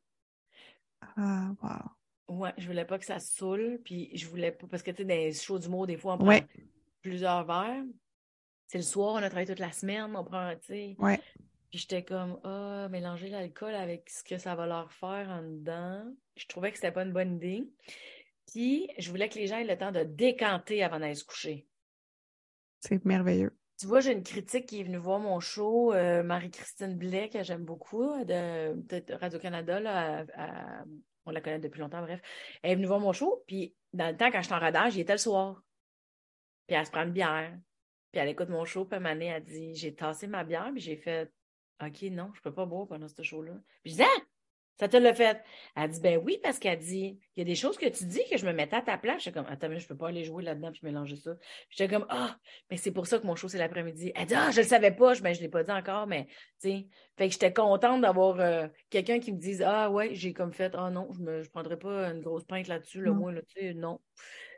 [1.17, 2.35] ah, wow.
[2.37, 4.97] Ouais, je voulais pas que ça se saoule, puis je voulais pas, parce que tu
[4.97, 6.47] sais, dans les shows d'humour, des fois, on prend Ouais.
[7.01, 7.83] plusieurs verres.
[8.67, 10.95] C'est le soir, on a travaillé toute la semaine, on prend, tu sais.
[10.97, 11.19] Ouais.
[11.71, 16.03] Puis j'étais comme, ah, mélanger l'alcool avec ce que ça va leur faire en dedans.
[16.35, 17.63] Je trouvais que c'était pas une bonne idée.
[18.51, 21.65] Puis je voulais que les gens aient le temps de décanter avant d'aller se coucher.
[22.81, 23.57] C'est merveilleux.
[23.79, 27.41] Tu vois, j'ai une critique qui est venue voir mon show, euh, Marie-Christine Blais, que
[27.41, 29.79] j'aime beaucoup, de, de Radio-Canada.
[29.79, 30.25] Là,
[31.25, 32.21] on la connaît depuis longtemps, bref.
[32.61, 35.01] Elle est venue voir mon show, puis dans le temps, quand j'étais en radar, j'y
[35.01, 35.63] étais le soir.
[36.67, 37.57] Puis elle se prend une bière.
[38.11, 40.97] Puis elle écoute mon show, puis à elle dit J'ai tassé ma bière, puis j'ai
[40.97, 41.31] fait
[41.81, 43.53] OK, non, je peux pas boire pendant ce show-là.
[43.83, 44.21] Puis je dis Ah,
[44.81, 45.43] ça te l'a fait.
[45.75, 48.21] Elle dit, ben oui, parce qu'elle dit, il y a des choses que tu dis
[48.31, 49.21] que je me mettais à ta place.
[49.21, 51.35] J'étais comme, attends, mais je peux pas aller jouer là-dedans puis mélanger ça.
[51.69, 52.35] J'étais comme, ah,
[52.71, 54.11] mais c'est pour ça que mon show, c'est l'après-midi.
[54.15, 55.13] Elle dit, ah, je le savais pas.
[55.13, 56.25] Je, ben, je l'ai pas dit encore, mais,
[56.59, 56.87] tu sais.
[57.15, 60.73] Fait que j'étais contente d'avoir euh, quelqu'un qui me dise, ah, ouais, j'ai comme fait,
[60.75, 63.59] ah, non, je me, je prendrais pas une grosse pinte là-dessus, le moins, là, tu
[63.59, 63.99] sais, non.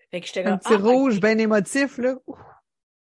[0.10, 2.16] Fait que j'étais comme, Un petit ah, rouge bien émotif, là.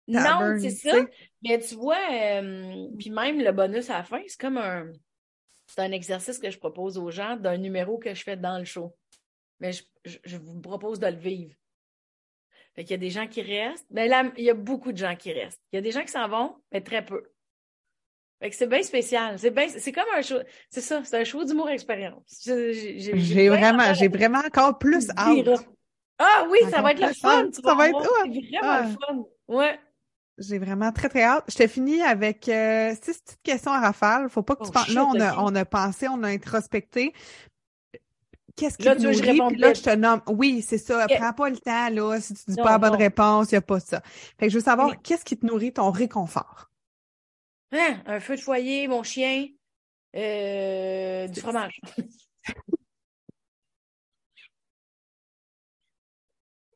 [0.09, 1.05] Non, c'est ça.
[1.43, 4.87] Mais tu vois, euh, puis même le bonus à la fin, c'est comme un.
[5.67, 8.65] C'est un exercice que je propose aux gens d'un numéro que je fais dans le
[8.65, 8.95] show.
[9.59, 11.53] Mais je, je- je vous propose de le vivre.
[12.75, 13.85] Fait qu'il y a des gens qui restent.
[13.91, 15.61] Mais là, il y a beaucoup de gens qui restent.
[15.71, 17.23] Il y a des gens qui s'en vont, mais très peu.
[18.41, 19.37] Fait que c'est bien spécial.
[19.37, 20.37] C'est bien, c'est comme un show.
[20.71, 22.41] C'est ça, c'est un show d'humour expérience.
[22.45, 25.59] J'ai vraiment, j'ai vraiment encore plus hâte.
[26.17, 27.29] Ah oui, ça va être le fun.
[27.45, 27.53] hâte.
[27.53, 28.25] tu Ça vas va être- voir.
[28.25, 28.33] ouais.
[28.33, 28.81] C'est vraiment Ah.
[28.83, 29.23] le fun.
[29.49, 29.79] Ouais.
[30.39, 31.43] J'ai vraiment très, très hâte.
[31.49, 34.29] Je te finis avec euh, six petites questions à rafale.
[34.29, 34.89] Faut pas que tu Oh, penses.
[34.89, 37.13] Là, on a, on a pensé, on a introspecté.
[38.55, 40.21] Qu'est-ce qui Là, te tu veux je là, je te nomme?
[40.27, 41.07] Oui, c'est ça.
[41.07, 42.19] Prends pas le temps, là.
[42.19, 42.97] Si tu dis Non, pas la bonne non.
[42.97, 44.01] réponse, il n'y a pas ça.
[44.37, 44.95] Fait que je veux savoir, Oui.
[45.03, 46.69] qu'est-ce qui te nourrit ton réconfort?
[47.71, 49.47] Hein, un feu de foyer, mon chien,
[50.15, 51.79] euh, du fromage.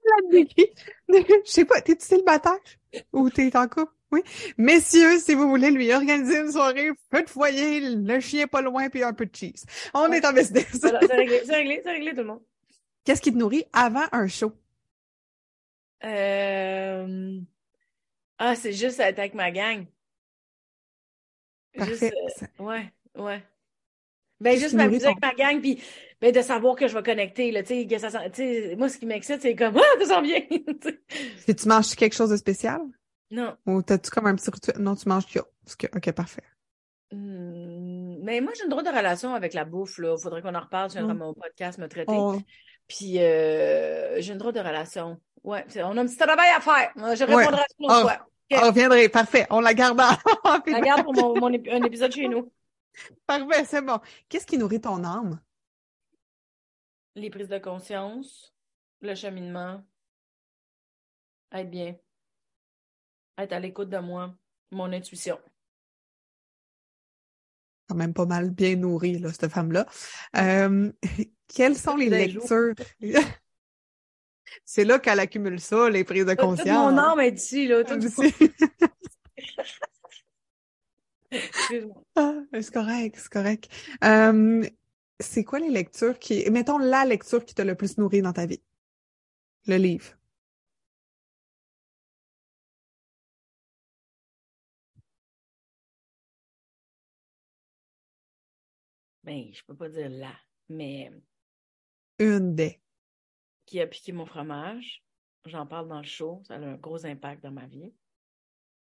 [1.46, 2.58] Je sais pas, t'es-tu célibataire?
[3.14, 3.92] Ou t'es en couple?
[4.12, 4.22] Oui.
[4.58, 8.90] Messieurs, si vous voulez lui organiser une soirée, feu de foyer, le chien pas loin,
[8.90, 9.66] puis un peu de cheese.
[9.94, 10.18] On Ouais.
[10.18, 10.78] est en business.
[10.82, 12.42] Voilà, c'est réglé, c'est réglé, c'est réglé tout le monde.
[13.06, 14.54] Qu'est-ce qui te nourrit avant un show?
[16.04, 17.40] Euh,
[18.38, 19.86] Ah, c'est juste être avec ma gang.
[21.76, 22.12] Parfait.
[22.28, 23.44] Juste, euh, ouais, ouais.
[24.40, 25.82] Ben, juste m'amuser avec ma gang, puis
[26.24, 29.42] ben, de savoir que je vais connecter, là, que ça sent- moi, ce qui m'excite,
[29.42, 30.40] c'est comme, ah, tu sens bien!
[31.46, 32.82] Tu manges quelque chose de spécial?
[33.30, 33.56] Non.
[33.66, 34.78] Ou t'as-tu comme un petit rituel?
[34.80, 35.40] Non, tu manges que.
[35.96, 36.44] Ok, parfait.
[37.12, 40.16] Hmm, Mais moi, j'ai une drôle de relation avec la bouffe, là.
[40.18, 41.14] Faudrait qu'on en reparle sur Mm.
[41.18, 42.12] mon podcast, me traiter.
[42.12, 42.42] On-
[42.88, 45.20] Puis euh, j'ai une drôle de relation.
[45.44, 46.92] Ouais, on a un petit travail à faire.
[46.96, 47.36] Je Ouais.
[47.36, 48.02] répondrai à autre Ah.
[48.02, 48.28] fois.
[48.64, 49.10] On reviendrait.
[49.10, 49.46] Parfait.
[49.50, 50.00] On la garde.
[50.00, 52.52] Je la garde pour mon, mon ép- un épisode chez nous.
[53.26, 54.00] Parfait, c'est bon.
[54.30, 55.40] Qu'est-ce qui nourrit ton âme?
[57.16, 58.54] Les prises de conscience,
[59.02, 59.84] le cheminement,
[61.52, 61.96] être bien,
[63.38, 64.36] être à l'écoute de moi,
[64.72, 65.40] mon intuition.
[67.88, 69.86] Quand même pas mal bien nourrie, là, cette femme-là.
[70.38, 70.92] Euh,
[71.48, 72.74] quelles sont les lectures?
[74.66, 76.68] C'est là qu'elle accumule ça, les prises de conscience.
[76.68, 77.84] mon âme est ici, là.
[77.84, 78.00] Tout...
[81.32, 82.04] Excuse-moi.
[82.16, 83.68] Ah, c'est correct, c'est correct.
[84.04, 84.64] Euh,
[85.24, 86.50] c'est quoi les lectures qui...
[86.52, 88.62] Mettons la lecture qui t'a le plus nourri dans ta vie?
[89.68, 90.16] Le livre.
[99.24, 100.34] Ben, je peux pas dire là,
[100.70, 101.12] mais
[102.18, 102.82] Une des.
[103.66, 105.04] qui a piqué mon fromage.
[105.46, 106.42] J'en parle dans le show.
[106.48, 107.94] Ça a un gros impact dans ma vie.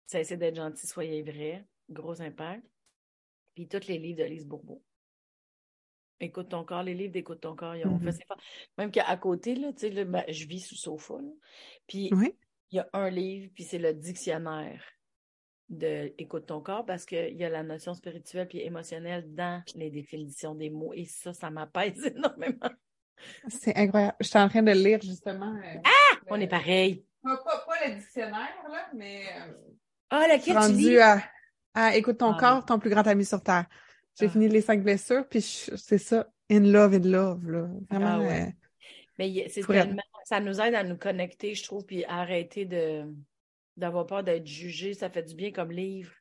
[0.07, 1.65] Cessez d'être gentil, soyez vrai.
[1.89, 2.65] Gros impact.
[3.55, 4.81] Puis tous les livres de Lise Bourbeau.
[6.19, 8.11] Écoute ton corps, les livres d'Écoute ton corps, ils ont Mhm.
[8.13, 8.43] fait forces.
[8.77, 11.15] Même qu'à côté, là, tu ben, je vis sous sofa.
[11.15, 11.31] là.
[11.87, 12.35] Puis Oui.
[12.71, 14.81] il y a un livre, puis c'est le dictionnaire
[15.69, 19.89] de Écoute ton corps parce qu'il y a la notion spirituelle puis émotionnelle dans les
[19.89, 20.93] définitions des mots.
[20.93, 22.69] Et ça, ça m'apaise énormément.
[23.47, 24.15] C'est incroyable.
[24.19, 25.55] Je suis en train de lire justement.
[25.55, 25.79] euh,
[26.29, 27.05] On le- est pareil.
[27.21, 29.53] Pas, pas, pas le dictionnaire, là, mais euh,
[30.09, 30.99] Ah, laquelle tu rendu lis?
[30.99, 31.21] à,
[31.73, 32.37] à Écoute ton Ah.
[32.39, 33.65] corps, ton plus grand ami sur Terre.
[34.19, 34.29] J'ai Ah.
[34.29, 36.29] fini les cinq blessures, puis c'est ça.
[36.51, 37.67] In love, in love, là.
[37.89, 38.07] Vraiment.
[38.07, 38.41] Ah ouais.
[38.43, 38.51] euh,
[39.17, 43.05] Mais c'est tellement, ça nous aide à nous connecter, je trouve, puis à arrêter de
[43.75, 44.93] d'avoir peur d'être jugé.
[44.93, 46.11] Ça fait du bien comme livre.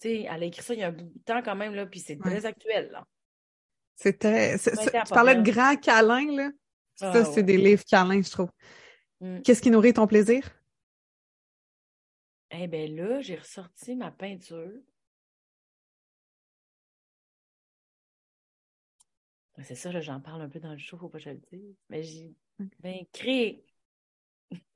[0.00, 1.74] Tu sais, elle a écrit ça il y a un bout de temps quand même,
[1.74, 2.30] là, puis c'est Ouais.
[2.30, 3.06] très actuel, là.
[3.94, 4.56] c'est très.
[4.58, 6.50] c'est- c'est- tu parlais de grands câlins, là.
[6.96, 7.42] Ça, Ah, c'est ouais.
[7.44, 8.50] des livres câlins, je trouve.
[9.20, 9.42] Mm.
[9.42, 10.42] Qu'est-ce qui nourrit ton plaisir?
[12.50, 14.72] Eh bien là, j'ai ressorti ma peinture.
[19.64, 21.40] C'est ça, là, j'en parle un peu dans le show, faut pas que je le
[21.52, 21.76] dise.
[21.88, 22.32] Mais j'ai
[22.80, 23.64] ben, créé.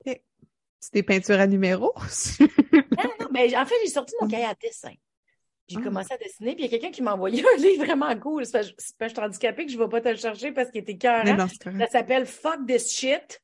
[0.04, 1.94] C'est des peintures à numéros?
[2.72, 4.92] Non, non, mais en fait, j'ai sorti mon cahier à dessin.
[5.68, 5.82] J'ai Ah.
[5.82, 8.46] commencé à dessiner, puis il y a quelqu'un qui m'a envoyé un livre vraiment cool.
[8.46, 10.80] C'est que je suis handicapée que je ne vais pas te le chercher parce qu'il
[10.82, 11.24] était cœur.
[11.26, 13.42] Ça s'appelle Fuck this shit.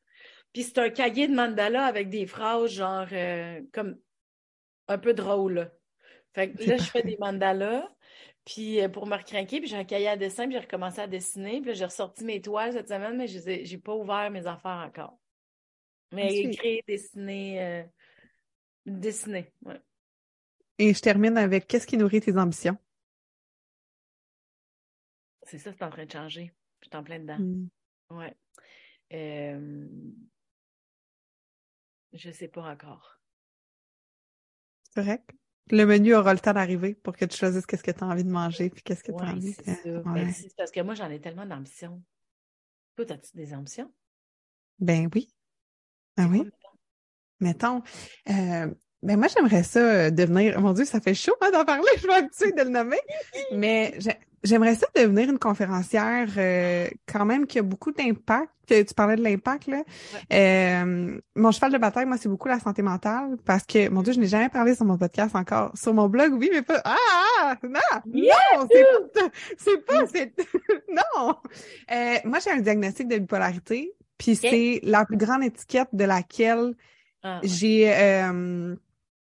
[0.53, 3.97] Puis c'est un cahier de mandala avec des phrases genre euh, comme
[4.89, 5.71] un peu drôle.
[6.35, 7.89] Fait que là, je fais des mandalas.
[8.45, 11.07] Puis euh, pour me recrinquer, puis j'ai un cahier à dessin, puis j'ai recommencé à
[11.07, 11.61] dessiner.
[11.61, 15.19] Puis j'ai ressorti mes toiles cette semaine, mais je n'ai pas ouvert mes affaires encore.
[16.13, 17.85] Mais écrire, dessiner, euh,
[18.87, 19.81] dessiner, ouais.
[20.79, 22.77] Et je termine avec qu'est-ce qui nourrit tes ambitions?
[25.43, 26.53] C'est ça, c'est en train de changer.
[26.81, 27.39] Je suis en plein dedans.
[27.39, 27.69] Hmm.
[28.11, 28.35] Ouais.
[29.13, 29.87] Euh...
[32.13, 33.21] Je sais pas encore.
[34.95, 35.31] Correct?
[35.71, 38.25] Le menu aura le temps d'arriver pour que tu choisisses qu'est-ce que tu as envie
[38.25, 39.53] de manger puis qu'est-ce que tu as envie.
[39.53, 40.03] C'est ça.
[40.05, 42.03] Ben, c'est parce que moi, j'en ai tellement d'ambitions.
[42.97, 43.91] Toi, as-tu des ambitions?
[44.79, 45.33] Ben oui.
[46.17, 46.51] Ben oui.
[47.39, 47.83] mettons,
[48.29, 50.61] euh, ben moi, j'aimerais ça euh, devenir.
[50.61, 53.01] Mon Dieu, ça fait chaud hein, d'en parler, je vais habituer de le nommer.
[53.53, 53.97] Mais
[54.43, 58.51] j'aimerais ça devenir une conférencière euh, quand même qui a beaucoup d'impact.
[58.67, 59.83] Tu parlais de l'impact, là.
[60.33, 64.13] Euh, mon cheval de bataille, moi, c'est beaucoup la santé mentale parce que, mon Dieu,
[64.13, 65.73] je n'ai jamais parlé sur mon podcast encore.
[65.77, 66.81] Sur mon blog, oui, mais pas.
[66.85, 66.97] Ah!
[67.41, 68.01] ah non!
[68.07, 68.69] Non!
[69.59, 70.07] C'est pas.
[70.07, 70.43] C'est pas.
[70.89, 71.35] non!
[72.25, 76.75] moi, j'ai un diagnostic de bipolarité, puis c'est la plus grande étiquette de laquelle
[77.25, 77.93] ah, j'ai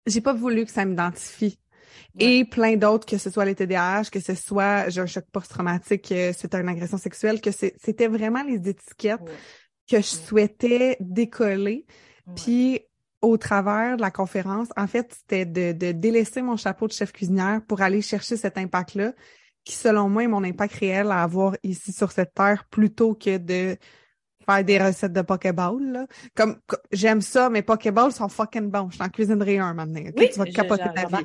[0.06, 1.59] j'ai pas voulu que ça m'identifie.
[2.19, 6.09] Et plein d'autres, que ce soit les TDAH, que ce soit j'ai un choc post-traumatique,
[6.09, 9.20] que c'était une agression sexuelle, que c'était vraiment les étiquettes
[9.90, 11.86] que je souhaitais décoller.
[12.36, 12.81] Puis
[13.20, 17.12] au travers de la conférence, en fait, c'était de, de délaisser mon chapeau de chef
[17.12, 19.12] cuisinière pour aller chercher cet impact-là,
[19.64, 23.39] qui selon moi est mon impact réel à avoir ici sur cette terre, plutôt que
[23.39, 23.77] de
[24.44, 25.93] faire des recettes de Pokéball.
[25.93, 26.06] Là.
[26.35, 26.59] Comme,
[26.90, 28.90] j'aime ça, mais Pokéball sont fucking bons.
[28.90, 30.01] Je t'en cuisinerai un maintenant.
[30.16, 31.24] Oui, tu vas capoter ta vie.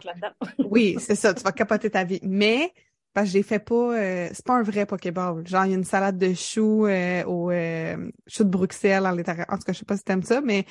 [0.70, 2.20] oui, c'est ça, tu vas capoter ta vie.
[2.24, 2.74] Mais
[3.18, 5.48] parce que j'ai fait pas euh, c'est pas un vrai Pokéball.
[5.48, 9.12] Genre il y a une salade de choux euh, au euh, chou de Bruxelles à
[9.12, 9.48] l'intérieur.
[9.50, 10.66] En tout cas, je sais pas si t'aimes ça, mais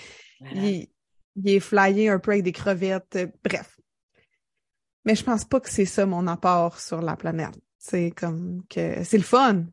[0.52, 0.86] il,
[1.34, 3.18] il, est flyé un peu avec des crevettes.
[3.42, 3.76] bref.
[5.04, 7.58] Mais je pense pas que c'est ça mon apport sur la planète.
[7.78, 9.64] C'est comme que c'est le fun,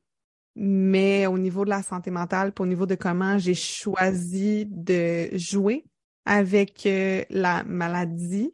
[0.55, 5.29] mais au niveau de la santé mentale, puis au niveau de comment j'ai choisi de
[5.37, 5.85] jouer
[6.25, 8.53] avec euh, la maladie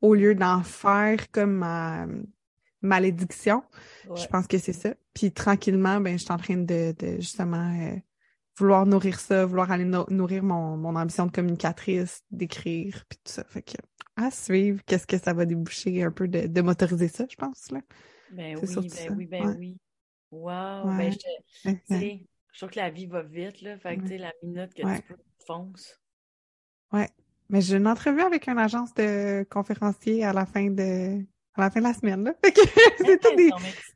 [0.00, 2.06] au lieu d'en faire comme ma
[2.80, 3.62] malédiction.
[4.16, 4.94] Je pense que c'est ça.
[5.14, 7.96] Puis tranquillement, ben, je suis en train de, de justement euh,
[8.58, 13.44] vouloir nourrir ça, vouloir aller nourrir mon, mon ambition de communicatrice, d'écrire, puis tout ça.
[13.44, 13.76] Fait que
[14.16, 17.70] à suivre, qu'est-ce que ça va déboucher un peu de, de motoriser ça, je pense.
[17.70, 17.80] Là.
[18.32, 19.76] Ben oui, ben oui, ben oui.
[20.32, 20.96] Wow!
[20.96, 21.68] Ben, je,
[22.52, 23.78] je trouve que la vie va vite, là.
[23.78, 26.00] Fait que, la minute que tu peux, fonce.
[26.90, 27.08] Ouais.
[27.48, 31.22] Mais j'ai une entrevue avec une agence de conférenciers à la fin de
[31.54, 32.34] à la fin de la semaine, là.
[32.42, 33.50] c'est tout des...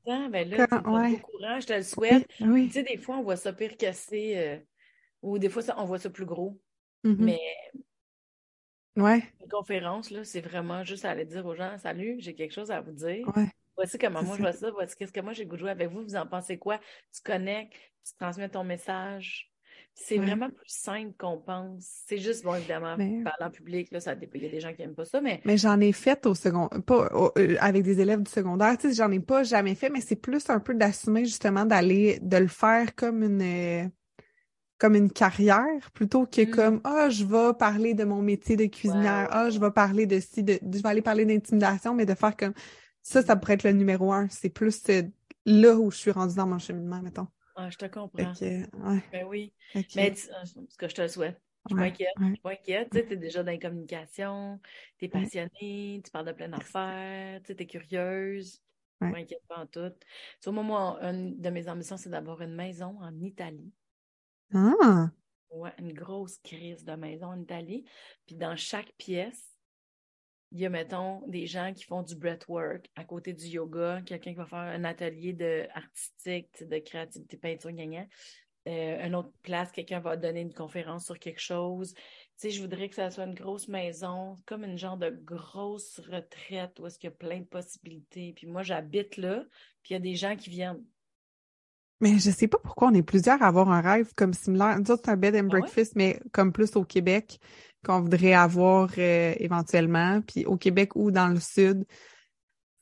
[0.04, 0.94] Ben là, Quand...
[0.94, 1.18] ouais.
[1.20, 2.28] courant, je te le souhaite.
[2.36, 4.58] Tu sais, des fois, on voit ça pire cassé, euh...
[5.22, 6.60] ou des fois, ça, on voit ça plus gros.
[7.02, 7.16] Mm-hmm.
[7.18, 7.40] Mais
[8.96, 9.22] ouais.
[9.40, 12.82] une conférence, là, c'est vraiment juste aller dire aux gens, salut, j'ai quelque chose à
[12.82, 13.26] vous dire.
[13.34, 13.48] Ouais.
[13.76, 15.90] Voici comment moi je vois ça, voici qu'est-ce que moi j'ai goût de jouer avec
[15.90, 16.78] vous, vous en pensez quoi?
[17.14, 17.74] Tu connectes,
[18.04, 19.50] tu transmets ton message.
[19.98, 21.86] C'est vraiment plus simple qu'on pense.
[22.06, 24.82] C'est juste, bon, évidemment, parler en public, là, ça il y a des gens qui
[24.82, 25.40] n'aiment pas ça, mais.
[25.46, 27.08] Mais j'en ai fait au second, pas
[27.38, 30.16] euh, avec des élèves du secondaire, tu sais, j'en ai pas jamais fait, mais c'est
[30.16, 33.88] plus un peu d'assumer justement d'aller, de le faire comme une, euh,
[34.78, 36.50] comme une carrière plutôt que mm.
[36.50, 40.20] comme, ah, je vais parler de mon métier de cuisinière, ah, je vais parler de
[40.20, 42.54] si, de, je vais aller parler d'intimidation, mais de faire comme,
[43.06, 44.28] ça, ça pourrait être le numéro un.
[44.28, 45.02] C'est plus euh,
[45.44, 47.28] là où je suis rendue dans mon cheminement, mettons.
[47.54, 48.32] Ah, je te comprends.
[48.40, 49.52] Ben oui.
[49.94, 51.40] Mais euh, ce que je te souhaite.
[51.68, 51.80] Je suis
[52.42, 52.88] pas inquiète.
[52.92, 53.00] Je.
[53.00, 54.60] Tu es déjà dans la communication,
[54.98, 58.60] tu es passionnée, tu parles de plein d'affaires, tu es curieuse.
[59.00, 59.92] Je suis pas inquiète pas en tout.
[60.46, 63.72] Au moment, une de mes ambitions, c'est d'avoir une maison en Italie.
[64.52, 65.10] Ah!
[65.50, 67.84] Ouais, une grosse crise de maison en Italie.
[68.26, 69.55] Puis dans chaque pièce,
[70.52, 74.30] il y a, mettons, des gens qui font du breathwork à côté du yoga, quelqu'un
[74.30, 78.06] qui va faire un atelier de artistique, de créativité, peinture, gagnant.
[78.68, 81.94] Euh, une autre place, quelqu'un va donner une conférence sur quelque chose.
[81.94, 82.02] Tu
[82.36, 86.78] sais, je voudrais que ça soit une grosse maison, comme une genre de grosse retraite
[86.80, 88.32] où est-ce qu'il y a plein de possibilités.
[88.34, 89.44] Puis moi, j'habite là,
[89.82, 90.84] puis il y a des gens qui viennent.
[92.00, 94.78] Mais je sais pas pourquoi on est plusieurs à avoir un rêve comme similaire.
[94.78, 97.38] Nous autres, c'est un bed and ah breakfast, mais comme plus au Québec
[97.86, 101.84] qu'on voudrait avoir euh, éventuellement, puis au Québec ou dans le sud.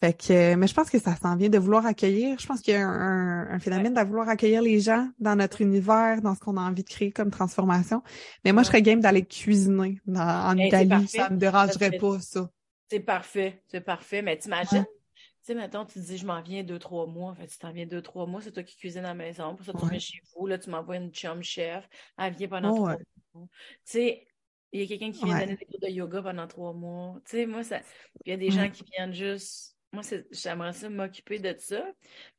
[0.00, 2.38] Fait que, mais je pense que ça s'en vient de vouloir accueillir.
[2.38, 6.20] Je pense qu'il y a un, phénomène de vouloir accueillir les gens dans notre univers,
[6.20, 8.02] dans ce qu'on a envie de créer comme transformation.
[8.44, 11.08] Mais moi, je serais game d'aller cuisiner en Italie.
[11.08, 12.50] Ça me dérangerait pas, ça.
[12.90, 14.20] C'est parfait, c'est parfait.
[14.20, 17.30] Mais t'imagines, tu sais, maintenant, tu te dis, je m'en viens deux, trois mois.
[17.30, 19.54] En fait, tu t'en viens deux, trois mois, c'est toi qui cuisines à la maison.
[19.54, 20.46] Pour ça, tu viens chez vous.
[20.46, 21.88] Là, tu m'envoies une chum chef.
[22.18, 22.98] Elle vient pendant trois mois.
[23.34, 23.48] Tu
[23.84, 24.26] sais,
[24.74, 27.20] Il y a quelqu'un qui vient donner des cours de yoga pendant trois mois.
[27.26, 27.80] Tu sais, moi, ça.
[28.24, 29.78] Il y a des gens qui viennent juste.
[29.92, 30.02] Moi,
[30.32, 31.86] j'aimerais ça m'occuper de ça.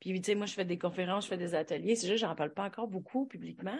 [0.02, 1.96] Puis, tu sais, moi, je fais des conférences, je fais des ateliers.
[1.96, 3.80] C'est juste, j'en parle pas encore beaucoup publiquement.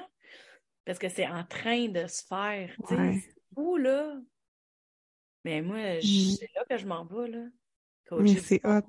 [0.86, 2.74] Parce que c'est en train de se faire.
[2.88, 4.16] Tu sais, c'est fou, là.
[5.44, 6.02] Mais moi, mm.
[6.02, 7.46] c'est là que je m'en vais, là.
[8.12, 8.82] Mais c'est hot.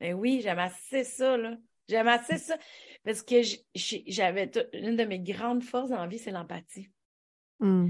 [0.00, 1.56] Mais oui, j'aime assez ça, là.
[1.88, 2.58] J'aime assez ça.
[3.02, 3.36] Parce que
[3.74, 6.90] j'avais une de mes grandes forces en vie, c'est l'empathie.
[7.60, 7.88] Mm.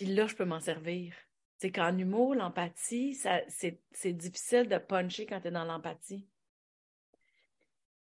[0.00, 1.12] Puis là, je peux m'en servir.
[1.58, 3.20] C'est qu'en humour, l'empathie,
[3.50, 6.26] c'est difficile de puncher quand tu es dans l'empathie.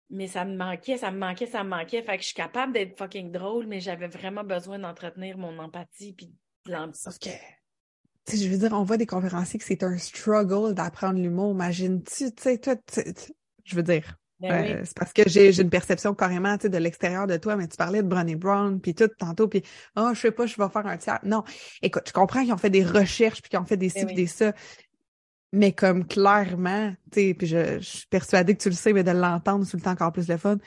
[0.10, 2.04] Mais ça me manquait, ça me manquait, ça me manquait.
[2.04, 6.12] Fait que je suis capable d'être fucking drôle, mais j'avais vraiment besoin d'entretenir mon empathie
[6.12, 6.36] puis
[7.06, 7.30] Parce que,
[8.28, 11.54] je veux dire, on voit des conférenciers que c'est un struggle d'apprendre l'humour.
[11.54, 12.76] Imagine-tu, tu sais, toi,
[13.64, 14.18] je veux dire,
[14.50, 18.02] ben c'est parce que j'ai une perception carrément de l'extérieur de toi, mais tu parlais
[18.02, 19.64] de Bronnie Brown, puis tout tantôt, puis
[19.96, 21.20] oh, je sais pas, je vais faire un tiers.
[21.24, 21.44] Non,
[21.82, 24.16] écoute, je comprends qu'ils ont fait des recherches, puis qu'ils ont fait des ben ci,
[24.16, 24.54] des ça,
[25.56, 29.12] mais comme clairement, tu sais, puis je, suis persuadée que tu le sais, mais de
[29.12, 30.58] l'entendre, c'est le temps encore plus le fun.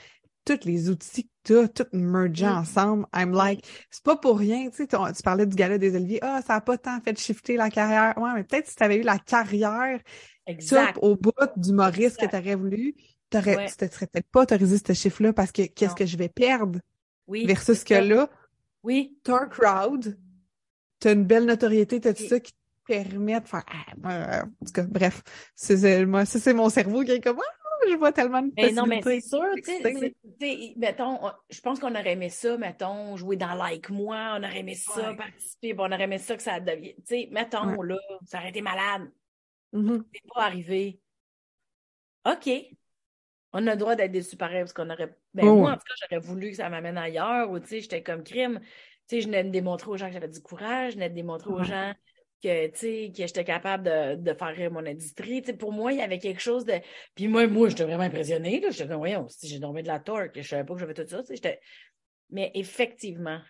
[0.45, 4.69] Tous les outils que tu as, tout mergé ensemble, I'm like, c'est pas pour rien,
[4.69, 7.55] tu sais, tu parlais du gala des Oliviers, ah, ça a pas tant fait shifter
[7.55, 8.17] la carrière.
[8.17, 9.99] Ouais, mais peut-être si tu avais eu la carrière
[10.47, 10.97] exact.
[11.01, 12.95] au bout du Maurice que tu aurais voulu,
[13.29, 13.65] T'aurais, ouais.
[13.67, 16.79] tu serais peut-être pas autorisé ce chiffre-là parce que qu'est-ce que je vais perdre?
[17.27, 17.45] Oui.
[17.45, 18.27] Versus que là,
[18.83, 19.17] oui.
[19.23, 20.17] t'as un crowd,
[20.99, 22.57] t'as une belle notoriété, t'as tout ça qui te
[22.87, 25.21] permet de faire, ah, ben, en tout cas, bref.
[25.55, 28.71] C'est, moi, ça, c'est mon cerveau qui est comme, ah, je vois tellement de mais
[28.71, 31.19] Non, mais c'est sûr, tu sais, mettons,
[31.49, 35.13] je pense qu'on aurait aimé ça, mettons, jouer dans Like Moi, on aurait aimé ça,
[35.13, 38.61] participer, on aurait aimé ça que ça devienne, tu sais, mettons, là, ça aurait été
[38.61, 39.11] malade.
[39.73, 40.03] Mm-hmm.
[40.13, 40.99] C'est pas arrivé.
[42.25, 42.49] OK,
[43.53, 45.15] on a le droit d'être déçu pareil parce qu'on aurait.
[45.33, 47.81] Ben, oh, moi, en tout cas, j'aurais voulu que ça m'amène ailleurs ou, tu sais,
[47.81, 48.59] j'étais comme crime.
[49.07, 51.15] Tu sais, je venais de démontrer aux gens que j'avais du courage, je venais de
[51.15, 51.93] démontrer aux gens
[52.43, 55.41] que, tu sais, que j'étais capable de, de, faire rire mon industrie.
[55.41, 56.75] Tu sais, pour moi, il y avait quelque chose de.
[57.15, 58.69] Puis moi, moi, j'étais vraiment impressionnée, là.
[58.69, 61.07] J'étais comme, voyons, si j'ai dormi de la torque, je savais pas que j'avais tout
[61.07, 61.59] ça, tu sais,
[62.29, 63.41] Mais effectivement,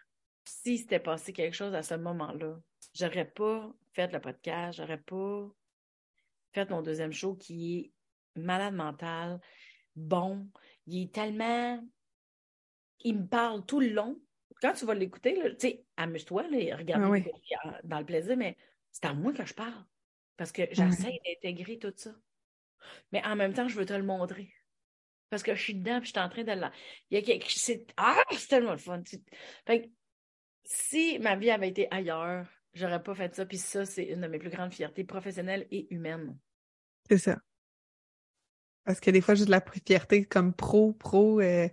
[0.45, 2.57] si c'était passé quelque chose à ce moment-là,
[2.93, 5.47] j'aurais pas fait le podcast, j'aurais pas
[6.53, 7.77] fait mon deuxième show qui
[8.35, 9.39] est malade mental,
[9.95, 10.49] bon.
[10.87, 11.83] Il est tellement.
[13.01, 14.19] Il me parle tout le long.
[14.61, 17.23] Quand tu vas l'écouter, tu sais, amuse-toi, regarde
[17.63, 18.57] ah dans le plaisir, mais
[18.91, 19.85] c'est à moi que je parle.
[20.35, 22.11] Parce que j'essaie d'intégrer tout ça.
[23.11, 24.51] Mais en même temps, je veux te le montrer.
[25.29, 26.71] Parce que je suis dedans, puis je suis en train de la.
[27.09, 29.01] Il y a quelque c'est Ah, c'est tellement le fun.
[29.65, 29.89] Fait
[30.63, 33.45] si ma vie avait été ailleurs, j'aurais pas fait ça.
[33.45, 36.37] Puis ça, c'est une de mes plus grandes fiertés professionnelles et humaines.
[37.07, 37.39] C'est ça.
[38.85, 41.41] Parce que des fois, j'ai de la fierté comme pro, pro.
[41.41, 41.67] Euh,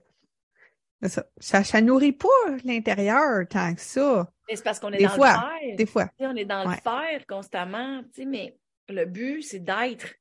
[1.38, 2.28] ça, ça, nourrit pas
[2.64, 4.30] l'intérieur tant que ça.
[4.48, 5.76] C'est parce qu'on est dans le faire.
[5.76, 6.10] Des fois.
[6.20, 8.56] on est dans le faire constamment, mais
[8.88, 10.14] le but, c'est d'être.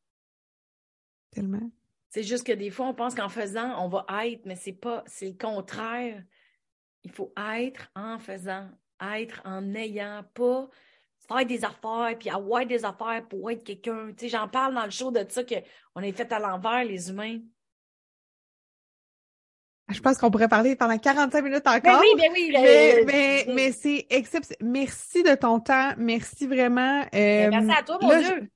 [1.31, 1.69] Tellement.
[2.09, 5.03] C'est juste que des fois, on pense qu'en faisant, on va être, mais c'est pas,
[5.05, 6.23] c'est le contraire.
[7.03, 8.69] Il faut être en faisant,
[9.01, 10.69] être en n'ayant pas
[11.27, 14.07] faire des affaires, puis avoir des affaires pour être quelqu'un.
[14.17, 17.09] Tu sais, j'en parle dans le show de ça qu'on est fait à l'envers, les
[17.09, 17.39] humains.
[19.89, 21.81] Je pense qu'on pourrait parler pendant 45 minutes encore.
[21.81, 22.49] Ben oui, ben oui.
[22.51, 24.57] Mais, mais, mais c'est exceptionnel.
[24.61, 25.93] Merci de ton temps.
[25.97, 27.05] Merci vraiment.
[27.11, 28.49] Ben, merci à toi, mon là, Dieu.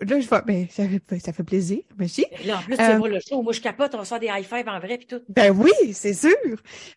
[0.00, 0.42] Je, là, je vais.
[0.46, 1.80] Ben, ça fait, ça fait plaisir.
[1.96, 2.26] Merci.
[2.44, 3.42] Là, en plus, tu vois le show.
[3.42, 3.92] Moi, je capote.
[3.96, 5.22] On faire des high five en vrai, puis tout.
[5.28, 6.30] Ben oui, c'est sûr.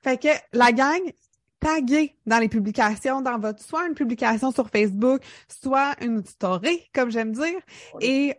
[0.03, 1.01] Fait que la gang,
[1.65, 7.09] taguer dans les publications, dans votre, soit une publication sur Facebook, soit une story, comme
[7.09, 7.59] j'aime dire,
[8.01, 8.35] et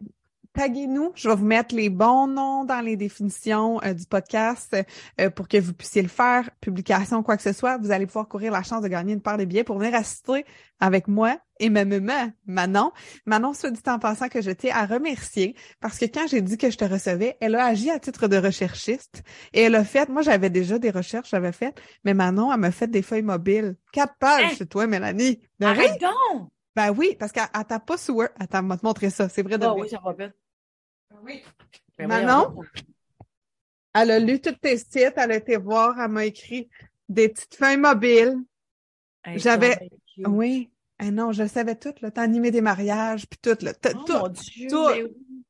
[0.56, 1.12] taguez-nous.
[1.14, 4.74] Je vais vous mettre les bons noms dans les définitions euh, du podcast
[5.20, 6.48] euh, pour que vous puissiez le faire.
[6.60, 9.36] Publication, quoi que ce soit, vous allez pouvoir courir la chance de gagner une paire
[9.36, 10.44] de billets pour venir assister
[10.80, 12.92] avec moi et ma maman, Manon.
[13.26, 16.56] Manon, soit dit en passant que je tiens à remercier parce que quand j'ai dit
[16.58, 19.22] que je te recevais, elle a agi à titre de recherchiste
[19.52, 22.70] et elle a fait, moi j'avais déjà des recherches, j'avais fait, mais Manon, elle m'a
[22.70, 23.76] fait des feuilles mobiles.
[23.92, 25.40] Quatre pages chez toi, Mélanie.
[25.62, 26.48] Arrête donc!
[26.74, 29.30] Ben oui, parce qu'elle t'a pas sous Attends, va te montrer ça.
[29.30, 30.30] C'est vrai de oh, oui, ça va bien.
[31.22, 31.42] Oui.
[31.98, 32.54] Ben Manon,
[33.94, 36.68] elle a lu tous tes sites, elle a été voir, elle m'a écrit
[37.08, 38.36] des petites feuilles mobiles.
[39.36, 39.88] J'avais.
[40.24, 40.70] Oui.
[41.00, 42.10] Eh non, je savais tout, là.
[42.10, 43.72] T'as animé des mariages, puis tout, là.
[43.84, 44.88] Oh, tout, mon Dieu, tout.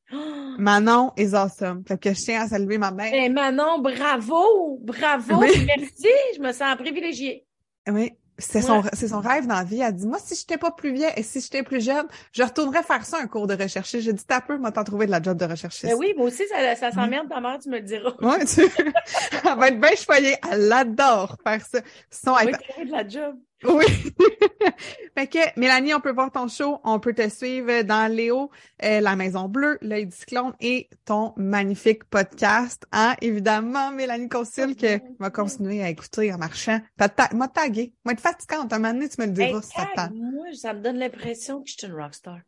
[0.57, 1.83] Manon is awesome.
[1.85, 3.11] Fait que je tiens à saluer ma mère.
[3.13, 4.79] Eh, Manon, bravo!
[4.81, 5.39] Bravo!
[5.39, 6.07] Merci!
[6.35, 7.45] Je me sens privilégiée.
[7.89, 8.13] Oui.
[8.39, 9.81] C'est son, c'est son rêve dans la vie.
[9.81, 12.83] Elle dit, moi, si j'étais pas plus vieille et si j'étais plus jeune, je retournerais
[12.83, 13.95] faire ça, un cours de recherche.
[13.97, 15.85] J'ai dit, t'as peu, moi, t'en trouver de la job de recherchiste.
[15.85, 18.13] Ben oui, moi aussi, ça, ça s'emmerde, ta mère, tu me le diras.
[18.21, 18.61] Ouais, tu...
[19.45, 20.35] elle va être bien choyée.
[20.51, 21.79] Elle adore faire ça.
[22.11, 22.51] Son, elle...
[22.51, 23.35] de la job.
[23.63, 23.85] Oui.
[25.17, 28.51] fait que, Mélanie, on peut voir ton show, on peut te suivre dans Léo,
[28.83, 32.85] euh, La Maison Bleue, L'œil du cyclone et ton magnifique podcast.
[32.91, 33.15] Hein?
[33.21, 36.79] Évidemment, Mélanie Consul, que va continuer à écouter en marchant.
[36.99, 37.93] M'a tagué.
[38.05, 38.71] Moi, être fatigante.
[38.71, 41.61] À un moment donné, tu me le diras si ça Moi, ça me donne l'impression
[41.61, 42.39] que je suis une rockstar.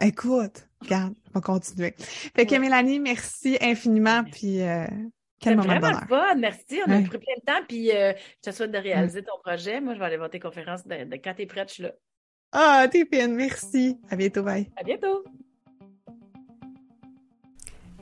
[0.00, 1.94] Écoute, regarde, on va continuer.
[1.98, 4.86] Fait que Mélanie, merci infiniment, puis euh,
[5.40, 6.80] quel moment vraiment de fun, merci.
[6.86, 8.12] On a pris plein de temps, puis euh,
[8.44, 9.80] je te souhaite de réaliser ton projet.
[9.80, 11.92] Moi, je vais aller voir tes conférences de, de quand t'es prête, je suis là.
[12.52, 13.98] Ah, t'es fine, merci.
[14.08, 14.70] À bientôt, bye.
[14.76, 15.24] À bientôt.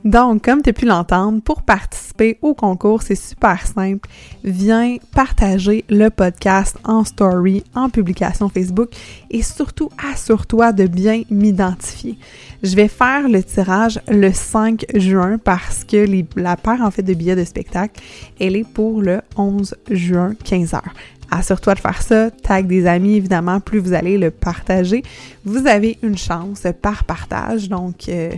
[0.04, 4.06] Donc, comme tu as pu l'entendre, pour participer au concours, c'est super simple.
[4.44, 8.90] Viens partager le podcast en story, en publication Facebook
[9.30, 12.18] et surtout assure-toi de bien m'identifier.
[12.62, 16.06] Je vais faire le tirage le 5 juin parce que
[16.36, 18.02] la paire en fait de billets de spectacle,
[18.38, 20.80] elle est pour le 11 juin 15h.
[21.30, 25.02] Assure-toi de faire ça, tag des amis évidemment, plus vous allez le partager,
[25.46, 27.70] vous avez une chance par partage.
[27.70, 28.30] Donc euh,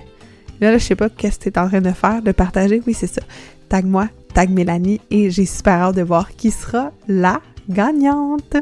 [0.60, 2.82] Là, je sais pas qu'est-ce que tu es en train de faire, de partager.
[2.86, 3.22] Oui, c'est ça.
[3.68, 8.56] Tag moi, tag Mélanie et j'ai super hâte de voir qui sera la gagnante.